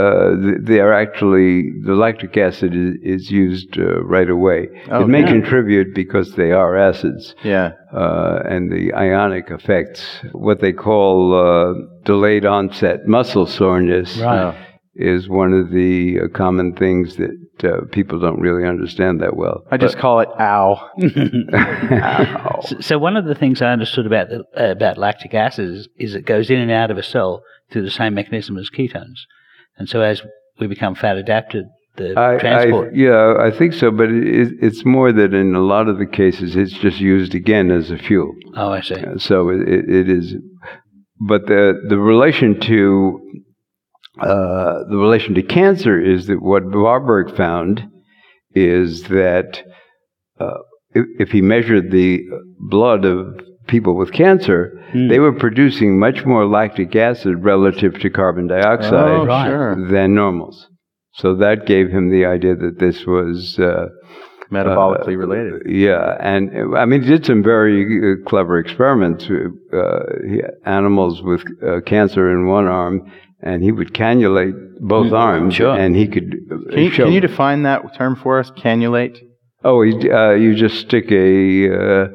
uh, 0.02 0.32
they 0.70 0.80
are 0.82 0.94
actually 0.94 1.72
the 1.86 1.96
lactic 1.96 2.36
acid 2.36 2.72
is, 2.76 2.96
is 3.02 3.32
used 3.32 3.80
uh, 3.80 4.04
right 4.04 4.30
away. 4.30 4.68
Oh, 4.92 5.04
it 5.04 5.08
may 5.08 5.22
yeah. 5.22 5.28
contribute 5.36 5.96
because 5.96 6.36
they 6.36 6.52
are 6.52 6.76
acids 6.90 7.34
Yeah. 7.44 7.72
uh, 7.94 8.40
and 8.54 8.70
the 8.70 8.94
ionic 8.94 9.50
effects, 9.52 10.02
what 10.34 10.60
they 10.60 10.74
call 10.74 11.16
uh, 11.34 11.74
delayed 12.04 12.46
onset 12.46 13.08
muscle 13.08 13.46
soreness, 13.46 14.18
Right. 14.18 14.54
is 14.96 15.30
one 15.30 15.54
of 15.54 15.72
the 15.72 16.20
uh, 16.20 16.28
common 16.44 16.76
things 16.76 17.16
that 17.16 17.32
uh, 17.64 17.86
people 17.92 18.20
don't 18.20 18.40
really 18.40 18.68
understand 18.68 19.22
that 19.22 19.36
well. 19.36 19.64
I 19.72 19.78
just 19.78 19.98
call 19.98 20.20
it 20.22 20.30
ow. 20.40 20.90
So, 22.66 22.80
so 22.80 22.98
one 22.98 23.18
of 23.18 23.26
the 23.26 23.36
things 23.36 23.62
I 23.62 23.74
understood 23.74 24.06
about 24.06 24.30
the, 24.30 24.44
uh, 24.58 24.72
about 24.72 24.98
lactic 24.98 25.34
acid 25.34 25.70
is, 25.70 25.90
is 25.98 26.16
it 26.16 26.26
goes 26.26 26.50
in 26.50 26.60
and 26.60 26.72
out 26.72 26.92
of 26.92 26.98
a 26.98 27.04
cell 27.04 27.42
through 27.72 27.82
the 27.82 27.92
same 27.92 28.14
mechanism 28.14 28.58
as 28.58 28.70
ketones, 28.70 29.20
and 29.78 29.90
so 29.90 30.02
as 30.02 30.22
we 30.60 30.68
become 30.68 30.96
fat 30.96 31.18
adapted, 31.18 31.66
the 31.98 32.18
I, 32.18 32.38
transport. 32.38 32.94
I, 32.94 32.98
yeah, 32.98 33.36
I 33.38 33.52
think 33.52 33.74
so, 33.74 33.92
but 33.92 34.10
it, 34.10 34.54
it's 34.62 34.86
more 34.86 35.12
that 35.12 35.34
in 35.34 35.56
a 35.56 35.60
lot 35.60 35.88
of 35.90 35.98
the 35.98 36.06
cases, 36.06 36.56
it's 36.56 36.74
just 36.74 37.00
used 37.00 37.36
again 37.36 37.70
as 37.70 37.92
a 37.92 37.98
fuel. 37.98 38.32
oh, 38.56 38.72
I 38.72 38.82
see. 38.82 38.96
So 39.18 39.50
it, 39.50 39.68
it, 39.68 39.90
it 39.90 40.10
is, 40.10 40.36
but 41.20 41.48
the 41.48 41.74
the 41.90 41.98
relation 41.98 42.60
to 42.62 43.20
uh, 44.20 44.84
the 44.90 44.98
relation 44.98 45.34
to 45.36 45.42
cancer 45.44 46.00
is 46.00 46.28
that 46.28 46.42
what 46.42 46.64
Warburg 46.66 47.36
found 47.36 47.84
is 48.54 49.04
that 49.04 49.64
uh, 50.40 50.58
if, 50.92 51.06
if 51.20 51.32
he 51.32 51.42
measured 51.42 51.92
the 51.92 52.22
blood 52.60 53.06
of 53.06 53.40
people 53.68 53.96
with 53.96 54.12
cancer, 54.12 54.80
Hmm. 54.92 55.08
they 55.08 55.18
were 55.18 55.34
producing 55.34 55.98
much 55.98 56.24
more 56.24 56.46
lactic 56.46 56.96
acid 56.96 57.44
relative 57.44 58.00
to 58.02 58.10
carbon 58.12 58.46
dioxide 58.48 58.94
Oh, 59.22 59.26
right. 59.26 59.90
than 59.90 60.14
normals. 60.14 60.68
So 61.14 61.34
that 61.38 61.66
gave 61.66 61.90
him 61.90 62.12
the 62.12 62.26
idea 62.26 62.56
that 62.56 62.78
this 62.80 63.06
was 63.08 63.58
uh, 63.58 63.88
Metabolically 64.52 65.16
uh, 65.16 65.18
related. 65.18 65.62
Yeah, 65.66 66.16
and 66.20 66.52
uh, 66.56 66.78
I 66.78 66.86
mean, 66.86 67.02
he 67.02 67.08
did 67.08 67.26
some 67.26 67.42
very 67.42 68.14
uh, 68.14 68.30
clever 68.30 68.60
experiments. 68.60 69.28
Uh, 69.28 70.00
he 70.30 70.42
animals 70.66 71.24
with 71.24 71.42
uh, 71.68 71.82
cancer 71.82 72.30
in 72.32 72.46
one 72.46 72.68
arm, 72.68 73.12
and 73.44 73.62
he 73.64 73.72
would 73.72 73.94
cannulate 73.94 74.56
both 74.80 75.12
arms, 75.14 75.56
sure. 75.56 75.78
and 75.78 75.96
he 75.96 76.08
could 76.08 76.34
uh, 76.52 76.72
Can 76.72 76.84
you, 76.84 76.92
show. 76.92 77.04
can 77.06 77.14
you 77.14 77.22
define 77.22 77.64
that 77.64 77.96
term 77.96 78.16
for 78.16 78.40
us? 78.40 78.50
Cannulate. 78.52 79.20
Oh, 79.64 79.82
you, 79.82 80.12
uh, 80.14 80.32
you 80.34 80.56
just 80.56 80.80
stick 80.80 81.12
a 81.12 81.74
uh, 81.74 82.08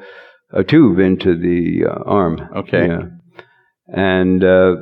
a 0.52 0.64
tube 0.64 0.98
into 0.98 1.36
the 1.36 1.86
uh, 1.86 2.02
arm. 2.04 2.40
Okay. 2.56 2.86
Yeah. 2.88 3.02
And 3.88 4.42
uh, 4.44 4.76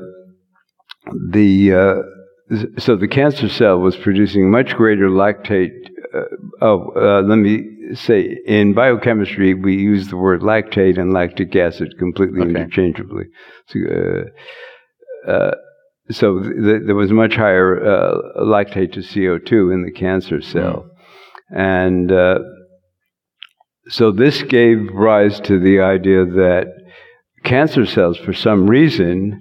the 1.30 1.72
uh, 1.72 2.56
so 2.78 2.96
the 2.96 3.08
cancer 3.08 3.48
cell 3.48 3.78
was 3.78 3.96
producing 3.96 4.50
much 4.50 4.74
greater 4.74 5.08
lactate. 5.08 5.70
Uh, 6.14 6.22
oh, 6.62 6.92
uh, 6.96 7.22
let 7.22 7.36
me 7.36 7.64
say, 7.94 8.36
in 8.46 8.74
biochemistry, 8.74 9.54
we 9.54 9.76
use 9.76 10.08
the 10.08 10.16
word 10.16 10.40
lactate 10.40 10.98
and 10.98 11.12
lactic 11.12 11.54
acid 11.54 11.94
completely 11.98 12.40
Okay. 12.40 12.50
interchangeably. 12.50 13.24
So, 13.68 13.78
uh, 15.28 15.30
uh, 15.30 15.50
so 16.10 16.40
th- 16.40 16.82
there 16.86 16.94
was 16.94 17.10
much 17.10 17.34
higher 17.34 17.84
uh, 17.84 18.42
lactate 18.44 18.92
to 18.94 19.00
CO2 19.00 19.72
in 19.74 19.84
the 19.84 19.92
cancer 19.92 20.40
cell. 20.40 20.86
And 21.50 22.10
uh, 22.12 22.38
so 23.88 24.10
this 24.12 24.42
gave 24.42 24.88
rise 24.92 25.40
to 25.40 25.58
the 25.58 25.80
idea 25.80 26.24
that 26.24 26.66
cancer 27.44 27.86
cells, 27.86 28.18
for 28.18 28.32
some 28.32 28.68
reason, 28.68 29.40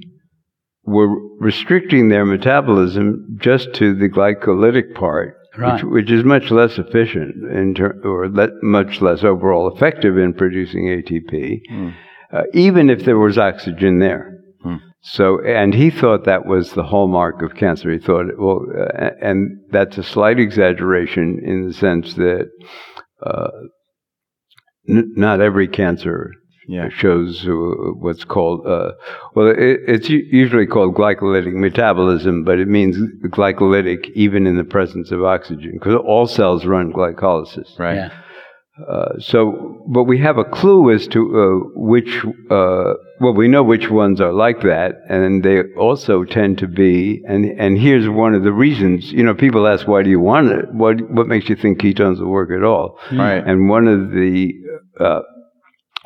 were 0.84 1.09
restricting 1.39 2.09
their 2.09 2.26
metabolism 2.26 3.38
just 3.41 3.74
to 3.76 3.95
the 3.95 4.07
glycolytic 4.09 4.93
part, 4.93 5.36
Right. 5.57 5.76
which, 5.84 5.84
which 5.91 6.11
is 6.11 6.24
much 6.24 6.51
less 6.51 6.78
efficient 6.78 7.36
in 7.51 7.74
ter- 7.76 7.99
or 8.03 8.30
le- 8.30 8.49
much 8.61 9.01
less 9.01 9.24
overall 9.24 9.74
effective 9.74 10.18
in 10.18 10.34
producing 10.34 10.86
ATP, 10.89 11.61
uh, 12.32 12.43
even 12.53 12.89
if 12.89 13.05
there 13.05 13.18
was 13.18 13.38
oxygen 13.38 13.99
there. 13.99 14.35
So, 15.08 15.39
and 15.45 15.74
he 15.76 15.91
thought 15.91 16.26
that 16.26 16.47
was 16.47 16.74
the 16.74 16.84
hallmark 16.84 17.41
of 17.43 17.56
cancer. 17.56 17.91
He 17.91 17.99
thought, 17.99 18.26
well, 18.39 18.66
uh, 18.76 19.12
and 19.22 19.60
that's 19.72 19.99
a 19.99 20.03
slight 20.03 20.39
exaggeration 20.39 21.39
in 21.45 21.68
the 21.68 21.74
sense 21.74 22.16
that 22.16 22.49
uh, 23.24 23.49
n- 24.89 25.14
not 25.16 25.41
every 25.41 25.68
cancer 25.68 26.32
Yeah. 26.68 26.89
shows 26.89 27.45
uh, 27.47 27.51
what's 27.99 28.24
called, 28.26 28.66
uh, 28.66 28.93
well, 29.36 29.47
it, 29.49 29.80
it's 29.88 30.10
usually 30.10 30.66
called 30.66 30.95
glycolytic 30.95 31.53
metabolism, 31.53 32.43
but 32.43 32.58
it 32.58 32.68
means 32.68 32.97
glycolytic 33.30 34.10
even 34.16 34.47
in 34.47 34.58
the 34.58 34.64
presence 34.64 35.12
of 35.12 35.24
oxygen, 35.24 35.74
because 35.74 35.95
all 36.03 36.26
cells 36.26 36.66
run 36.66 36.91
glycolysis. 36.91 37.78
Right. 37.78 37.95
Yeah. 37.95 38.10
Uh, 38.78 39.17
so, 39.19 39.82
but 39.88 40.03
we 40.03 40.19
have 40.19 40.38
a 40.38 40.43
clue 40.43 40.91
as 40.91 41.07
to 41.07 41.21
uh, 41.21 41.69
which, 41.76 42.26
uh, 42.51 42.93
well, 43.21 43.34
we 43.34 43.47
know 43.47 43.63
which 43.63 43.89
ones 43.89 44.19
are 44.19 44.34
like 44.34 44.61
that, 44.61 44.95
and 45.07 45.43
they 45.43 45.63
also 45.78 46.26
tend 46.26 46.57
to 46.57 46.67
be, 46.67 47.23
and 47.26 47.45
and 47.57 47.78
here's 47.78 48.09
one 48.09 48.36
of 48.36 48.43
the 48.43 48.51
reasons. 48.51 49.13
You 49.13 49.23
know, 49.23 49.34
people 49.34 49.65
ask, 49.65 49.88
why 49.88 50.03
do 50.03 50.09
you 50.09 50.19
want 50.19 50.51
it? 50.51 50.73
What 50.73 51.09
what 51.09 51.28
makes 51.28 51.47
you 51.47 51.55
think 51.55 51.80
ketones 51.80 52.19
will 52.19 52.28
work 52.28 52.51
at 52.51 52.63
all? 52.63 52.99
Right. 53.13 53.41
And 53.45 53.69
one 53.69 53.88
of 53.88 54.11
the 54.11 54.51
uh, 54.99 55.21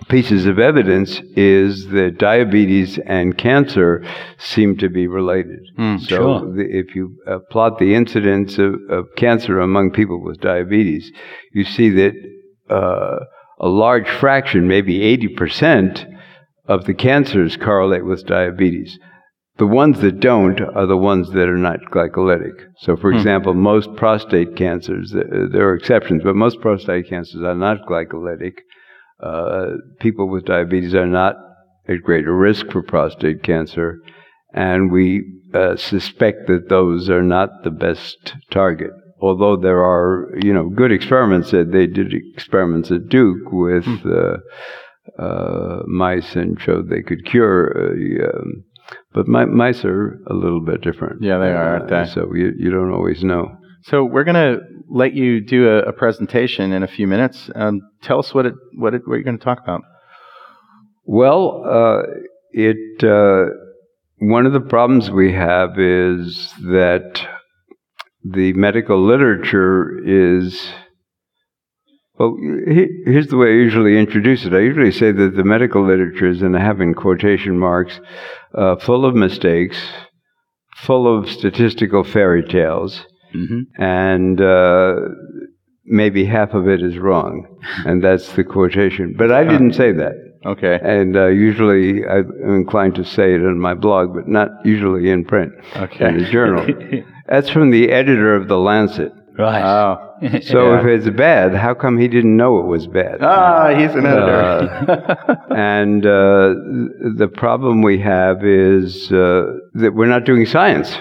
pieces 0.07 0.45
of 0.45 0.59
evidence 0.59 1.21
is 1.35 1.87
that 1.87 2.19
diabetes 2.19 2.99
and 2.99 3.35
cancer 3.35 4.05
seem 4.37 4.77
to 4.77 4.89
be 4.89 5.07
related. 5.07 5.59
so 6.01 6.07
sure. 6.07 6.53
the, 6.53 6.65
if 6.69 6.95
you 6.95 7.17
uh, 7.27 7.39
plot 7.49 7.79
the 7.79 7.95
incidence 7.95 8.59
of, 8.59 8.75
of 8.89 9.07
cancer 9.17 9.59
among 9.59 9.91
people 9.91 10.23
with 10.23 10.39
diabetes, 10.39 11.11
you 11.51 11.65
see 11.65 11.89
that 11.89 12.13
uh, 12.69 13.19
a 13.59 13.67
large 13.67 14.09
fraction, 14.09 14.67
maybe 14.67 14.99
80%, 14.99 16.17
of 16.67 16.85
the 16.85 16.93
cancers 16.93 17.57
correlate 17.57 18.05
with 18.05 18.27
diabetes. 18.27 18.99
The 19.57 19.67
ones 19.67 19.99
that 19.99 20.21
don't 20.21 20.61
are 20.61 20.85
the 20.85 20.95
ones 20.95 21.31
that 21.31 21.49
are 21.49 21.57
not 21.57 21.79
glycolytic. 21.91 22.53
So, 22.77 22.95
for 22.95 23.11
example, 23.11 23.53
most 23.53 23.93
prostate 23.97 24.55
cancers, 24.55 25.11
there 25.11 25.67
are 25.67 25.75
exceptions, 25.75 26.23
but 26.23 26.35
most 26.35 26.61
prostate 26.61 27.09
cancers 27.09 27.41
are 27.43 27.55
not 27.55 27.85
glycolytic. 27.85 28.53
Uh, 29.21 29.71
people 29.99 30.29
with 30.29 30.45
diabetes 30.45 30.95
are 30.95 31.07
not 31.07 31.35
at 31.89 32.03
greater 32.03 32.33
risk 32.33 32.71
for 32.71 32.81
prostate 32.81 33.43
cancer, 33.43 33.97
and 34.53 34.91
we 34.91 35.25
uh, 35.53 35.75
suspect 35.75 36.47
that 36.47 36.69
those 36.69 37.09
are 37.09 37.23
not 37.23 37.49
the 37.63 37.71
best 37.71 38.35
target. 38.51 38.91
Although 39.21 39.57
there 39.57 39.81
are, 39.83 40.29
you 40.41 40.53
know, 40.53 40.69
good 40.69 40.91
experiments 40.91 41.51
that 41.51 41.71
they 41.71 41.87
did 41.87 42.13
experiments 42.13 42.89
at 42.91 43.09
Duke 43.09 43.51
with 43.51 43.85
uh, 44.05 44.37
uh, 45.21 45.83
mice 45.87 46.35
and 46.35 46.59
showed 46.59 46.89
they 46.89 47.01
could 47.01 47.25
cure. 47.25 47.75
Uh, 47.75 48.27
um, 48.29 48.63
but 49.13 49.27
mi- 49.27 49.45
mice 49.45 49.83
are 49.83 50.21
a 50.27 50.33
little 50.33 50.61
bit 50.61 50.81
different. 50.81 51.21
Yeah, 51.21 51.37
they 51.37 51.49
are, 51.49 51.79
aren't 51.79 51.89
they? 51.89 52.05
So 52.05 52.33
you, 52.33 52.53
you 52.57 52.71
don't 52.71 52.93
always 52.93 53.23
know. 53.23 53.57
So 53.83 54.03
we're 54.03 54.23
going 54.23 54.35
to 54.35 54.59
let 54.89 55.13
you 55.13 55.41
do 55.41 55.69
a, 55.69 55.89
a 55.89 55.93
presentation 55.93 56.71
in 56.71 56.83
a 56.83 56.87
few 56.87 57.07
minutes. 57.07 57.49
Um, 57.55 57.81
tell 58.01 58.19
us 58.19 58.33
what 58.33 58.45
it 58.45 58.53
what 58.77 58.93
it 58.93 59.01
what 59.05 59.15
you're 59.15 59.23
going 59.23 59.37
to 59.37 59.43
talk 59.43 59.59
about. 59.61 59.81
Well, 61.05 61.63
uh, 61.65 62.01
it 62.51 63.03
uh, 63.03 63.51
one 64.19 64.45
of 64.45 64.53
the 64.53 64.59
problems 64.59 65.09
we 65.09 65.33
have 65.33 65.79
is 65.79 66.53
that 66.61 67.27
the 68.23 68.53
medical 68.53 69.03
literature 69.03 69.99
is. 70.05 70.71
Well, 72.17 72.35
here's 73.05 73.27
the 73.27 73.37
way 73.37 73.47
I 73.47 73.51
usually 73.51 73.97
introduce 73.97 74.43
it. 74.43 74.53
I 74.53 74.59
usually 74.59 74.91
say 74.91 75.13
that 75.13 75.35
the 75.37 75.43
medical 75.45 75.87
literature 75.87 76.27
is, 76.27 76.41
and 76.41 76.55
I 76.57 76.59
have 76.59 76.81
in 76.81 76.93
quotation 76.93 77.57
marks, 77.57 78.01
uh, 78.53 78.75
full 78.75 79.05
of 79.05 79.15
mistakes, 79.15 79.77
full 80.75 81.07
of 81.17 81.29
statistical 81.29 82.03
fairy 82.03 82.43
tales, 82.43 83.05
hmm 83.31 83.61
and 83.77 84.41
uh, 84.41 84.95
maybe 85.85 86.25
half 86.25 86.53
of 86.53 86.67
it 86.67 86.81
is 86.81 86.97
wrong, 86.97 87.45
and 87.85 88.03
that's 88.03 88.33
the 88.33 88.43
quotation. 88.43 89.15
But 89.17 89.31
I 89.31 89.43
didn't 89.45 89.73
say 89.73 89.91
that. 89.93 90.13
Okay. 90.45 90.79
And 90.81 91.15
uh, 91.17 91.27
usually 91.27 92.05
I'm 92.07 92.31
inclined 92.55 92.95
to 92.95 93.03
say 93.03 93.33
it 93.33 93.41
in 93.41 93.59
my 93.59 93.73
blog, 93.73 94.13
but 94.13 94.27
not 94.27 94.49
usually 94.63 95.09
in 95.09 95.25
print 95.25 95.51
Okay. 95.75 96.07
in 96.07 96.17
the 96.19 96.25
journal. 96.29 96.65
That's 97.27 97.49
from 97.49 97.71
the 97.71 97.91
editor 97.91 98.33
of 98.35 98.47
The 98.47 98.57
Lancet. 98.57 99.11
Right. 99.37 99.61
Oh. 99.63 100.05
So 100.41 100.73
Yeah. 100.73 100.79
if 100.81 100.85
it's 100.85 101.15
bad, 101.15 101.55
how 101.55 101.73
come 101.73 101.97
he 101.97 102.09
didn't 102.09 102.35
know 102.35 102.59
it 102.59 102.65
was 102.65 102.87
bad? 102.87 103.19
Ah, 103.21 103.69
he's 103.77 103.95
an 103.95 104.05
editor. 104.05 104.85
Uh, 104.89 105.35
and 105.55 106.05
uh, 106.05 106.53
the 107.17 107.29
problem 107.33 107.81
we 107.81 107.99
have 107.99 108.43
is 108.45 109.09
uh, 109.13 109.45
that 109.75 109.93
we're 109.93 110.07
not 110.07 110.25
doing 110.25 110.45
science. 110.45 110.97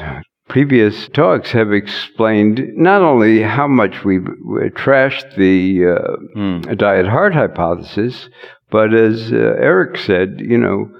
Previous 0.48 1.08
talks 1.08 1.50
have 1.50 1.72
explained 1.72 2.62
not 2.76 3.02
only 3.02 3.42
how 3.42 3.66
much 3.66 4.04
we've 4.04 4.28
trashed 4.76 5.34
the 5.36 5.96
uh, 5.98 6.74
diet 6.76 7.06
heart 7.08 7.34
hypothesis, 7.34 8.28
but 8.70 8.92
as 8.94 9.32
uh, 9.32 9.36
Eric 9.36 9.96
said, 9.98 10.40
you 10.40 10.58
know, 10.58 10.90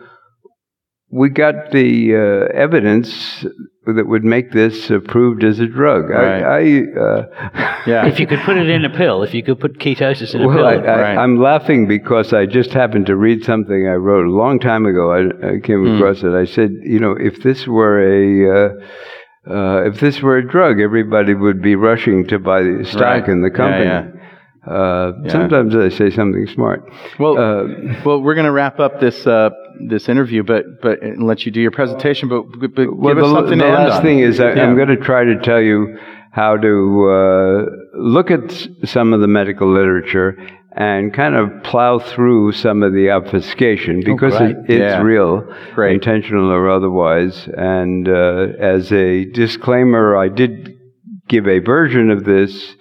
we 1.11 1.31
got 1.31 1.71
the 1.73 2.15
uh, 2.15 2.53
evidence 2.57 3.45
that 3.87 4.07
would 4.07 4.25
make 4.25 4.53
this 4.53 4.91
approved 4.91 5.43
as 5.43 5.59
a 5.59 5.67
drug. 5.67 6.11
Right. 6.11 6.43
I, 6.43 6.59
I 6.59 7.01
uh, 7.01 7.81
yeah. 7.87 8.07
if 8.07 8.21
you 8.21 8.27
could 8.27 8.41
put 8.41 8.59
it 8.59 8.69
in 8.69 8.85
a 8.85 8.91
pill, 8.91 9.23
if 9.23 9.33
you 9.33 9.43
could 9.43 9.59
put 9.59 9.79
ketosis 9.79 10.35
in 10.35 10.43
a 10.43 10.47
well, 10.47 10.57
pill, 10.57 10.67
I, 10.67 10.75
I, 10.75 11.01
Right. 11.01 11.17
I'm 11.19 11.41
laughing 11.41 11.89
because 11.89 12.35
I 12.35 12.45
just 12.45 12.73
happened 12.75 13.07
to 13.07 13.17
read 13.17 13.43
something 13.45 13.89
I 13.89 13.95
wrote 13.95 14.27
a 14.27 14.31
long 14.31 14.59
time 14.61 14.85
ago. 14.85 15.11
I, 15.13 15.55
I 15.55 15.61
came 15.61 15.85
Hmm. 15.87 15.97
across 15.97 16.23
it. 16.23 16.35
I 16.35 16.45
said, 16.45 16.73
you 16.83 16.99
know, 17.01 17.13
if 17.13 17.43
this 17.43 17.67
were 17.67 17.99
a 18.03 18.67
uh, 18.67 19.51
uh, 19.51 19.85
if 19.87 20.01
this 20.01 20.21
were 20.21 20.37
a 20.37 20.47
drug, 20.47 20.79
everybody 20.79 21.33
would 21.33 21.63
be 21.63 21.75
rushing 21.75 22.27
to 22.27 22.39
buy 22.39 22.63
the 22.63 22.85
stock 22.85 23.01
Right. 23.23 23.29
in 23.29 23.41
the 23.41 23.49
Yeah, 23.49 23.57
company. 23.57 23.85
yeah. 23.87 24.11
Uh, 24.69 25.13
Yeah. 25.25 25.33
Sometimes 25.33 25.75
I 25.75 25.89
say 25.89 26.11
something 26.11 26.47
smart. 26.47 26.81
Well, 27.19 27.39
Uh, 27.39 27.65
well, 28.05 28.21
we're 28.23 28.35
going 28.35 28.47
to 28.47 28.53
wrap 28.53 28.79
up 28.81 29.01
this 29.01 29.27
uh, 29.27 29.51
this 29.89 30.09
interview, 30.09 30.43
but 30.43 30.65
but 30.83 31.03
and 31.03 31.23
let 31.27 31.47
you 31.47 31.53
do 31.53 31.61
your 31.61 31.71
presentation. 31.71 32.29
But, 32.29 32.43
but 32.75 32.97
well, 32.97 33.15
give 33.15 33.23
us 33.25 33.31
the, 33.31 33.35
something 33.37 33.59
the 33.59 33.65
to 33.65 33.71
end 33.71 33.89
last 33.89 33.97
on. 33.99 34.03
thing 34.03 34.19
is 34.21 34.41
I. 34.41 34.51
I'm 34.53 34.77
going 34.77 34.89
to 34.89 34.97
try 34.97 35.25
to 35.25 35.37
tell 35.41 35.61
you 35.61 35.97
how 36.33 36.57
to 36.57 37.11
uh, 37.11 37.65
look 37.95 38.31
at 38.31 38.45
some 38.85 39.13
of 39.15 39.21
the 39.21 39.27
medical 39.27 39.73
literature 39.73 40.37
and 40.77 41.13
kind 41.13 41.35
of 41.35 41.51
plow 41.65 41.99
through 41.99 42.53
some 42.53 42.83
of 42.85 42.93
the 42.93 43.11
obfuscation 43.11 44.01
because 44.05 44.37
great. 44.37 44.51
it, 44.51 44.57
it's 44.69 44.81
Yeah. 44.81 45.03
real, 45.03 45.43
Great. 45.75 45.95
intentional 45.95 46.51
or 46.53 46.69
otherwise. 46.71 47.49
And 47.57 48.09
uh, 48.09 48.49
as 48.61 48.93
a 48.93 49.25
disclaimer, 49.25 50.17
I 50.17 50.29
did 50.29 50.77
give 51.29 51.49
a 51.49 51.59
version 51.59 52.11
of 52.11 52.25
this 52.25 52.77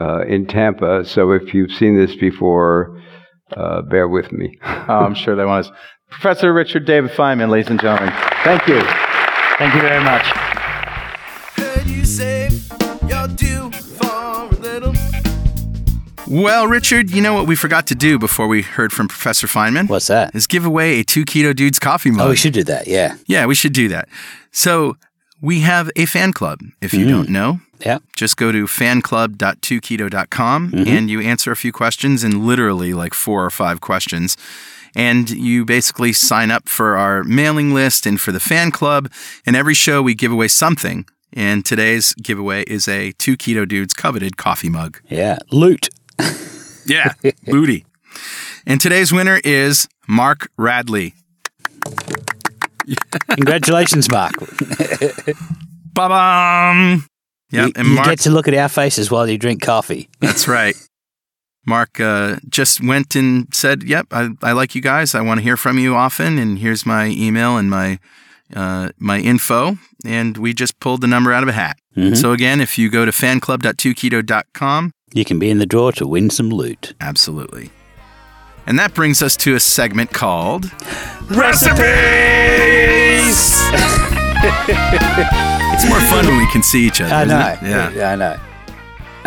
uh, 0.00 0.24
in 0.26 0.46
Tampa. 0.46 1.04
So 1.04 1.32
if 1.32 1.54
you've 1.54 1.70
seen 1.72 1.96
this 1.96 2.14
before, 2.16 3.00
uh, 3.56 3.82
bear 3.82 4.08
with 4.08 4.32
me. 4.32 4.58
Oh, 4.88 5.00
I'm 5.04 5.14
sure 5.14 5.34
they 5.34 5.44
want 5.44 5.66
us. 5.66 5.72
Professor 6.10 6.52
Richard 6.52 6.86
David 6.86 7.10
Feinman, 7.10 7.48
ladies 7.50 7.68
and 7.70 7.80
gentlemen. 7.80 8.14
Thank 8.44 8.68
you. 8.68 8.80
thank 9.58 9.74
you 9.74 9.80
very 9.80 10.02
much. 10.04 10.22
Heard 11.56 11.86
you 11.88 12.04
say 12.04 12.48
you're 13.08 13.26
due 13.28 13.70
for 13.72 14.06
a 14.06 14.48
little. 14.60 14.94
Well, 16.28 16.68
Richard, 16.68 17.10
you 17.10 17.20
know 17.20 17.34
what 17.34 17.48
we 17.48 17.56
forgot 17.56 17.88
to 17.88 17.94
do 17.96 18.18
before 18.18 18.46
we 18.46 18.62
heard 18.62 18.92
from 18.92 19.08
Professor 19.08 19.48
Feinman? 19.48 19.88
What's 19.88 20.06
that? 20.06 20.34
Is 20.36 20.46
give 20.46 20.64
away 20.64 21.00
a 21.00 21.04
two 21.04 21.24
keto 21.24 21.54
dudes 21.54 21.80
coffee 21.80 22.10
mug. 22.12 22.26
Oh, 22.26 22.30
we 22.30 22.36
should 22.36 22.52
do 22.52 22.64
that. 22.64 22.86
Yeah. 22.86 23.16
Yeah, 23.26 23.46
we 23.46 23.54
should 23.56 23.72
do 23.72 23.88
that. 23.88 24.08
So, 24.52 24.96
we 25.40 25.60
have 25.60 25.90
a 25.96 26.04
fan 26.06 26.32
club. 26.32 26.60
If 26.80 26.94
you 26.94 27.08
don't 27.08 27.28
mm. 27.28 27.32
know, 27.32 27.60
Yeah. 27.84 27.98
just 28.16 28.36
go 28.36 28.52
to 28.52 28.64
fanclub.2keto.com 28.64 30.72
mm-hmm. 30.72 30.88
and 30.88 31.10
you 31.10 31.20
answer 31.20 31.52
a 31.52 31.56
few 31.56 31.72
questions 31.72 32.24
in 32.24 32.46
literally 32.46 32.94
like 32.94 33.14
four 33.14 33.44
or 33.44 33.50
five 33.50 33.80
questions. 33.80 34.36
And 34.94 35.28
you 35.28 35.66
basically 35.66 36.14
sign 36.14 36.50
up 36.50 36.68
for 36.68 36.96
our 36.96 37.22
mailing 37.22 37.74
list 37.74 38.06
and 38.06 38.18
for 38.18 38.32
the 38.32 38.40
fan 38.40 38.70
club. 38.70 39.12
And 39.44 39.54
every 39.54 39.74
show 39.74 40.00
we 40.00 40.14
give 40.14 40.32
away 40.32 40.48
something. 40.48 41.04
And 41.34 41.66
today's 41.66 42.14
giveaway 42.14 42.62
is 42.62 42.88
a 42.88 43.12
two 43.12 43.36
keto 43.36 43.68
dudes 43.68 43.92
coveted 43.92 44.38
coffee 44.38 44.70
mug. 44.70 45.02
Yeah. 45.08 45.38
Loot. 45.52 45.90
Yeah, 46.86 47.12
booty. 47.44 47.84
And 48.68 48.80
today's 48.80 49.12
winner 49.12 49.40
is 49.44 49.86
Mark 50.08 50.48
Radley. 50.56 51.14
Congratulations, 53.30 54.08
Mark. 54.10 54.32
Ba 55.94 56.08
bum. 56.08 57.06
Yep, 57.50 57.66
you 57.66 57.72
and 57.76 57.88
you 57.88 57.94
Mark. 57.94 58.08
get 58.08 58.18
to 58.20 58.30
look 58.30 58.48
at 58.48 58.54
our 58.54 58.68
faces 58.68 59.10
while 59.10 59.28
you 59.28 59.38
drink 59.38 59.62
coffee. 59.62 60.08
That's 60.20 60.46
right. 60.48 60.74
Mark 61.66 61.98
uh, 62.00 62.36
just 62.48 62.80
went 62.82 63.16
and 63.16 63.48
said, 63.54 63.82
"Yep, 63.82 64.06
I, 64.10 64.30
I 64.42 64.52
like 64.52 64.74
you 64.74 64.80
guys. 64.82 65.14
I 65.14 65.20
want 65.20 65.38
to 65.38 65.42
hear 65.42 65.56
from 65.56 65.78
you 65.78 65.94
often, 65.94 66.38
and 66.38 66.58
here's 66.58 66.84
my 66.86 67.06
email 67.06 67.56
and 67.56 67.68
my 67.70 67.98
uh, 68.54 68.90
my 68.98 69.18
info." 69.18 69.78
And 70.04 70.36
we 70.38 70.52
just 70.54 70.78
pulled 70.78 71.00
the 71.00 71.08
number 71.08 71.32
out 71.32 71.42
of 71.42 71.48
a 71.48 71.52
hat. 71.52 71.78
So 72.14 72.32
again, 72.32 72.60
if 72.60 72.76
you 72.78 72.90
go 72.90 73.04
to 73.06 73.10
fanclub.2keto.com, 73.10 74.92
You 75.14 75.24
can 75.24 75.38
be 75.38 75.48
in 75.50 75.58
the 75.58 75.64
draw 75.66 75.90
to 75.92 76.06
win 76.06 76.28
some 76.30 76.50
loot. 76.50 76.92
absolutely. 77.00 77.70
And 78.66 78.78
that 78.78 78.94
brings 78.94 79.22
us 79.22 79.36
to 79.38 79.54
a 79.54 79.60
segment 79.60 80.12
called 80.12 80.70
Recipes! 81.30 81.76
It's 85.76 85.86
more 85.90 86.00
fun 86.00 86.26
when 86.26 86.38
we 86.38 86.50
can 86.52 86.62
see 86.62 86.86
each 86.86 87.02
other. 87.02 87.14
I 87.14 87.24
isn't 87.24 87.38
know. 87.38 87.88
it? 87.90 87.94
Yeah. 87.96 88.12
I 88.12 88.16
know. 88.16 88.36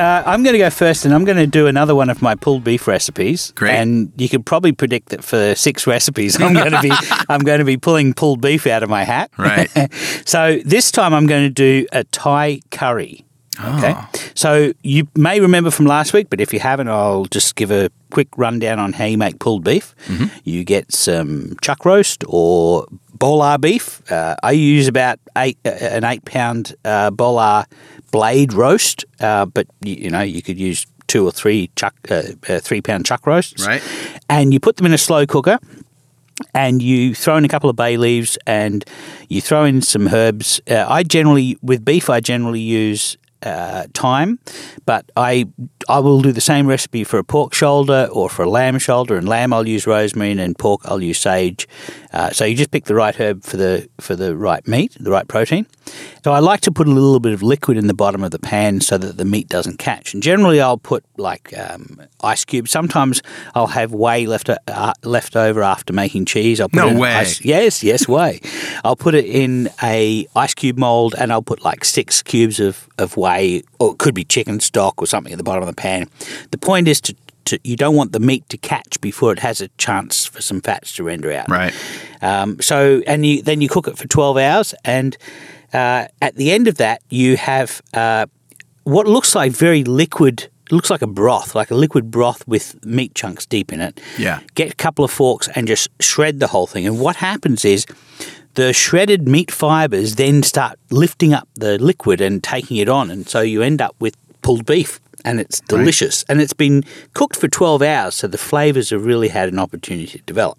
Uh, 0.04 0.24
I'm 0.26 0.42
going 0.44 0.54
to 0.54 0.60
go 0.60 0.70
first, 0.72 1.06
and 1.06 1.14
I'm 1.14 1.24
going 1.26 1.38
to 1.38 1.46
do 1.46 1.68
another 1.68 1.94
one 1.94 2.10
of 2.10 2.22
my 2.24 2.34
pulled 2.34 2.64
beef 2.64 2.88
recipes. 2.88 3.52
Great. 3.56 3.76
And 3.76 4.12
you 4.18 4.30
could 4.30 4.46
probably 4.46 4.72
predict 4.72 5.10
that 5.10 5.24
for 5.24 5.54
six 5.54 5.86
recipes, 5.96 6.42
I'm 6.42 6.54
going 6.54 6.72
to 6.72 6.82
be 6.82 6.92
I'm 7.30 7.42
going 7.42 7.60
to 7.60 7.66
be 7.66 7.78
pulling 7.78 8.14
pulled 8.16 8.42
beef 8.42 8.66
out 8.66 8.82
of 8.82 8.90
my 8.90 9.04
hat. 9.04 9.30
Right. 9.38 9.70
so 10.26 10.60
this 10.66 10.90
time, 10.90 11.14
I'm 11.14 11.28
going 11.28 11.44
to 11.44 11.50
do 11.50 11.86
a 11.92 12.04
Thai 12.06 12.62
curry. 12.72 13.26
Okay. 13.60 13.94
Oh. 13.96 14.10
So 14.36 14.74
you 14.84 15.08
may 15.16 15.40
remember 15.40 15.72
from 15.72 15.86
last 15.86 16.14
week, 16.14 16.30
but 16.30 16.40
if 16.40 16.54
you 16.54 16.60
haven't, 16.60 16.88
I'll 16.88 17.26
just 17.26 17.56
give 17.56 17.72
a 17.72 17.90
quick 18.10 18.30
rundown 18.38 18.80
on 18.80 18.94
how 18.94 19.06
you 19.06 19.18
make 19.18 19.40
pulled 19.40 19.64
beef. 19.64 19.94
You 20.44 20.64
get 20.64 20.92
some 20.94 21.56
chuck 21.62 21.86
roast 21.86 22.24
or 22.28 22.88
bolar 23.18 23.60
beef. 23.60 24.02
Uh, 24.12 24.36
I 24.42 24.52
use 24.52 24.88
about 24.88 25.20
eight 25.38 25.58
uh, 25.66 25.70
an 25.70 26.04
eight 26.04 26.24
pound 26.26 26.76
uh, 26.86 27.12
bolar 27.12 27.66
blade 28.12 28.54
roast, 28.54 29.06
uh, 29.20 29.46
but 29.46 29.68
you, 29.82 29.96
you 29.96 30.10
know 30.10 30.22
you 30.22 30.42
could 30.42 30.58
use 30.60 30.86
two 31.08 31.26
or 31.28 31.32
three 31.32 31.70
chuck 31.76 31.96
uh, 32.10 32.24
uh, 32.48 32.60
three 32.60 32.82
pound 32.82 33.06
chuck 33.06 33.28
roasts. 33.28 33.68
Right. 33.68 33.84
And 34.30 34.54
you 34.54 34.60
put 34.60 34.78
them 34.78 34.86
in 34.86 34.94
a 34.94 34.98
slow 34.98 35.26
cooker 35.26 35.60
and 36.54 36.82
you 36.82 37.14
throw 37.14 37.36
in 37.36 37.46
a 37.46 37.50
couple 37.50 37.70
of 37.70 37.76
bay 37.76 37.98
leaves 37.98 38.38
and 38.48 38.86
you 39.28 39.42
throw 39.42 39.66
in 39.66 39.82
some 39.82 40.08
herbs. 40.08 40.62
Uh, 40.70 40.86
I 40.88 41.04
generally, 41.04 41.58
with 41.62 41.84
beef, 41.84 42.10
I 42.10 42.20
generally 42.22 42.62
use 42.62 43.18
uh, 43.44 43.86
thyme, 43.94 44.40
but 44.86 45.10
I 45.16 45.48
I 45.88 46.00
will 46.00 46.22
do 46.22 46.32
the 46.32 46.42
same 46.42 46.68
recipe 46.68 47.04
for 47.04 47.18
a 47.20 47.24
pork 47.24 47.54
shoulder 47.54 48.08
or 48.12 48.30
for 48.30 48.44
a 48.44 48.50
lamb 48.50 48.80
shoulder. 48.80 49.18
And 49.18 49.28
lamb, 49.28 49.54
I'll 49.54 49.68
use 49.68 49.88
rosemary, 49.88 50.32
and 50.32 50.58
pork, 50.58 50.82
I'll 50.86 51.02
use 51.02 51.20
sage. 51.20 51.68
Uh, 52.12 52.32
so 52.32 52.46
you 52.46 52.56
just 52.56 52.72
pick 52.72 52.86
the 52.86 52.96
right 52.96 53.16
herb 53.16 53.44
for 53.44 53.58
the 53.58 53.88
for 54.00 54.16
the 54.16 54.36
right 54.36 54.68
meat, 54.68 54.96
the 55.00 55.12
right 55.12 55.28
protein. 55.28 55.66
So 56.24 56.32
I 56.34 56.40
like 56.40 56.62
to 56.62 56.72
put 56.72 56.88
a 56.88 56.92
little 56.92 57.20
bit 57.20 57.34
of 57.34 57.42
liquid 57.42 57.78
in 57.78 57.88
the 57.88 57.94
bottom 57.94 58.24
of 58.24 58.32
the 58.32 58.40
pan 58.40 58.82
so 58.82 58.98
that 58.98 59.18
the 59.18 59.26
meat 59.26 59.48
doesn't 59.48 59.78
catch. 59.78 60.14
And 60.14 60.22
generally, 60.22 60.60
I'll 60.62 60.78
put 60.78 61.04
like 61.18 61.58
um, 61.58 62.02
ice 62.22 62.46
cubes. 62.46 62.72
Sometimes 62.72 63.22
I'll 63.56 63.68
have 63.68 63.94
whey 63.94 64.26
left 64.26 64.50
uh, 64.50 64.94
left 65.04 65.36
over 65.36 65.64
after 65.64 65.94
making 65.94 66.26
cheese. 66.26 66.60
I'll 66.60 66.70
put 66.70 66.94
No 66.94 67.00
way. 67.00 67.14
Ice, 67.14 67.44
yes, 67.44 67.84
yes, 67.84 68.08
whey. 68.08 68.42
I'll 68.84 68.96
put 68.96 69.16
it 69.16 69.26
in 69.26 69.70
a 69.82 70.28
ice 70.36 70.54
cube 70.54 70.78
mold, 70.78 71.16
and 71.18 71.32
I'll 71.32 71.42
put 71.42 71.64
like 71.64 71.86
six 71.86 72.22
cubes 72.22 72.60
of 72.60 72.88
of 72.98 73.18
whey, 73.18 73.29
or 73.80 73.92
it 73.92 73.98
could 73.98 74.16
be 74.16 74.24
chicken 74.24 74.60
stock 74.60 75.02
or 75.02 75.08
something 75.08 75.32
at 75.32 75.38
the 75.38 75.44
bottom 75.44 75.64
of 75.64 75.68
the 75.68 75.80
pan. 75.82 76.08
The 76.52 76.58
point 76.58 76.88
is 76.88 77.02
to. 77.02 77.16
To, 77.46 77.58
you 77.64 77.76
don't 77.76 77.96
want 77.96 78.12
the 78.12 78.20
meat 78.20 78.48
to 78.50 78.58
catch 78.58 79.02
before 79.02 79.32
it 79.34 79.40
has 79.40 79.60
a 79.60 79.70
chance 79.70 80.24
for 80.24 80.40
some 80.40 80.62
fats 80.62 80.94
to 80.98 81.04
render 81.04 81.32
out. 81.32 81.50
Right. 81.50 81.74
Um, 82.22 82.62
so, 82.62 83.02
and 83.08 83.26
you, 83.26 83.42
then 83.42 83.60
you 83.60 83.68
cook 83.68 83.88
it 83.88 83.98
for 83.98 84.08
12 84.08 84.38
hours, 84.38 84.76
and 84.86 85.18
uh, 85.74 86.06
at 86.22 86.36
the 86.36 86.52
end 86.52 86.68
of 86.68 86.78
that, 86.78 87.02
you 87.10 87.38
have 87.38 87.82
uh, 87.94 88.28
what 88.84 89.08
looks 89.08 89.36
like 89.36 89.52
very 89.52 89.84
liquid, 89.84 90.50
looks 90.72 90.90
like 90.90 91.02
a 91.02 91.08
broth, 91.08 91.56
like 91.56 91.72
a 91.72 91.76
liquid 91.76 92.12
broth 92.12 92.48
with 92.48 92.84
meat 92.86 93.16
chunks 93.16 93.46
deep 93.46 93.72
in 93.72 93.82
it. 93.82 94.00
Yeah. 94.18 94.42
Get 94.56 94.72
a 94.72 94.76
couple 94.76 95.06
of 95.06 95.12
forks 95.12 95.48
and 95.56 95.68
just 95.68 95.90
shred 96.00 96.40
the 96.40 96.48
whole 96.48 96.68
thing. 96.68 96.86
And 96.86 97.00
what 97.00 97.16
happens 97.16 97.66
is 97.66 97.86
the 98.56 98.74
shredded 98.74 99.28
meat 99.28 99.52
fibers 99.52 100.16
then 100.16 100.44
start 100.44 100.80
lifting 100.90 101.34
up 101.34 101.48
the 101.56 101.78
liquid 101.78 102.22
and 102.22 102.44
taking 102.44 102.78
it 102.78 102.90
on. 102.90 103.10
And 103.12 103.28
so 103.28 103.42
you 103.42 103.62
end 103.62 103.82
up 103.82 103.96
with 104.00 104.16
pulled 104.42 104.66
beef. 104.66 105.00
And 105.26 105.42
it's 105.42 105.60
delicious. 105.60 106.24
And 106.30 106.40
it's 106.40 106.54
been 106.54 106.84
cooked 107.14 107.36
for 107.36 107.50
12 107.50 107.82
hours, 107.82 108.16
so 108.16 108.28
the 108.28 108.38
flavors 108.38 108.90
have 108.92 109.06
really 109.06 109.28
had 109.28 109.50
an 109.50 109.60
opportunity 109.60 110.18
to 110.18 110.24
develop. 110.24 110.58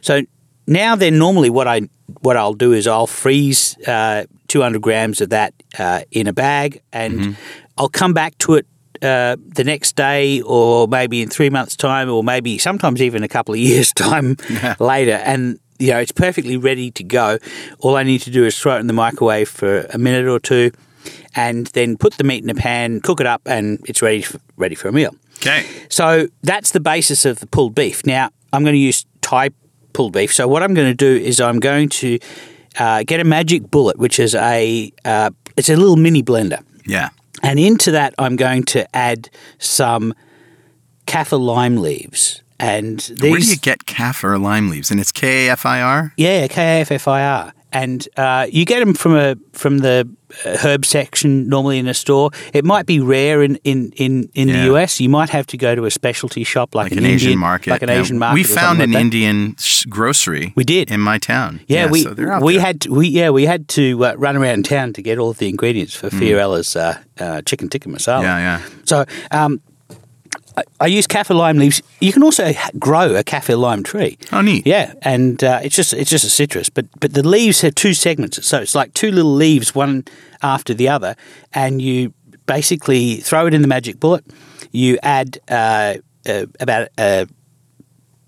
So 0.00 0.22
now 0.68 0.94
then, 0.94 1.18
normally 1.18 1.50
what 1.50 1.66
I 1.66 1.88
what 2.20 2.36
I'll 2.36 2.54
do 2.54 2.72
is 2.72 2.86
I'll 2.86 3.08
freeze 3.08 3.76
uh, 3.88 4.26
200 4.46 4.80
grams 4.80 5.20
of 5.20 5.30
that 5.30 5.54
uh, 5.76 6.02
in 6.12 6.28
a 6.28 6.32
bag, 6.32 6.82
and 6.92 7.36
I'll 7.76 7.88
come 7.88 8.14
back 8.14 8.38
to 8.38 8.54
it 8.54 8.66
uh, 9.02 9.36
the 9.40 9.64
next 9.64 9.96
day, 9.96 10.40
or 10.42 10.86
maybe 10.86 11.20
in 11.20 11.28
three 11.28 11.50
months' 11.50 11.74
time, 11.74 12.08
or 12.08 12.22
maybe 12.22 12.58
sometimes 12.58 13.02
even 13.02 13.24
a 13.24 13.28
couple 13.28 13.54
of 13.54 13.60
years' 13.70 13.92
time 13.92 14.36
later, 14.78 15.20
and 15.24 15.58
you 15.80 15.88
know 15.90 15.98
it's 15.98 16.12
perfectly 16.12 16.56
ready 16.56 16.90
to 16.92 17.02
go. 17.04 17.38
All 17.80 17.96
I 17.96 18.04
need 18.04 18.20
to 18.22 18.30
do 18.30 18.44
is 18.44 18.56
throw 18.58 18.76
it 18.76 18.80
in 18.80 18.86
the 18.86 18.92
microwave 18.92 19.48
for 19.48 19.80
a 19.92 19.98
minute 19.98 20.26
or 20.28 20.38
two, 20.38 20.70
and 21.34 21.66
then 21.68 21.96
put 21.96 22.14
the 22.18 22.24
meat 22.24 22.44
in 22.44 22.50
a 22.50 22.54
pan, 22.54 23.00
cook 23.00 23.20
it 23.20 23.26
up, 23.26 23.42
and 23.46 23.80
it's 23.88 24.02
ready 24.02 24.22
for, 24.22 24.38
ready 24.56 24.74
for 24.76 24.88
a 24.88 24.92
meal. 24.92 25.14
Okay. 25.38 25.64
So 25.88 26.28
that's 26.42 26.70
the 26.72 26.80
basis 26.80 27.24
of 27.24 27.40
the 27.40 27.46
pulled 27.46 27.74
beef. 27.74 28.04
Now 28.06 28.30
I'm 28.52 28.62
going 28.62 28.74
to 28.74 28.78
use 28.78 29.06
Thai 29.22 29.50
pulled 29.94 30.12
beef. 30.12 30.32
So 30.34 30.46
what 30.46 30.62
I'm 30.62 30.74
going 30.74 30.88
to 30.88 30.94
do 30.94 31.16
is 31.24 31.40
I'm 31.40 31.58
going 31.60 31.88
to 31.88 32.18
uh, 32.78 33.02
get 33.04 33.20
a 33.20 33.24
magic 33.24 33.70
bullet, 33.70 33.98
which 33.98 34.20
is 34.20 34.34
a 34.34 34.92
uh, 35.04 35.30
it's 35.56 35.68
a 35.70 35.76
little 35.76 35.96
mini 35.96 36.22
blender, 36.22 36.62
Yeah. 36.86 37.08
and 37.42 37.58
into 37.58 37.90
that 37.92 38.14
I'm 38.18 38.36
going 38.36 38.62
to 38.64 38.84
add 38.96 39.30
some 39.58 40.14
kaffir 41.06 41.40
lime 41.40 41.78
leaves. 41.78 42.42
And 42.62 42.98
these, 43.00 43.22
Where 43.22 43.40
do 43.40 43.46
you 43.46 43.56
get 43.56 43.86
kaffir 43.86 44.38
lime 44.40 44.68
leaves? 44.68 44.90
And 44.90 45.00
it's 45.00 45.12
K 45.12 45.46
A 45.46 45.52
F 45.52 45.64
I 45.64 45.80
R? 45.80 46.12
yeah, 46.18 46.46
K 46.46 46.60
A 46.62 46.80
F 46.82 46.92
F 46.92 47.08
I 47.08 47.22
R, 47.24 47.52
and 47.72 48.06
uh, 48.18 48.46
you 48.52 48.66
get 48.66 48.80
them 48.80 48.92
from 48.92 49.16
a 49.16 49.34
from 49.52 49.78
the 49.78 50.06
uh, 50.44 50.58
herb 50.58 50.84
section 50.84 51.48
normally 51.48 51.78
in 51.78 51.88
a 51.88 51.94
store. 51.94 52.30
It 52.52 52.66
might 52.66 52.84
be 52.84 53.00
rare 53.00 53.42
in 53.42 53.56
in 53.64 53.92
in, 53.96 54.28
in 54.34 54.48
Yeah. 54.48 54.66
the 54.66 54.74
US. 54.74 55.00
You 55.00 55.08
might 55.08 55.30
have 55.30 55.46
to 55.46 55.56
go 55.56 55.74
to 55.74 55.86
a 55.86 55.90
specialty 55.90 56.44
shop 56.44 56.74
like, 56.74 56.90
Like 56.90 56.98
an 57.00 57.06
Asian 57.06 57.28
Indian, 57.30 57.38
market. 57.38 57.70
like 57.70 57.82
an 57.82 57.88
Yeah. 57.88 58.00
Asian 58.00 58.18
market. 58.18 58.34
We 58.34 58.44
found 58.44 58.82
an 58.82 58.90
that. 58.90 59.00
Indian 59.00 59.56
grocery. 59.88 60.52
We 60.54 60.64
did. 60.64 60.90
in 60.90 61.00
my 61.00 61.16
town. 61.18 61.60
Yeah, 61.66 61.88
we 61.90 62.02
so 62.02 62.10
we 62.42 62.54
there. 62.56 62.60
had 62.60 62.80
to, 62.82 62.90
we 62.92 63.08
yeah 63.08 63.30
we 63.30 63.46
had 63.46 63.68
to 63.68 64.04
uh, 64.04 64.14
run 64.18 64.36
around 64.36 64.66
town 64.66 64.92
to 64.92 65.02
get 65.02 65.18
all 65.18 65.32
the 65.32 65.48
ingredients 65.48 65.94
for 65.94 66.10
Fiorella's 66.10 66.76
uh, 66.76 66.98
uh, 67.18 67.40
chicken 67.42 67.68
tikka 67.70 67.88
masala. 67.88 68.20
Mm. 68.20 68.24
Yeah, 68.24 68.38
yeah. 68.38 68.60
So 68.84 69.04
um, 69.30 69.60
I, 70.56 70.64
I 70.80 70.86
use 70.86 71.06
kaffir 71.06 71.36
lime 71.36 71.58
leaves. 71.58 71.82
You 72.00 72.12
can 72.12 72.22
also 72.22 72.52
grow 72.78 73.14
a 73.14 73.24
kaffir 73.24 73.58
lime 73.58 73.82
tree. 73.82 74.18
Oh, 74.32 74.40
neat. 74.40 74.66
Yeah, 74.66 74.94
and 75.02 75.42
uh, 75.42 75.60
it's 75.62 75.76
just 75.76 75.92
it's 75.92 76.10
just 76.10 76.24
a 76.24 76.30
citrus, 76.30 76.68
but 76.68 76.86
but 77.00 77.14
the 77.14 77.26
leaves 77.26 77.60
have 77.60 77.74
two 77.74 77.94
segments, 77.94 78.44
so 78.46 78.60
it's 78.60 78.74
like 78.74 78.94
two 78.94 79.10
little 79.10 79.34
leaves, 79.34 79.74
one 79.74 80.04
after 80.42 80.74
the 80.74 80.88
other, 80.88 81.16
and 81.52 81.80
you 81.80 82.12
basically 82.46 83.16
throw 83.16 83.46
it 83.46 83.54
in 83.54 83.62
the 83.62 83.68
magic 83.68 84.00
bullet. 84.00 84.24
You 84.72 84.98
add 85.02 85.38
uh, 85.48 85.94
uh, 86.26 86.46
about 86.58 86.88
uh, 86.98 87.26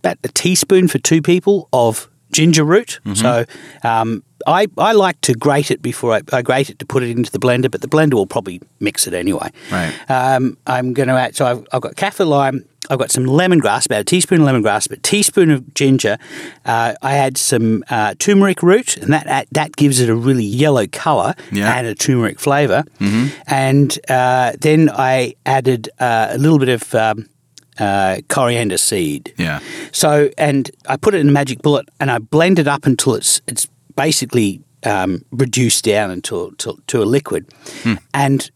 about 0.00 0.18
a 0.24 0.28
teaspoon 0.28 0.88
for 0.88 0.98
two 0.98 1.22
people 1.22 1.68
of 1.72 2.08
ginger 2.32 2.64
root. 2.64 3.00
Mm-hmm. 3.04 3.14
So 3.14 3.44
um, 3.88 4.24
I, 4.46 4.66
I 4.78 4.92
like 4.92 5.20
to 5.22 5.34
grate 5.34 5.70
it 5.70 5.82
before 5.82 6.12
I, 6.14 6.20
I 6.32 6.42
grate 6.42 6.70
it 6.70 6.78
to 6.80 6.86
put 6.86 7.02
it 7.02 7.10
into 7.10 7.30
the 7.30 7.38
blender, 7.38 7.70
but 7.70 7.80
the 7.80 7.88
blender 7.88 8.14
will 8.14 8.26
probably 8.26 8.60
mix 8.80 9.06
it 9.06 9.14
anyway. 9.14 9.50
Right. 9.70 9.92
Um, 10.10 10.56
I'm 10.66 10.92
going 10.92 11.08
to 11.08 11.14
add, 11.14 11.36
so 11.36 11.46
I've, 11.46 11.66
I've 11.72 11.82
got 11.82 11.94
kaffir 11.96 12.26
lime, 12.26 12.64
I've 12.90 12.98
got 12.98 13.10
some 13.12 13.24
lemongrass, 13.24 13.86
about 13.86 14.00
a 14.00 14.04
teaspoon 14.04 14.40
of 14.40 14.48
lemongrass, 14.48 14.90
a 14.90 14.96
teaspoon 14.96 15.50
of 15.50 15.72
ginger. 15.72 16.18
Uh, 16.64 16.94
I 17.00 17.14
add 17.14 17.38
some 17.38 17.84
uh, 17.88 18.14
turmeric 18.18 18.60
root, 18.62 18.96
and 18.96 19.12
that 19.12 19.46
that 19.52 19.76
gives 19.76 20.00
it 20.00 20.08
a 20.10 20.14
really 20.16 20.44
yellow 20.44 20.86
colour 20.88 21.34
Yeah. 21.52 21.72
and 21.78 21.86
a 21.86 21.94
turmeric 21.94 22.40
flavour. 22.40 22.82
And 23.46 23.98
uh, 24.10 24.52
then 24.60 24.90
I 24.90 25.34
added 25.46 25.90
uh, 26.00 26.28
a 26.30 26.38
little 26.38 26.58
bit 26.58 26.68
of 26.70 26.94
um, 26.94 27.28
uh, 27.78 28.18
coriander 28.28 28.78
seed. 28.78 29.32
Yeah. 29.38 29.60
So, 29.92 30.30
and 30.36 30.70
I 30.88 30.96
put 30.96 31.14
it 31.14 31.18
in 31.20 31.28
a 31.28 31.32
magic 31.32 31.62
bullet 31.62 31.88
and 32.00 32.10
I 32.10 32.18
blend 32.18 32.58
it 32.58 32.66
up 32.68 32.84
until 32.84 33.14
it's 33.14 33.40
it's 33.46 33.68
basically 33.96 34.62
um, 34.84 35.24
reduced 35.30 35.84
down 35.84 36.10
into 36.10 36.54
to, 36.58 36.76
to 36.88 37.02
a 37.02 37.04
liquid, 37.04 37.46
Hmm. 37.82 37.94
and 38.12 38.50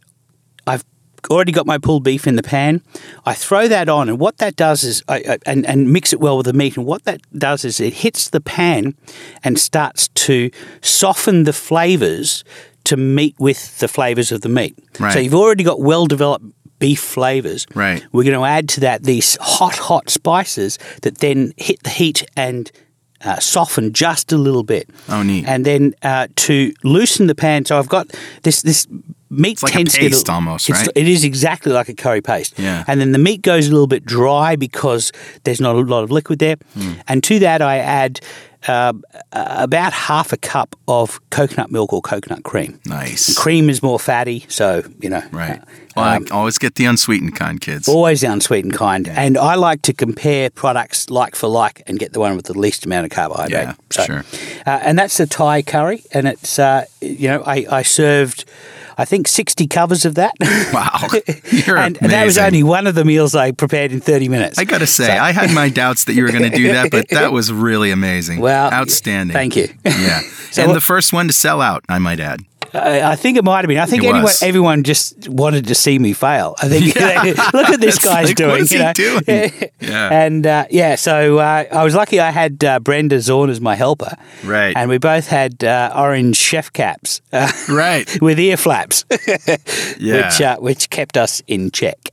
I've 0.67 0.85
already 1.31 1.53
got 1.53 1.67
my 1.67 1.79
pulled 1.79 2.05
beef 2.05 2.27
in 2.27 2.37
the 2.37 2.43
pan. 2.43 2.83
I 3.25 3.35
throw 3.35 3.69
that 3.69 3.89
on, 3.89 4.09
and 4.09 4.19
what 4.19 4.39
that 4.39 4.57
does 4.57 4.85
is, 4.85 5.03
I, 5.09 5.17
I, 5.17 5.39
and 5.47 5.65
and 5.67 5.93
mix 5.93 6.13
it 6.13 6.21
well 6.21 6.37
with 6.37 6.47
the 6.47 6.53
meat. 6.53 6.77
And 6.77 6.87
what 6.87 7.05
that 7.05 7.21
does 7.39 7.65
is, 7.65 7.81
it 7.81 7.95
hits 7.95 8.31
the 8.31 8.41
pan 8.41 8.95
and 9.45 9.59
starts 9.59 10.09
to 10.09 10.51
soften 10.83 11.45
the 11.45 11.53
flavors 11.53 12.45
to 12.85 12.97
meet 12.97 13.35
with 13.39 13.79
the 13.79 13.89
flavors 13.89 14.31
of 14.33 14.41
the 14.43 14.49
meat. 14.49 14.77
Right. 15.01 15.13
So 15.13 15.19
you've 15.19 15.35
already 15.35 15.65
got 15.65 15.81
well 15.81 16.07
developed 16.07 16.45
beef 16.79 17.01
flavors. 17.01 17.67
Right. 17.75 18.05
We're 18.13 18.23
going 18.25 18.39
to 18.39 18.45
add 18.45 18.69
to 18.71 18.81
that 18.81 19.03
these 19.03 19.37
hot, 19.41 19.77
hot 19.77 20.11
spices 20.11 20.79
that 21.03 21.19
then 21.19 21.53
hit 21.57 21.83
the 21.83 21.91
heat 21.91 22.25
and 22.37 22.71
uh, 23.27 23.39
soften 23.41 23.93
just 23.93 24.33
a 24.33 24.37
little 24.39 24.63
bit. 24.63 24.89
Oh, 25.09 25.23
neat. 25.23 25.45
And 25.47 25.65
then 25.67 25.95
uh, 26.03 26.29
to 26.47 26.73
loosen 26.85 27.27
the 27.27 27.35
pan, 27.35 27.65
so 27.65 27.79
I've 27.79 27.89
got 27.89 28.07
this 28.43 28.63
this 28.63 28.87
meat 29.29 29.61
like 29.63 29.73
a 29.73 29.77
tends 29.77 29.95
to 29.95 30.01
get 30.01 30.13
paste 30.13 30.31
almost, 30.31 30.71
it's- 30.71 30.87
right? 30.87 30.97
It 30.97 31.09
is 31.09 31.25
exactly 31.25 31.73
like 31.73 31.89
a 31.89 31.95
curry 31.95 32.21
paste. 32.23 32.59
Yeah. 32.59 32.85
And 32.87 33.01
then 33.01 33.13
the 33.13 33.19
meat 33.19 33.43
goes 33.43 33.67
a 33.69 33.73
little 33.73 33.89
bit 33.89 34.05
dry 34.05 34.57
because 34.57 35.11
there's 35.45 35.61
not 35.61 35.75
a 35.75 35.81
lot 35.81 36.05
of 36.05 36.11
liquid 36.13 36.39
there. 36.39 36.57
Hmm. 36.75 36.93
And 37.09 37.23
to 37.25 37.39
that, 37.41 37.61
I 37.63 37.79
add. 37.79 38.21
Uh, 38.69 38.93
about 39.33 39.93
half 39.93 40.33
a 40.33 40.37
cup 40.37 40.75
of 40.89 41.21
coconut 41.31 41.71
milk 41.71 41.93
or 41.93 42.01
coconut 42.03 42.43
cream. 42.43 42.81
Nice. 42.85 43.33
Cream 43.39 43.71
is 43.71 43.81
more 43.81 44.01
fatty, 44.01 44.45
so 44.49 44.83
you 45.01 45.09
know. 45.09 45.23
Right. 45.31 45.63
Well, 45.97 46.05
um, 46.17 46.27
I 46.31 46.35
always 46.35 46.59
get 46.59 46.75
the 46.75 46.85
unsweetened 46.85 47.35
kind, 47.37 47.61
kids. 47.61 47.89
Always 47.89 48.21
the 48.21 48.27
unsweetened 48.31 48.75
kind. 48.75 49.09
And 49.09 49.39
I 49.39 49.55
like 49.55 49.83
to 49.83 49.93
compare 49.95 50.51
products 50.51 51.09
like 51.11 51.35
for 51.35 51.49
like 51.49 51.83
and 51.87 51.99
get 51.99 52.13
the 52.13 52.21
one 52.21 52.37
with 52.37 52.47
the 52.47 52.59
least 52.59 52.85
amount 52.85 53.05
of 53.07 53.11
carbohydrate. 53.11 53.75
Yeah, 53.97 54.05
sure. 54.05 54.25
Uh, 54.67 54.71
and 54.83 54.99
that's 54.99 55.17
the 55.17 55.27
Thai 55.27 55.63
curry. 55.63 56.03
And 56.13 56.29
it's, 56.29 56.59
uh, 56.59 56.85
you 57.01 57.29
know, 57.29 57.43
I, 57.47 57.65
I 57.71 57.83
served, 57.83 58.45
I 58.99 59.05
think, 59.07 59.27
60 59.27 59.67
covers 59.69 60.05
of 60.05 60.15
that. 60.17 60.33
Wow. 60.73 61.09
And, 61.77 61.99
and 62.03 62.11
that 62.13 62.25
was 62.27 62.37
only 62.39 62.63
one 62.63 62.87
of 62.87 62.95
the 62.95 63.05
meals 63.05 63.35
I 63.35 63.53
prepared 63.53 63.91
in 63.93 64.01
30 64.01 64.29
minutes. 64.29 64.59
I 64.59 64.65
got 64.65 64.79
to 64.79 64.87
say, 64.87 65.07
So- 65.07 65.13
I 65.13 65.33
had 65.33 65.53
my 65.55 65.69
doubts 65.69 66.05
that 66.05 66.15
you 66.15 66.23
were 66.25 66.31
going 66.31 66.51
to 66.51 66.57
do 66.57 66.73
that, 66.73 66.91
but 66.91 67.09
that 67.11 67.33
was 67.33 67.53
really 67.53 67.91
amazing. 67.91 68.41
Well, 68.41 68.71
outstanding. 68.73 69.33
thank 69.35 69.57
you. 69.57 69.69
Yeah. 69.85 70.21
So 70.51 70.63
and 70.63 70.71
what- 70.71 70.75
the 70.75 70.81
first 70.81 71.13
one 71.13 71.27
to 71.29 71.33
sell 71.33 71.61
out, 71.61 71.85
I 71.89 71.99
might 71.99 72.21
add. 72.21 72.41
I, 72.75 73.13
I 73.13 73.17
think 73.17 73.37
it 73.39 73.45
might 73.45 73.59
have 73.61 73.69
been. 73.69 73.79
I 73.79 73.87
think 73.87 74.05
anyone, 74.05 74.33
everyone 74.43 74.83
just 74.83 75.29
wanted 75.29 75.67
to 75.67 75.75
see 75.75 75.99
me 75.99 76.13
fail. 76.13 76.55
I 76.61 76.69
think 76.69 76.95
look 77.55 77.69
at 77.71 77.81
this 77.81 77.99
guy's 77.99 78.27
like, 78.29 78.37
doing. 78.37 78.67
you 78.69 78.79
know? 78.79 78.93
doing? 78.93 79.53
Yeah. 79.81 80.09
And 80.25 80.47
uh, 80.47 80.65
yeah, 80.71 80.97
so 80.97 81.39
uh, 81.39 81.65
I 81.71 81.85
was 81.85 81.95
lucky. 81.95 82.19
I 82.19 82.31
had 82.31 82.65
uh, 82.65 82.81
Brenda 82.81 83.21
Zorn 83.21 83.51
as 83.51 83.61
my 83.61 83.75
helper. 83.77 84.17
Right. 84.45 84.75
And 84.77 84.91
we 84.91 84.99
both 84.99 85.29
had 85.29 85.63
uh, 85.63 85.93
orange 85.95 86.37
chef 86.37 86.73
caps 86.73 87.21
uh, 87.33 87.51
Right. 87.69 88.21
with 88.21 88.39
ear 88.41 88.57
flaps, 88.57 89.05
Yeah. 89.99 90.27
which 90.27 90.41
uh, 90.41 90.57
which 90.59 90.91
kept 90.91 91.17
us 91.17 91.43
in 91.47 91.71
check. 91.71 92.11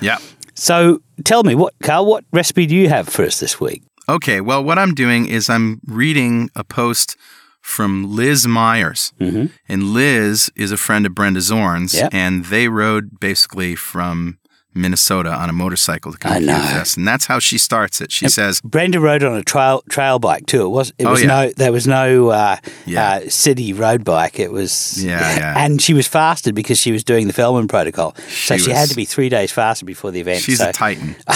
yeah. 0.00 0.18
So 0.54 1.00
tell 1.24 1.44
me, 1.44 1.54
what 1.54 1.74
Carl? 1.82 2.06
What 2.06 2.24
recipe 2.32 2.66
do 2.66 2.74
you 2.74 2.88
have 2.88 3.08
for 3.08 3.24
us 3.24 3.40
this 3.40 3.60
week? 3.60 3.82
Okay. 4.08 4.40
Well, 4.40 4.62
what 4.64 4.78
I'm 4.78 4.94
doing 4.94 5.26
is 5.26 5.48
I'm 5.48 5.80
reading 5.86 6.50
a 6.56 6.64
post 6.64 7.16
from 7.62 8.14
Liz 8.14 8.46
Myers. 8.46 9.12
Mm-hmm. 9.20 9.46
And 9.68 9.82
Liz 9.94 10.50
is 10.54 10.70
a 10.72 10.76
friend 10.76 11.06
of 11.06 11.14
Brenda 11.14 11.40
Zorn's. 11.40 11.94
Yep. 11.94 12.12
And 12.12 12.44
they 12.46 12.68
rode 12.68 13.18
basically 13.20 13.74
from 13.76 14.38
Minnesota 14.74 15.28
on 15.30 15.48
a 15.50 15.52
motorcycle 15.52 16.12
to 16.12 16.18
come 16.18 16.32
I 16.32 16.38
to. 16.40 16.46
Fest. 16.46 16.96
And 16.96 17.06
that's 17.06 17.26
how 17.26 17.38
she 17.38 17.58
starts 17.58 18.00
it. 18.00 18.10
She 18.10 18.28
says, 18.28 18.60
Brenda 18.62 18.98
rode 19.00 19.22
on 19.22 19.34
a 19.36 19.42
trail 19.42 19.82
trail 19.90 20.18
bike 20.18 20.46
too. 20.46 20.64
It 20.64 20.68
was 20.70 20.92
it 20.98 21.04
Oh, 21.06 21.10
was 21.10 21.20
yeah. 21.20 21.26
no 21.28 21.52
there 21.56 21.72
was 21.72 21.86
no 21.86 22.30
uh, 22.30 22.56
Yeah. 22.86 23.20
uh, 23.22 23.28
city 23.28 23.72
road 23.74 24.02
bike. 24.02 24.40
It 24.40 24.50
was 24.50 25.02
Yeah, 25.04 25.20
yeah. 25.36 25.54
and 25.64 25.80
she 25.80 25.92
was 25.94 26.06
fasted 26.08 26.54
because 26.54 26.78
she 26.78 26.90
was 26.90 27.04
doing 27.04 27.26
the 27.26 27.34
Feldman 27.34 27.68
protocol. 27.68 28.14
so 28.28 28.56
She 28.56 28.64
she 28.64 28.70
had 28.70 28.88
to 28.88 28.96
be 28.96 29.04
three 29.04 29.28
days 29.28 29.52
fasted 29.52 29.86
before 29.86 30.10
the 30.10 30.20
event. 30.20 30.40
she's 30.42 30.58
so, 30.58 30.70
a 30.70 30.72
titan. 30.72 31.16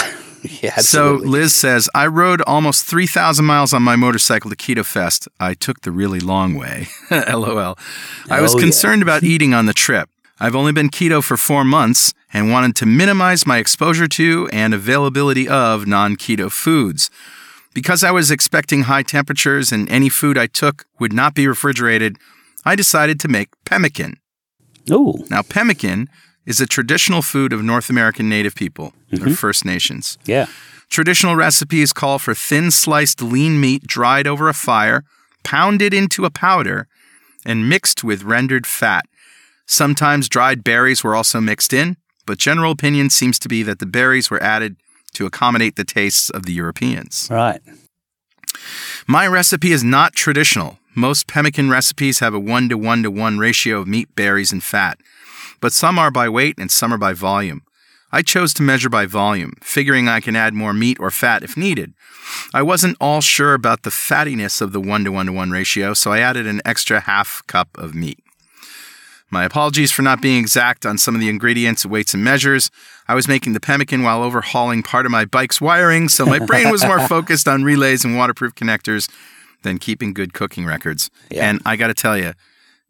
yeah, 0.63 0.75
So. 0.77 1.13
Liz 1.15 1.53
says, 1.53 1.89
I 1.95 2.07
rode 2.07 2.41
almost 2.47 2.85
3,000 2.85 3.43
miles 3.45 3.73
on 3.73 3.81
my 3.83 3.95
motorcycle 3.95 4.49
to 4.49 4.55
Keto 4.55 4.85
Fest. 4.85 5.27
I 5.39 5.53
took 5.53 5.81
the 5.81 5.91
really 5.91 6.19
long 6.19 6.55
way. 6.55 6.87
LOL. 7.11 7.77
I 8.29 8.41
was 8.41 8.53
Oh, 8.53 8.57
yeah. 8.57 8.63
concerned 8.63 9.01
about 9.01 9.23
eating 9.33 9.53
on 9.53 9.65
the 9.65 9.73
trip. 9.73 10.09
I've 10.39 10.55
only 10.55 10.71
been 10.71 10.89
keto 10.89 11.23
for 11.23 11.35
four 11.37 11.63
months 11.63 12.13
and 12.31 12.51
wanted 12.51 12.75
to 12.77 12.85
minimize 12.85 13.47
my 13.47 13.57
exposure 13.57 14.07
to 14.09 14.47
and 14.53 14.73
availability 14.73 15.47
of 15.47 15.87
non 15.87 16.15
keto 16.15 16.51
foods. 16.51 17.09
Because 17.73 18.03
I 18.03 18.11
was 18.11 18.29
expecting 18.31 18.83
high 18.83 19.03
temperatures 19.03 19.71
and 19.71 19.89
any 19.89 20.09
food 20.09 20.37
I 20.37 20.47
took 20.47 20.85
would 20.99 21.13
not 21.13 21.33
be 21.35 21.47
refrigerated, 21.47 22.17
I 22.65 22.75
decided 22.75 23.19
to 23.21 23.27
make 23.27 23.49
pemmican. 23.65 24.17
Ooh, 24.91 25.25
Now, 25.29 25.41
pemmican 25.41 26.07
is 26.47 26.59
a 26.59 26.65
traditional 26.65 27.21
food 27.21 27.53
of 27.53 27.61
North 27.61 27.91
American 27.91 28.27
Native 28.27 28.55
people, 28.55 28.93
or 29.11 29.17
mm-hmm. 29.17 29.33
First 29.33 29.65
Nations. 29.65 30.17
yeah, 30.25 30.47
Traditional 30.89 31.35
recipes 31.35 31.91
call 31.91 32.17
for 32.17 32.33
thin 32.33 32.71
sliced 32.71 33.21
lean 33.21 33.59
meat 33.59 33.85
dried 33.85 34.25
over 34.25 34.47
a 34.47 34.53
fire, 34.53 35.03
pounded 35.43 35.93
into 35.93 36.25
a 36.25 36.31
powder, 36.31 36.87
and 37.45 37.69
mixed 37.69 38.03
with 38.03 38.23
rendered 38.23 38.65
fat. 38.65 39.05
Sometimes 39.65 40.29
dried 40.29 40.63
berries 40.63 41.03
were 41.03 41.13
also 41.13 41.41
mixed 41.41 41.73
in, 41.73 41.97
but 42.25 42.37
general 42.37 42.71
opinion 42.71 43.09
seems 43.09 43.37
to 43.39 43.49
be 43.49 43.63
that 43.63 43.79
the 43.79 43.85
berries 43.85 44.31
were 44.31 44.41
added 44.41 44.77
to 45.13 45.25
accommodate 45.25 45.75
the 45.75 45.83
tastes 45.83 46.29
of 46.29 46.45
the 46.45 46.53
Europeans. 46.53 47.27
right. 47.29 47.61
My 49.07 49.27
recipe 49.27 49.71
is 49.71 49.83
not 49.83 50.13
traditional. 50.13 50.79
Most 50.95 51.27
pemmican 51.27 51.69
recipes 51.69 52.19
have 52.19 52.33
a 52.33 52.39
1 52.39 52.69
to 52.69 52.77
1 52.77 53.03
to 53.03 53.11
1 53.11 53.37
ratio 53.37 53.79
of 53.79 53.87
meat, 53.87 54.13
berries, 54.15 54.51
and 54.51 54.63
fat, 54.63 54.99
but 55.59 55.73
some 55.73 55.99
are 55.99 56.11
by 56.11 56.29
weight 56.29 56.55
and 56.57 56.71
some 56.71 56.93
are 56.93 56.97
by 56.97 57.13
volume. 57.13 57.63
I 58.11 58.21
chose 58.21 58.53
to 58.55 58.63
measure 58.63 58.89
by 58.89 59.05
volume, 59.05 59.53
figuring 59.61 60.07
I 60.07 60.21
can 60.21 60.35
add 60.35 60.53
more 60.53 60.73
meat 60.73 60.97
or 60.99 61.11
fat 61.11 61.43
if 61.43 61.57
needed. 61.57 61.93
I 62.53 62.61
wasn't 62.61 62.97
all 63.01 63.19
sure 63.19 63.53
about 63.53 63.83
the 63.83 63.89
fattiness 63.89 64.61
of 64.61 64.71
the 64.71 64.79
1 64.79 65.03
to 65.03 65.11
1 65.11 65.25
to 65.25 65.31
1 65.33 65.51
ratio, 65.51 65.93
so 65.93 66.11
I 66.11 66.19
added 66.19 66.47
an 66.47 66.61
extra 66.63 67.01
half 67.01 67.41
cup 67.47 67.69
of 67.77 67.93
meat. 67.93 68.19
My 69.29 69.43
apologies 69.43 69.91
for 69.91 70.03
not 70.03 70.21
being 70.21 70.39
exact 70.39 70.85
on 70.85 70.97
some 70.97 71.13
of 71.13 71.19
the 71.19 71.27
ingredients, 71.27 71.85
weights, 71.85 72.13
and 72.13 72.23
measures. 72.23 72.71
I 73.09 73.15
was 73.15 73.27
making 73.27 73.51
the 73.51 73.59
pemmican 73.59 74.03
while 74.03 74.23
overhauling 74.23 74.83
part 74.83 75.05
of 75.05 75.11
my 75.11 75.25
bike's 75.25 75.59
wiring, 75.59 76.07
so 76.07 76.25
my 76.25 76.39
brain 76.39 76.71
was 76.71 76.85
more 76.85 76.99
focused 77.07 77.47
on 77.47 77.65
relays 77.65 78.05
and 78.05 78.15
waterproof 78.15 78.55
connectors 78.55 79.09
than 79.63 79.79
keeping 79.79 80.13
good 80.13 80.33
cooking 80.33 80.65
records. 80.65 81.09
Yeah. 81.29 81.49
And 81.49 81.61
I 81.65 81.75
got 81.75 81.87
to 81.87 81.93
tell 81.93 82.17
you, 82.17 82.33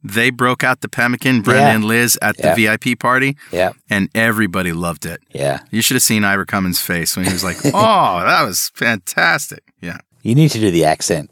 they 0.04 0.30
broke 0.30 0.64
out 0.64 0.82
the 0.82 0.88
pemmican, 0.90 1.42
Brenda 1.42 1.64
Yeah. 1.64 1.76
and 1.76 1.84
Liz, 1.86 2.18
at 2.22 2.38
the 2.38 2.54
VIP 2.56 2.96
party, 3.00 3.36
Yeah, 3.52 3.72
and 3.90 4.10
everybody 4.16 4.72
loved 4.72 5.06
it. 5.06 5.22
yeah. 5.34 5.60
You 5.72 5.82
should 5.82 5.96
have 5.96 6.04
seen 6.04 6.24
Ira 6.24 6.46
Cummins' 6.46 6.80
face 6.82 7.16
when 7.18 7.26
he 7.26 7.34
was 7.34 7.44
like, 7.44 7.58
"Oh, 7.66 8.20
that 8.26 8.44
was 8.44 8.72
fantastic!" 8.76 9.64
Yeah. 9.82 9.98
You 10.24 10.36
need 10.36 10.52
to 10.52 10.60
do 10.60 10.72
the 10.72 10.84
accent. 10.86 11.32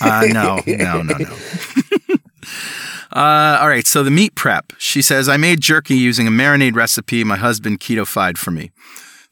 Uh, 0.00 0.26
no, 0.28 0.60
no, 0.66 1.02
no, 1.02 1.14
no. 1.16 1.36
uh, 3.12 3.58
all 3.60 3.68
right, 3.68 3.86
so 3.86 4.02
the 4.02 4.10
meat 4.10 4.34
prep. 4.34 4.72
She 4.78 5.02
says, 5.02 5.28
I 5.28 5.36
made 5.36 5.60
jerky 5.60 5.94
using 5.96 6.26
a 6.26 6.30
marinade 6.30 6.74
recipe 6.74 7.22
my 7.24 7.36
husband 7.36 7.80
keto-fied 7.80 8.38
for 8.38 8.50
me. 8.50 8.70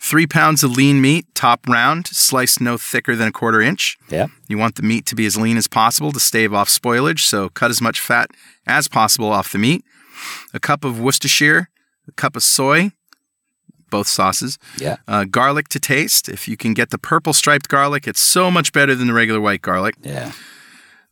Three 0.02 0.26
pounds 0.26 0.64
of 0.64 0.72
lean 0.76 1.00
meat, 1.00 1.26
top 1.34 1.68
round, 1.68 2.06
sliced 2.06 2.60
no 2.60 2.78
thicker 2.78 3.14
than 3.14 3.28
a 3.28 3.32
quarter 3.32 3.60
inch. 3.60 3.98
yeah, 4.08 4.28
You 4.48 4.56
want 4.56 4.76
the 4.76 4.82
meat 4.82 5.04
to 5.06 5.14
be 5.14 5.26
as 5.26 5.36
lean 5.36 5.58
as 5.58 5.66
possible 5.68 6.10
to 6.12 6.18
stave 6.20 6.54
off 6.54 6.68
spoilage, 6.70 7.20
so 7.20 7.50
cut 7.50 7.70
as 7.70 7.82
much 7.82 8.00
fat 8.00 8.30
as 8.66 8.88
possible 8.88 9.30
off 9.30 9.52
the 9.52 9.58
meat. 9.58 9.84
A 10.54 10.60
cup 10.60 10.84
of 10.84 10.98
Worcestershire, 10.98 11.68
a 12.08 12.12
cup 12.12 12.34
of 12.34 12.42
soy, 12.42 12.92
both 13.90 14.06
sauces, 14.08 14.58
yeah. 14.78 14.96
uh, 15.06 15.24
garlic 15.24 15.68
to 15.68 15.78
taste. 15.80 16.28
If 16.28 16.48
you 16.48 16.56
can 16.56 16.72
get 16.72 16.90
the 16.90 16.98
purple 16.98 17.32
striped 17.34 17.68
garlic, 17.68 18.08
it's 18.08 18.20
so 18.20 18.50
much 18.50 18.72
better 18.72 18.94
than 18.94 19.06
the 19.08 19.12
regular 19.12 19.40
white 19.40 19.60
garlic. 19.62 19.96
Yeah. 20.02 20.32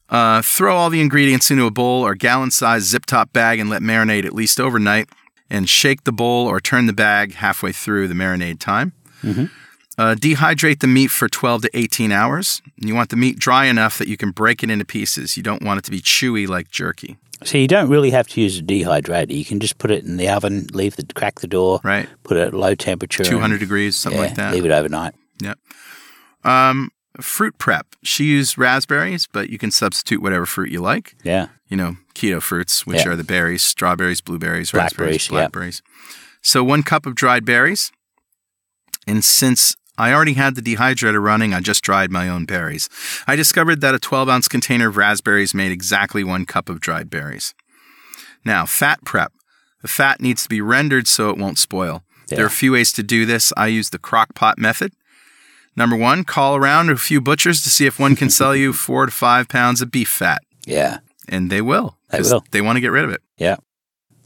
Uh, 0.08 0.40
throw 0.40 0.74
all 0.74 0.88
the 0.88 1.02
ingredients 1.02 1.50
into 1.50 1.66
a 1.66 1.70
bowl 1.70 2.06
or 2.06 2.14
gallon 2.14 2.50
sized 2.50 2.86
zip 2.86 3.04
top 3.04 3.32
bag 3.34 3.58
and 3.60 3.68
let 3.68 3.82
marinate 3.82 4.24
at 4.24 4.32
least 4.32 4.58
overnight. 4.58 5.08
And 5.50 5.68
shake 5.68 6.04
the 6.04 6.12
bowl 6.12 6.46
or 6.46 6.60
turn 6.60 6.86
the 6.86 6.92
bag 6.92 7.34
halfway 7.34 7.72
through 7.72 8.08
the 8.08 8.14
marinade 8.14 8.58
time. 8.60 8.92
Uh, 9.24 10.14
dehydrate 10.14 10.78
the 10.78 10.86
meat 10.86 11.08
for 11.08 11.28
12 11.28 11.62
to 11.62 11.70
18 11.74 12.12
hours. 12.12 12.62
You 12.76 12.94
want 12.94 13.10
the 13.10 13.16
meat 13.16 13.38
dry 13.38 13.64
enough 13.66 13.98
that 13.98 14.06
you 14.06 14.16
can 14.16 14.30
break 14.30 14.62
it 14.62 14.70
into 14.70 14.84
pieces. 14.84 15.36
You 15.36 15.42
don't 15.42 15.62
want 15.62 15.78
it 15.78 15.84
to 15.86 15.90
be 15.90 16.00
chewy 16.00 16.46
like 16.46 16.70
jerky, 16.70 17.16
So 17.42 17.58
you 17.58 17.66
don't 17.66 17.88
really 17.88 18.10
have 18.10 18.28
to 18.28 18.40
use 18.40 18.58
a 18.58 18.62
dehydrator. 18.62 19.34
You 19.34 19.44
can 19.44 19.58
just 19.58 19.78
put 19.78 19.90
it 19.90 20.04
in 20.04 20.16
the 20.18 20.28
oven, 20.28 20.68
leave 20.72 20.94
the 20.96 21.04
crack 21.14 21.40
the 21.40 21.48
door, 21.48 21.80
right? 21.82 22.08
put 22.22 22.36
it 22.36 22.46
at 22.46 22.54
low 22.54 22.74
temperature, 22.76 23.22
and- 23.22 23.30
200 23.30 23.58
degrees, 23.58 23.96
something 23.96 24.20
yeah, 24.20 24.26
like 24.26 24.36
that. 24.36 24.54
Leave 24.54 24.64
it 24.66 24.70
overnight. 24.70 25.14
Yep. 25.40 25.58
Um, 26.44 26.90
fruit 27.20 27.58
prep. 27.58 27.86
She 28.02 28.24
used 28.24 28.56
raspberries, 28.58 29.26
but 29.32 29.50
you 29.50 29.58
can 29.58 29.70
substitute 29.70 30.22
whatever 30.22 30.46
fruit 30.46 30.70
you 30.70 30.80
like. 30.80 31.14
Yeah, 31.22 31.48
You 31.68 31.76
know, 31.76 31.96
keto 32.14 32.40
fruits, 32.42 32.86
which 32.86 33.04
Yeah. 33.04 33.10
are 33.10 33.16
the 33.16 33.24
berries, 33.24 33.62
strawberries, 33.62 34.20
blueberries, 34.20 34.70
Blackberries, 34.70 34.90
raspberries, 35.12 35.26
yeah. 35.26 35.30
blackberries. 35.30 35.82
So 36.42 36.64
one 36.64 36.82
cup 36.82 37.04
of 37.06 37.14
dried 37.14 37.44
berries. 37.44 37.92
And 39.06 39.24
since 39.24 39.74
I 39.96 40.12
already 40.12 40.34
had 40.34 40.54
the 40.54 40.62
dehydrator 40.62 41.20
running, 41.22 41.52
I 41.52 41.60
just 41.60 41.82
dried 41.82 42.10
my 42.10 42.28
own 42.28 42.44
berries. 42.44 42.88
I 43.26 43.36
discovered 43.36 43.80
that 43.80 43.94
a 43.94 43.98
12 43.98 44.28
ounce 44.28 44.48
container 44.48 44.88
of 44.88 44.96
raspberries 44.96 45.54
made 45.54 45.72
exactly 45.72 46.22
one 46.24 46.46
cup 46.46 46.68
of 46.68 46.80
dried 46.80 47.10
berries. 47.10 47.54
Now, 48.44 48.64
fat 48.66 49.04
prep. 49.04 49.32
The 49.82 49.88
fat 49.88 50.20
needs 50.20 50.42
to 50.44 50.48
be 50.48 50.60
rendered 50.60 51.06
so 51.08 51.30
it 51.30 51.36
won't 51.38 51.58
spoil. 51.58 52.04
There 52.28 52.42
are 52.44 52.46
a 52.46 52.50
few 52.50 52.72
ways 52.72 52.92
to 52.92 53.02
do 53.02 53.24
this. 53.26 53.52
I 53.56 53.68
use 53.68 53.90
the 53.90 53.98
crock 53.98 54.34
pot 54.34 54.58
method. 54.58 54.92
Number 55.78 55.94
one, 55.94 56.24
call 56.24 56.56
around 56.56 56.90
a 56.90 56.96
few 56.96 57.20
butchers 57.20 57.62
to 57.62 57.70
see 57.70 57.86
if 57.86 58.00
one 58.00 58.16
can 58.16 58.30
sell 58.30 58.54
you 58.56 58.72
four 58.72 59.06
to 59.06 59.12
five 59.12 59.48
pounds 59.48 59.80
of 59.80 59.92
beef 59.92 60.08
fat. 60.08 60.42
Yeah. 60.66 60.98
And 61.28 61.50
they 61.50 61.60
will. 61.60 61.96
They 62.10 62.20
will. 62.20 62.44
They 62.50 62.60
want 62.60 62.76
to 62.78 62.80
get 62.80 62.88
rid 62.90 63.04
of 63.04 63.10
it. 63.12 63.22
Yeah. 63.36 63.58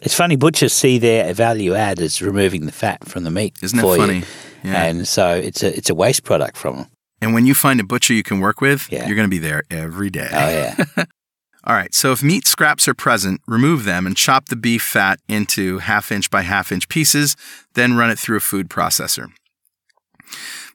It's 0.01 0.15
funny, 0.15 0.37
butchers 0.37 0.73
see 0.73 0.97
their 0.99 1.35
value 1.35 1.75
add 1.75 2.01
as 2.01 2.23
removing 2.23 2.65
the 2.65 2.73
fat 2.73 3.07
from 3.07 3.25
the 3.25 3.31
meat. 3.31 3.59
Isn't 3.63 3.79
you. 3.79 3.97
funny? 3.97 4.23
Yeah. 4.65 4.83
And 4.85 5.07
so 5.07 5.35
it's 5.35 5.63
a 5.63 5.77
it's 5.77 5.91
a 5.91 5.95
waste 5.95 6.25
product 6.25 6.57
from 6.57 6.77
them. 6.77 6.87
And 7.21 7.35
when 7.35 7.45
you 7.45 7.53
find 7.55 7.79
a 7.81 7.85
butcher 7.85 8.15
you 8.15 8.23
can 8.23 8.41
work 8.41 8.63
with, 8.63 8.89
Yeah. 8.91 9.07
you're 9.07 9.15
going 9.15 9.29
to 9.29 9.31
be 9.31 9.39
there 9.39 9.63
every 9.71 10.09
day. 10.09 10.29
Oh 10.33 10.49
yeah. 10.97 11.05
All 11.65 11.77
right, 11.77 11.95
so 11.95 12.11
if 12.13 12.23
meat 12.25 12.47
scraps 12.49 12.89
are 12.89 12.95
present, 12.95 13.41
remove 13.47 13.85
them 13.85 14.07
and 14.07 14.17
chop 14.17 14.49
the 14.49 14.57
beef 14.57 14.83
fat 14.83 15.21
into 15.29 15.79
half 15.79 16.11
inch 16.11 16.29
by 16.31 16.43
half 16.43 16.73
inch 16.73 16.89
pieces, 16.89 17.37
then 17.75 17.95
run 17.95 18.11
it 18.11 18.19
through 18.19 18.39
a 18.39 18.41
food 18.41 18.69
processor. 18.71 19.29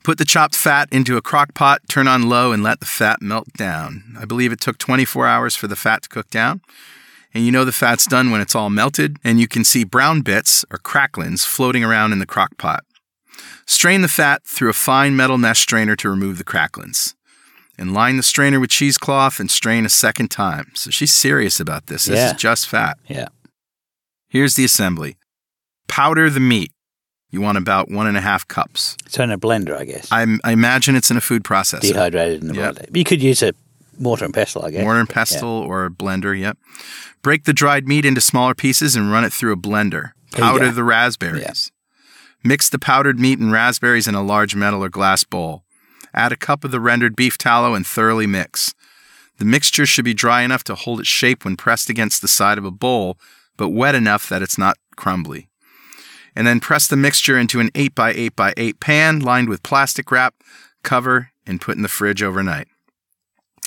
Put 0.07 0.19
the 0.19 0.23
chopped 0.23 0.55
fat 0.55 0.87
into 0.89 1.17
a 1.17 1.21
crock 1.21 1.53
pot, 1.53 1.81
turn 1.89 2.07
on 2.07 2.29
low, 2.29 2.53
and 2.53 2.63
let 2.63 2.79
the 2.79 2.85
fat 2.85 3.21
melt 3.21 3.51
down. 3.57 4.15
I 4.17 4.23
believe 4.23 4.53
it 4.53 4.61
took 4.61 4.77
24 4.77 5.27
hours 5.27 5.53
for 5.57 5.67
the 5.67 5.75
fat 5.75 6.03
to 6.03 6.07
cook 6.07 6.29
down. 6.29 6.61
And 7.33 7.45
you 7.45 7.51
know 7.51 7.65
the 7.65 7.73
fat's 7.73 8.05
done 8.07 8.31
when 8.31 8.39
it's 8.39 8.55
all 8.55 8.69
melted, 8.69 9.17
and 9.25 9.37
you 9.37 9.49
can 9.49 9.65
see 9.65 9.83
brown 9.83 10.21
bits 10.21 10.63
or 10.71 10.77
cracklings 10.77 11.43
floating 11.43 11.83
around 11.83 12.13
in 12.13 12.19
the 12.19 12.25
crock 12.25 12.57
pot. 12.57 12.85
Strain 13.65 14.01
the 14.01 14.07
fat 14.07 14.43
through 14.45 14.69
a 14.69 14.73
fine 14.73 15.17
metal 15.17 15.37
mesh 15.37 15.59
strainer 15.59 15.97
to 15.97 16.09
remove 16.09 16.37
the 16.37 16.45
cracklings 16.45 17.13
and 17.77 17.93
line 17.93 18.15
the 18.15 18.23
strainer 18.23 18.61
with 18.61 18.69
cheesecloth 18.69 19.41
and 19.41 19.51
strain 19.51 19.85
a 19.85 19.89
second 19.89 20.31
time. 20.31 20.71
So 20.73 20.89
she's 20.89 21.13
serious 21.13 21.59
about 21.59 21.87
this. 21.87 22.05
This 22.05 22.15
Yeah. 22.15 22.31
is 22.31 22.37
just 22.41 22.69
fat. 22.69 22.97
Yeah. 23.09 23.27
Here's 24.29 24.55
the 24.55 24.63
assembly 24.63 25.17
powder 25.89 26.29
the 26.29 26.39
meat. 26.39 26.71
You 27.29 27.41
want 27.41 27.57
about 27.57 27.89
one 27.91 28.07
and 28.07 28.15
a 28.17 28.21
half 28.21 28.47
cups. 28.47 28.95
So 29.07 29.23
in 29.23 29.31
a 29.31 29.37
blender, 29.37 29.77
I 29.77 29.83
guess. 29.85 30.07
I, 30.11 30.25
I 30.43 30.51
imagine 30.53 30.95
it's 30.95 31.11
in 31.11 31.17
a 31.17 31.21
food 31.21 31.43
processor. 31.43 31.81
Dehydrated 31.81 32.41
in 32.41 32.47
the 32.49 32.55
Yep. 32.55 32.75
blender. 32.75 32.97
You 32.97 33.03
could 33.03 33.21
use 33.21 33.43
a 33.43 33.53
mortar 33.99 34.25
and 34.25 34.33
pestle, 34.33 34.63
I 34.65 34.71
guess. 34.71 34.83
Mortar 34.83 34.99
and 35.01 35.09
pestle 35.09 35.49
or 35.49 35.85
a 35.85 35.89
blender, 35.89 36.37
yep. 36.39 36.57
Break 37.21 37.43
the 37.43 37.53
dried 37.53 37.87
meat 37.87 38.05
into 38.05 38.21
smaller 38.21 38.55
pieces 38.55 38.95
and 38.95 39.11
run 39.11 39.25
it 39.25 39.33
through 39.33 39.51
a 39.51 39.57
blender. 39.57 40.11
Powder 40.31 40.71
the 40.71 40.83
raspberries. 40.83 41.71
Mix 42.43 42.69
the 42.69 42.79
powdered 42.79 43.19
meat 43.19 43.39
and 43.39 43.51
raspberries 43.51 44.07
in 44.07 44.15
a 44.15 44.23
large 44.23 44.55
metal 44.55 44.83
or 44.83 44.89
glass 44.89 45.23
bowl. 45.23 45.63
Add 46.13 46.31
a 46.31 46.37
cup 46.37 46.63
of 46.63 46.71
the 46.71 46.79
rendered 46.79 47.15
beef 47.15 47.37
tallow 47.37 47.73
and 47.73 47.85
thoroughly 47.85 48.27
mix. 48.27 48.73
The 49.37 49.45
mixture 49.45 49.85
should 49.85 50.05
be 50.05 50.13
dry 50.13 50.43
enough 50.43 50.63
to 50.65 50.75
hold 50.75 50.99
its 50.99 51.09
shape 51.09 51.43
when 51.43 51.57
pressed 51.57 51.89
against 51.89 52.21
the 52.21 52.27
side 52.27 52.57
of 52.57 52.65
a 52.65 52.71
bowl, 52.71 53.17
but 53.57 53.69
wet 53.69 53.95
enough 53.95 54.29
that 54.29 54.41
it's 54.41 54.57
not 54.57 54.77
crumbly. 54.95 55.49
And 56.37 56.45
then 56.45 56.59
press 56.59 56.87
the 56.87 56.95
mixture 56.95 57.35
into 57.35 57.59
an 57.59 57.71
8 57.73 57.95
by 57.95 58.13
8 58.13 58.35
by 58.35 58.53
8 58.55 58.79
pan 58.79 59.19
lined 59.21 59.49
with 59.49 59.63
plastic 59.63 60.11
wrap, 60.11 60.35
cover, 60.83 61.31
and 61.47 61.59
put 61.59 61.75
in 61.77 61.81
the 61.81 61.87
fridge 61.87 62.21
overnight. 62.21 62.67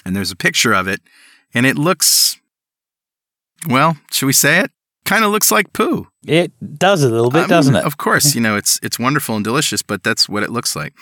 And 0.05 0.15
there's 0.15 0.31
a 0.31 0.37
picture 0.37 0.73
of 0.73 0.87
it, 0.87 1.01
and 1.53 1.67
it 1.67 1.77
looks, 1.77 2.39
well, 3.69 3.97
should 4.13 4.27
we 4.27 4.33
say 4.33 4.61
it? 4.61 4.71
Kind 5.05 5.25
of 5.25 5.33
looks 5.33 5.51
like 5.51 5.73
poo. 5.73 6.07
It 6.25 6.53
does 6.79 7.03
a 7.03 7.09
little 7.09 7.33
bit, 7.33 7.49
doesn't 7.49 7.75
it? 7.75 7.85
Of 7.85 7.97
course, 7.97 8.37
you 8.37 8.41
know 8.41 8.57
it's 8.57 8.79
it's 8.85 9.01
wonderful 9.01 9.35
and 9.35 9.45
delicious, 9.45 9.83
but 9.83 10.05
that's 10.05 10.29
what 10.29 10.45
it 10.45 10.51
looks 10.51 10.77
like. 10.77 10.95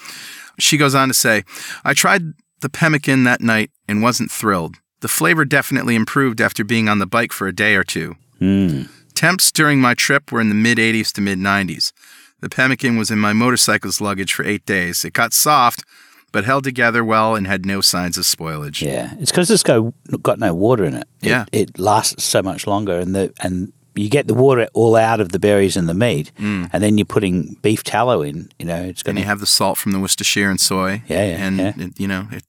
She 0.59 0.79
goes 0.79 0.95
on 0.95 1.09
to 1.09 1.15
say, 1.15 1.45
"I 1.85 1.93
tried 1.93 2.23
the 2.61 2.71
pemmican 2.71 3.25
that 3.25 3.43
night 3.43 3.71
and 3.87 4.03
wasn't 4.03 4.31
thrilled. 4.31 4.77
The 5.01 5.09
flavor 5.09 5.45
definitely 5.45 5.97
improved 5.97 6.41
after 6.41 6.65
being 6.65 6.89
on 6.89 6.99
the 6.99 7.07
bike 7.07 7.33
for 7.33 7.47
a 7.47 7.55
day 7.55 7.75
or 7.75 7.85
two. 7.85 8.17
Mm. 8.41 8.89
Temps 9.19 9.51
during 9.51 9.81
my 9.81 9.95
trip 9.95 10.31
were 10.31 10.41
in 10.41 10.49
the 10.49 10.55
mid 10.55 10.79
80s 10.79 11.13
to 11.15 11.21
mid 11.21 11.39
90s. 11.41 11.93
The 12.41 12.49
pemmican 12.49 12.97
was 12.97 13.11
in 13.11 13.19
my 13.19 13.33
motorcycle's 13.33 14.01
luggage 14.01 14.33
for 14.33 14.45
eight 14.45 14.65
days. 14.65 15.05
It 15.05 15.13
got 15.13 15.33
soft, 15.33 15.83
but 16.31 16.45
held 16.45 16.63
together 16.63 17.05
well 17.05 17.35
and 17.35 17.45
had 17.49 17.67
no 17.67 17.81
signs 17.81 18.17
of 18.17 18.25
spoilage. 18.25 18.81
Yeah. 18.81 19.15
It's 19.19 19.33
because 19.33 19.51
it's 19.51 19.65
got, 19.65 19.93
got 20.23 20.39
no 20.39 20.55
water 20.55 20.85
in 20.85 20.95
it. 20.95 21.09
It- 21.21 21.29
Yeah. 21.31 21.45
It, 21.51 21.79
lasts 21.81 22.23
so 22.23 22.43
much 22.43 22.67
longer, 22.69 22.97
and 23.01 23.13
the 23.13 23.33
and 23.43 23.73
you 23.97 24.09
get 24.09 24.29
the 24.29 24.35
water 24.35 24.69
all 24.73 24.95
out 24.95 25.19
of 25.21 25.31
the 25.33 25.41
berries 25.41 25.77
and 25.77 25.89
the 25.89 25.95
meat, 25.95 26.31
mm. 26.39 26.71
and 26.73 26.81
then 26.81 26.97
you're 26.97 27.05
putting 27.17 27.57
beef 27.63 27.83
tallow 27.83 28.23
in. 28.23 28.49
You 28.61 28.67
know, 28.67 28.81
it's 28.85 29.03
going 29.03 29.17
And 29.17 29.25
you 29.25 29.27
have 29.27 29.41
the 29.41 29.47
salt 29.47 29.77
from 29.79 29.91
the 29.91 29.99
Worcestershire 29.99 30.49
and 30.49 30.61
soy. 30.61 31.03
Yeah, 31.09 31.25
yeah, 31.27 31.45
And, 31.45 31.59
yeah. 31.59 31.73
It, 31.77 31.99
you 31.99 32.07
know, 32.07 32.29
it 32.31 32.45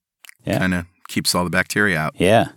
Yeah. 0.46 0.60
kind 0.60 0.76
of 0.76 0.86
keeps 1.08 1.34
all 1.34 1.44
the 1.46 1.50
bacteria 1.50 1.98
out. 1.98 2.14
yeah. 2.20 2.50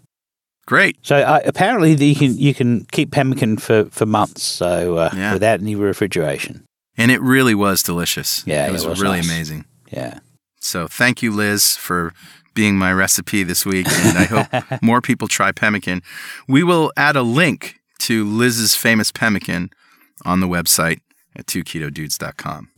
Great. 0.67 0.97
So 1.03 1.17
uh, 1.17 1.41
apparently 1.45 1.95
the, 1.95 2.07
you 2.07 2.15
can 2.15 2.39
you 2.39 2.55
can 2.55 2.85
keep 2.93 3.11
pemmican 3.11 3.57
for, 3.59 3.87
for 3.87 4.07
months, 4.07 4.43
so 4.43 4.97
uh, 4.97 5.11
Yeah. 5.15 5.33
without 5.33 5.61
any 5.61 5.75
refrigeration. 5.75 6.65
And 6.97 7.11
it 7.11 7.21
really 7.21 7.55
was 7.55 7.83
delicious. 7.83 8.45
Yeah, 8.47 8.67
it 8.67 8.69
it 8.69 8.73
was, 8.73 8.87
was 8.87 9.01
really 9.01 9.17
nice. 9.19 9.27
amazing. 9.31 9.65
Yeah. 9.91 10.21
So 10.61 10.87
thank 10.87 11.23
you, 11.23 11.33
Liz, 11.33 11.75
for 11.77 12.13
being 12.55 12.77
my 12.77 12.93
recipe 12.93 13.43
this 13.43 13.65
week. 13.67 13.87
And 13.91 14.19
I 14.19 14.25
hope 14.25 14.83
more 14.83 15.01
people 15.01 15.27
try 15.27 15.53
pemmican. 15.53 16.03
We 16.47 16.63
will 16.63 16.93
add 16.97 17.17
a 17.17 17.23
link 17.23 17.81
to 18.01 18.25
Liz's 18.25 18.75
famous 18.77 19.11
pemmican 19.11 19.71
on 20.25 20.41
the 20.41 20.47
website 20.49 21.01
at 21.35 21.47
2ketodudes.com. 21.47 22.69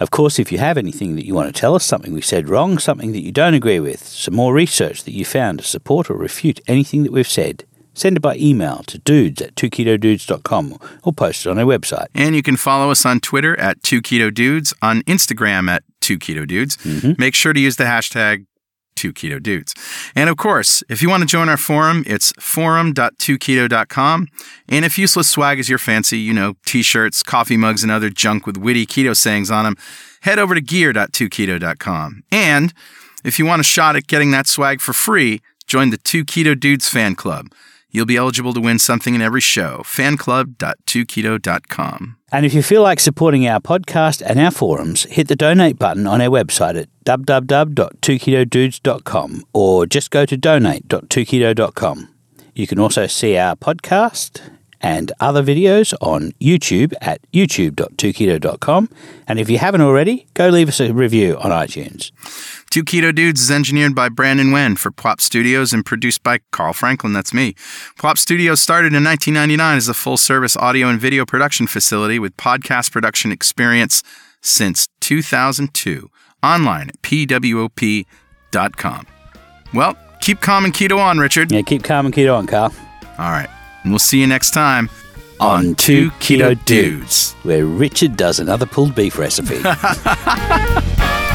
Of 0.00 0.10
course, 0.10 0.38
if 0.38 0.52
you 0.52 0.58
have 0.58 0.78
anything 0.78 1.16
that 1.16 1.26
you 1.26 1.34
want 1.34 1.52
to 1.54 1.60
tell 1.60 1.74
us, 1.74 1.84
something 1.84 2.12
we 2.12 2.20
said 2.20 2.48
wrong, 2.48 2.78
something 2.78 3.12
that 3.12 3.22
you 3.22 3.32
don't 3.32 3.54
agree 3.54 3.80
with, 3.80 4.04
some 4.04 4.34
more 4.34 4.54
research 4.54 5.04
that 5.04 5.14
you 5.14 5.24
found 5.24 5.58
to 5.58 5.64
support 5.64 6.10
or 6.10 6.14
refute 6.14 6.60
anything 6.68 7.02
that 7.02 7.12
we've 7.12 7.28
said, 7.28 7.64
send 7.94 8.16
it 8.16 8.20
by 8.20 8.36
email 8.36 8.84
to 8.86 8.98
dudes 8.98 9.42
at 9.42 9.54
2ketodudes.com 9.56 10.78
or 11.02 11.12
post 11.12 11.46
it 11.46 11.50
on 11.50 11.58
our 11.58 11.64
website. 11.64 12.06
And 12.14 12.36
you 12.36 12.42
can 12.42 12.56
follow 12.56 12.90
us 12.90 13.04
on 13.04 13.20
Twitter 13.20 13.58
at 13.58 13.82
2ketodudes, 13.82 14.72
on 14.80 15.02
Instagram 15.02 15.68
at 15.68 15.82
2ketodudes. 16.00 16.76
Mm-hmm. 16.78 17.12
Make 17.18 17.34
sure 17.34 17.52
to 17.52 17.60
use 17.60 17.76
the 17.76 17.84
hashtag 17.84 18.46
2ketodudes. 18.98 19.72
And 20.14 20.28
of 20.28 20.36
course, 20.36 20.82
if 20.88 21.00
you 21.02 21.08
want 21.08 21.22
to 21.22 21.26
join 21.26 21.48
our 21.48 21.56
forum, 21.56 22.02
it's 22.06 22.32
forum.2keto.com. 22.40 24.28
And 24.68 24.84
if 24.84 24.98
useless 24.98 25.30
swag 25.30 25.58
is 25.58 25.68
your 25.68 25.78
fancy, 25.78 26.18
you 26.18 26.32
know, 26.32 26.54
t-shirts, 26.66 27.22
coffee 27.22 27.56
mugs, 27.56 27.82
and 27.82 27.92
other 27.92 28.10
junk 28.10 28.46
with 28.46 28.56
witty 28.56 28.86
keto 28.86 29.16
sayings 29.16 29.50
on 29.50 29.64
them, 29.64 29.76
head 30.22 30.38
over 30.38 30.54
to 30.54 30.60
gear.2keto.com. 30.60 32.24
And 32.32 32.74
if 33.24 33.38
you 33.38 33.46
want 33.46 33.60
a 33.60 33.64
shot 33.64 33.96
at 33.96 34.06
getting 34.06 34.30
that 34.32 34.46
swag 34.46 34.80
for 34.80 34.92
free, 34.92 35.40
join 35.66 35.90
the 35.90 35.98
2 35.98 36.24
Keto 36.24 36.58
Dudes 36.58 36.88
fan 36.88 37.14
club. 37.14 37.52
You'll 37.90 38.06
be 38.06 38.16
eligible 38.16 38.52
to 38.54 38.60
win 38.60 38.78
something 38.78 39.14
in 39.14 39.22
every 39.22 39.40
show. 39.40 39.82
Fanclub.2keto.com. 39.84 42.16
And 42.30 42.44
if 42.44 42.52
you 42.52 42.62
feel 42.62 42.82
like 42.82 43.00
supporting 43.00 43.48
our 43.48 43.60
podcast 43.60 44.20
and 44.24 44.38
our 44.38 44.50
forums, 44.50 45.04
hit 45.04 45.28
the 45.28 45.36
donate 45.36 45.78
button 45.78 46.06
on 46.06 46.20
our 46.20 46.28
website 46.28 46.78
at 46.78 46.90
www.2ketodudes.com 47.06 49.44
or 49.54 49.86
just 49.86 50.10
go 50.10 50.26
to 50.26 50.36
donate.2keto.com. 50.36 52.08
You 52.54 52.66
can 52.66 52.78
also 52.78 53.06
see 53.06 53.38
our 53.38 53.56
podcast 53.56 54.42
and 54.80 55.12
other 55.20 55.42
videos 55.42 55.94
on 56.00 56.32
YouTube 56.40 56.92
at 57.00 57.20
youtube.2keto.com. 57.32 58.88
And 59.26 59.38
if 59.38 59.50
you 59.50 59.58
haven't 59.58 59.80
already, 59.80 60.26
go 60.34 60.48
leave 60.48 60.68
us 60.68 60.80
a 60.80 60.92
review 60.92 61.36
on 61.38 61.50
iTunes. 61.50 62.10
Two 62.70 62.84
Keto 62.84 63.14
Dudes 63.14 63.40
is 63.40 63.50
engineered 63.50 63.94
by 63.94 64.08
Brandon 64.08 64.52
Wen 64.52 64.76
for 64.76 64.90
Pwop 64.90 65.20
Studios 65.20 65.72
and 65.72 65.84
produced 65.84 66.22
by 66.22 66.40
Carl 66.50 66.72
Franklin. 66.74 67.12
That's 67.12 67.32
me. 67.32 67.54
Pwop 67.98 68.18
Studios 68.18 68.60
started 68.60 68.94
in 68.94 69.02
1999 69.04 69.76
as 69.76 69.88
a 69.88 69.94
full 69.94 70.16
service 70.16 70.56
audio 70.56 70.88
and 70.88 71.00
video 71.00 71.24
production 71.24 71.66
facility 71.66 72.18
with 72.18 72.36
podcast 72.36 72.92
production 72.92 73.32
experience 73.32 74.02
since 74.40 74.88
2002. 75.00 76.10
Online 76.42 76.90
at 76.90 77.02
pwop.com. 77.02 78.06
Well, 79.74 79.96
keep 80.20 80.40
calm 80.40 80.64
and 80.64 80.72
keto 80.74 80.98
on, 80.98 81.18
Richard. 81.18 81.50
Yeah, 81.50 81.62
keep 81.62 81.82
calm 81.84 82.06
and 82.06 82.14
keto 82.14 82.36
on, 82.36 82.46
Carl. 82.46 82.72
All 83.18 83.30
right. 83.30 83.48
And 83.88 83.92
we'll 83.94 84.00
see 84.00 84.20
you 84.20 84.26
next 84.26 84.50
time 84.50 84.90
on, 85.40 85.68
On 85.68 85.74
Two 85.74 86.10
Keto, 86.20 86.52
Keto 86.52 86.64
Dudes. 86.66 87.32
Where 87.42 87.64
Richard 87.64 88.18
does 88.18 88.38
another 88.38 88.66
pulled 88.66 88.94
beef 88.94 89.18
recipe. 89.18 89.62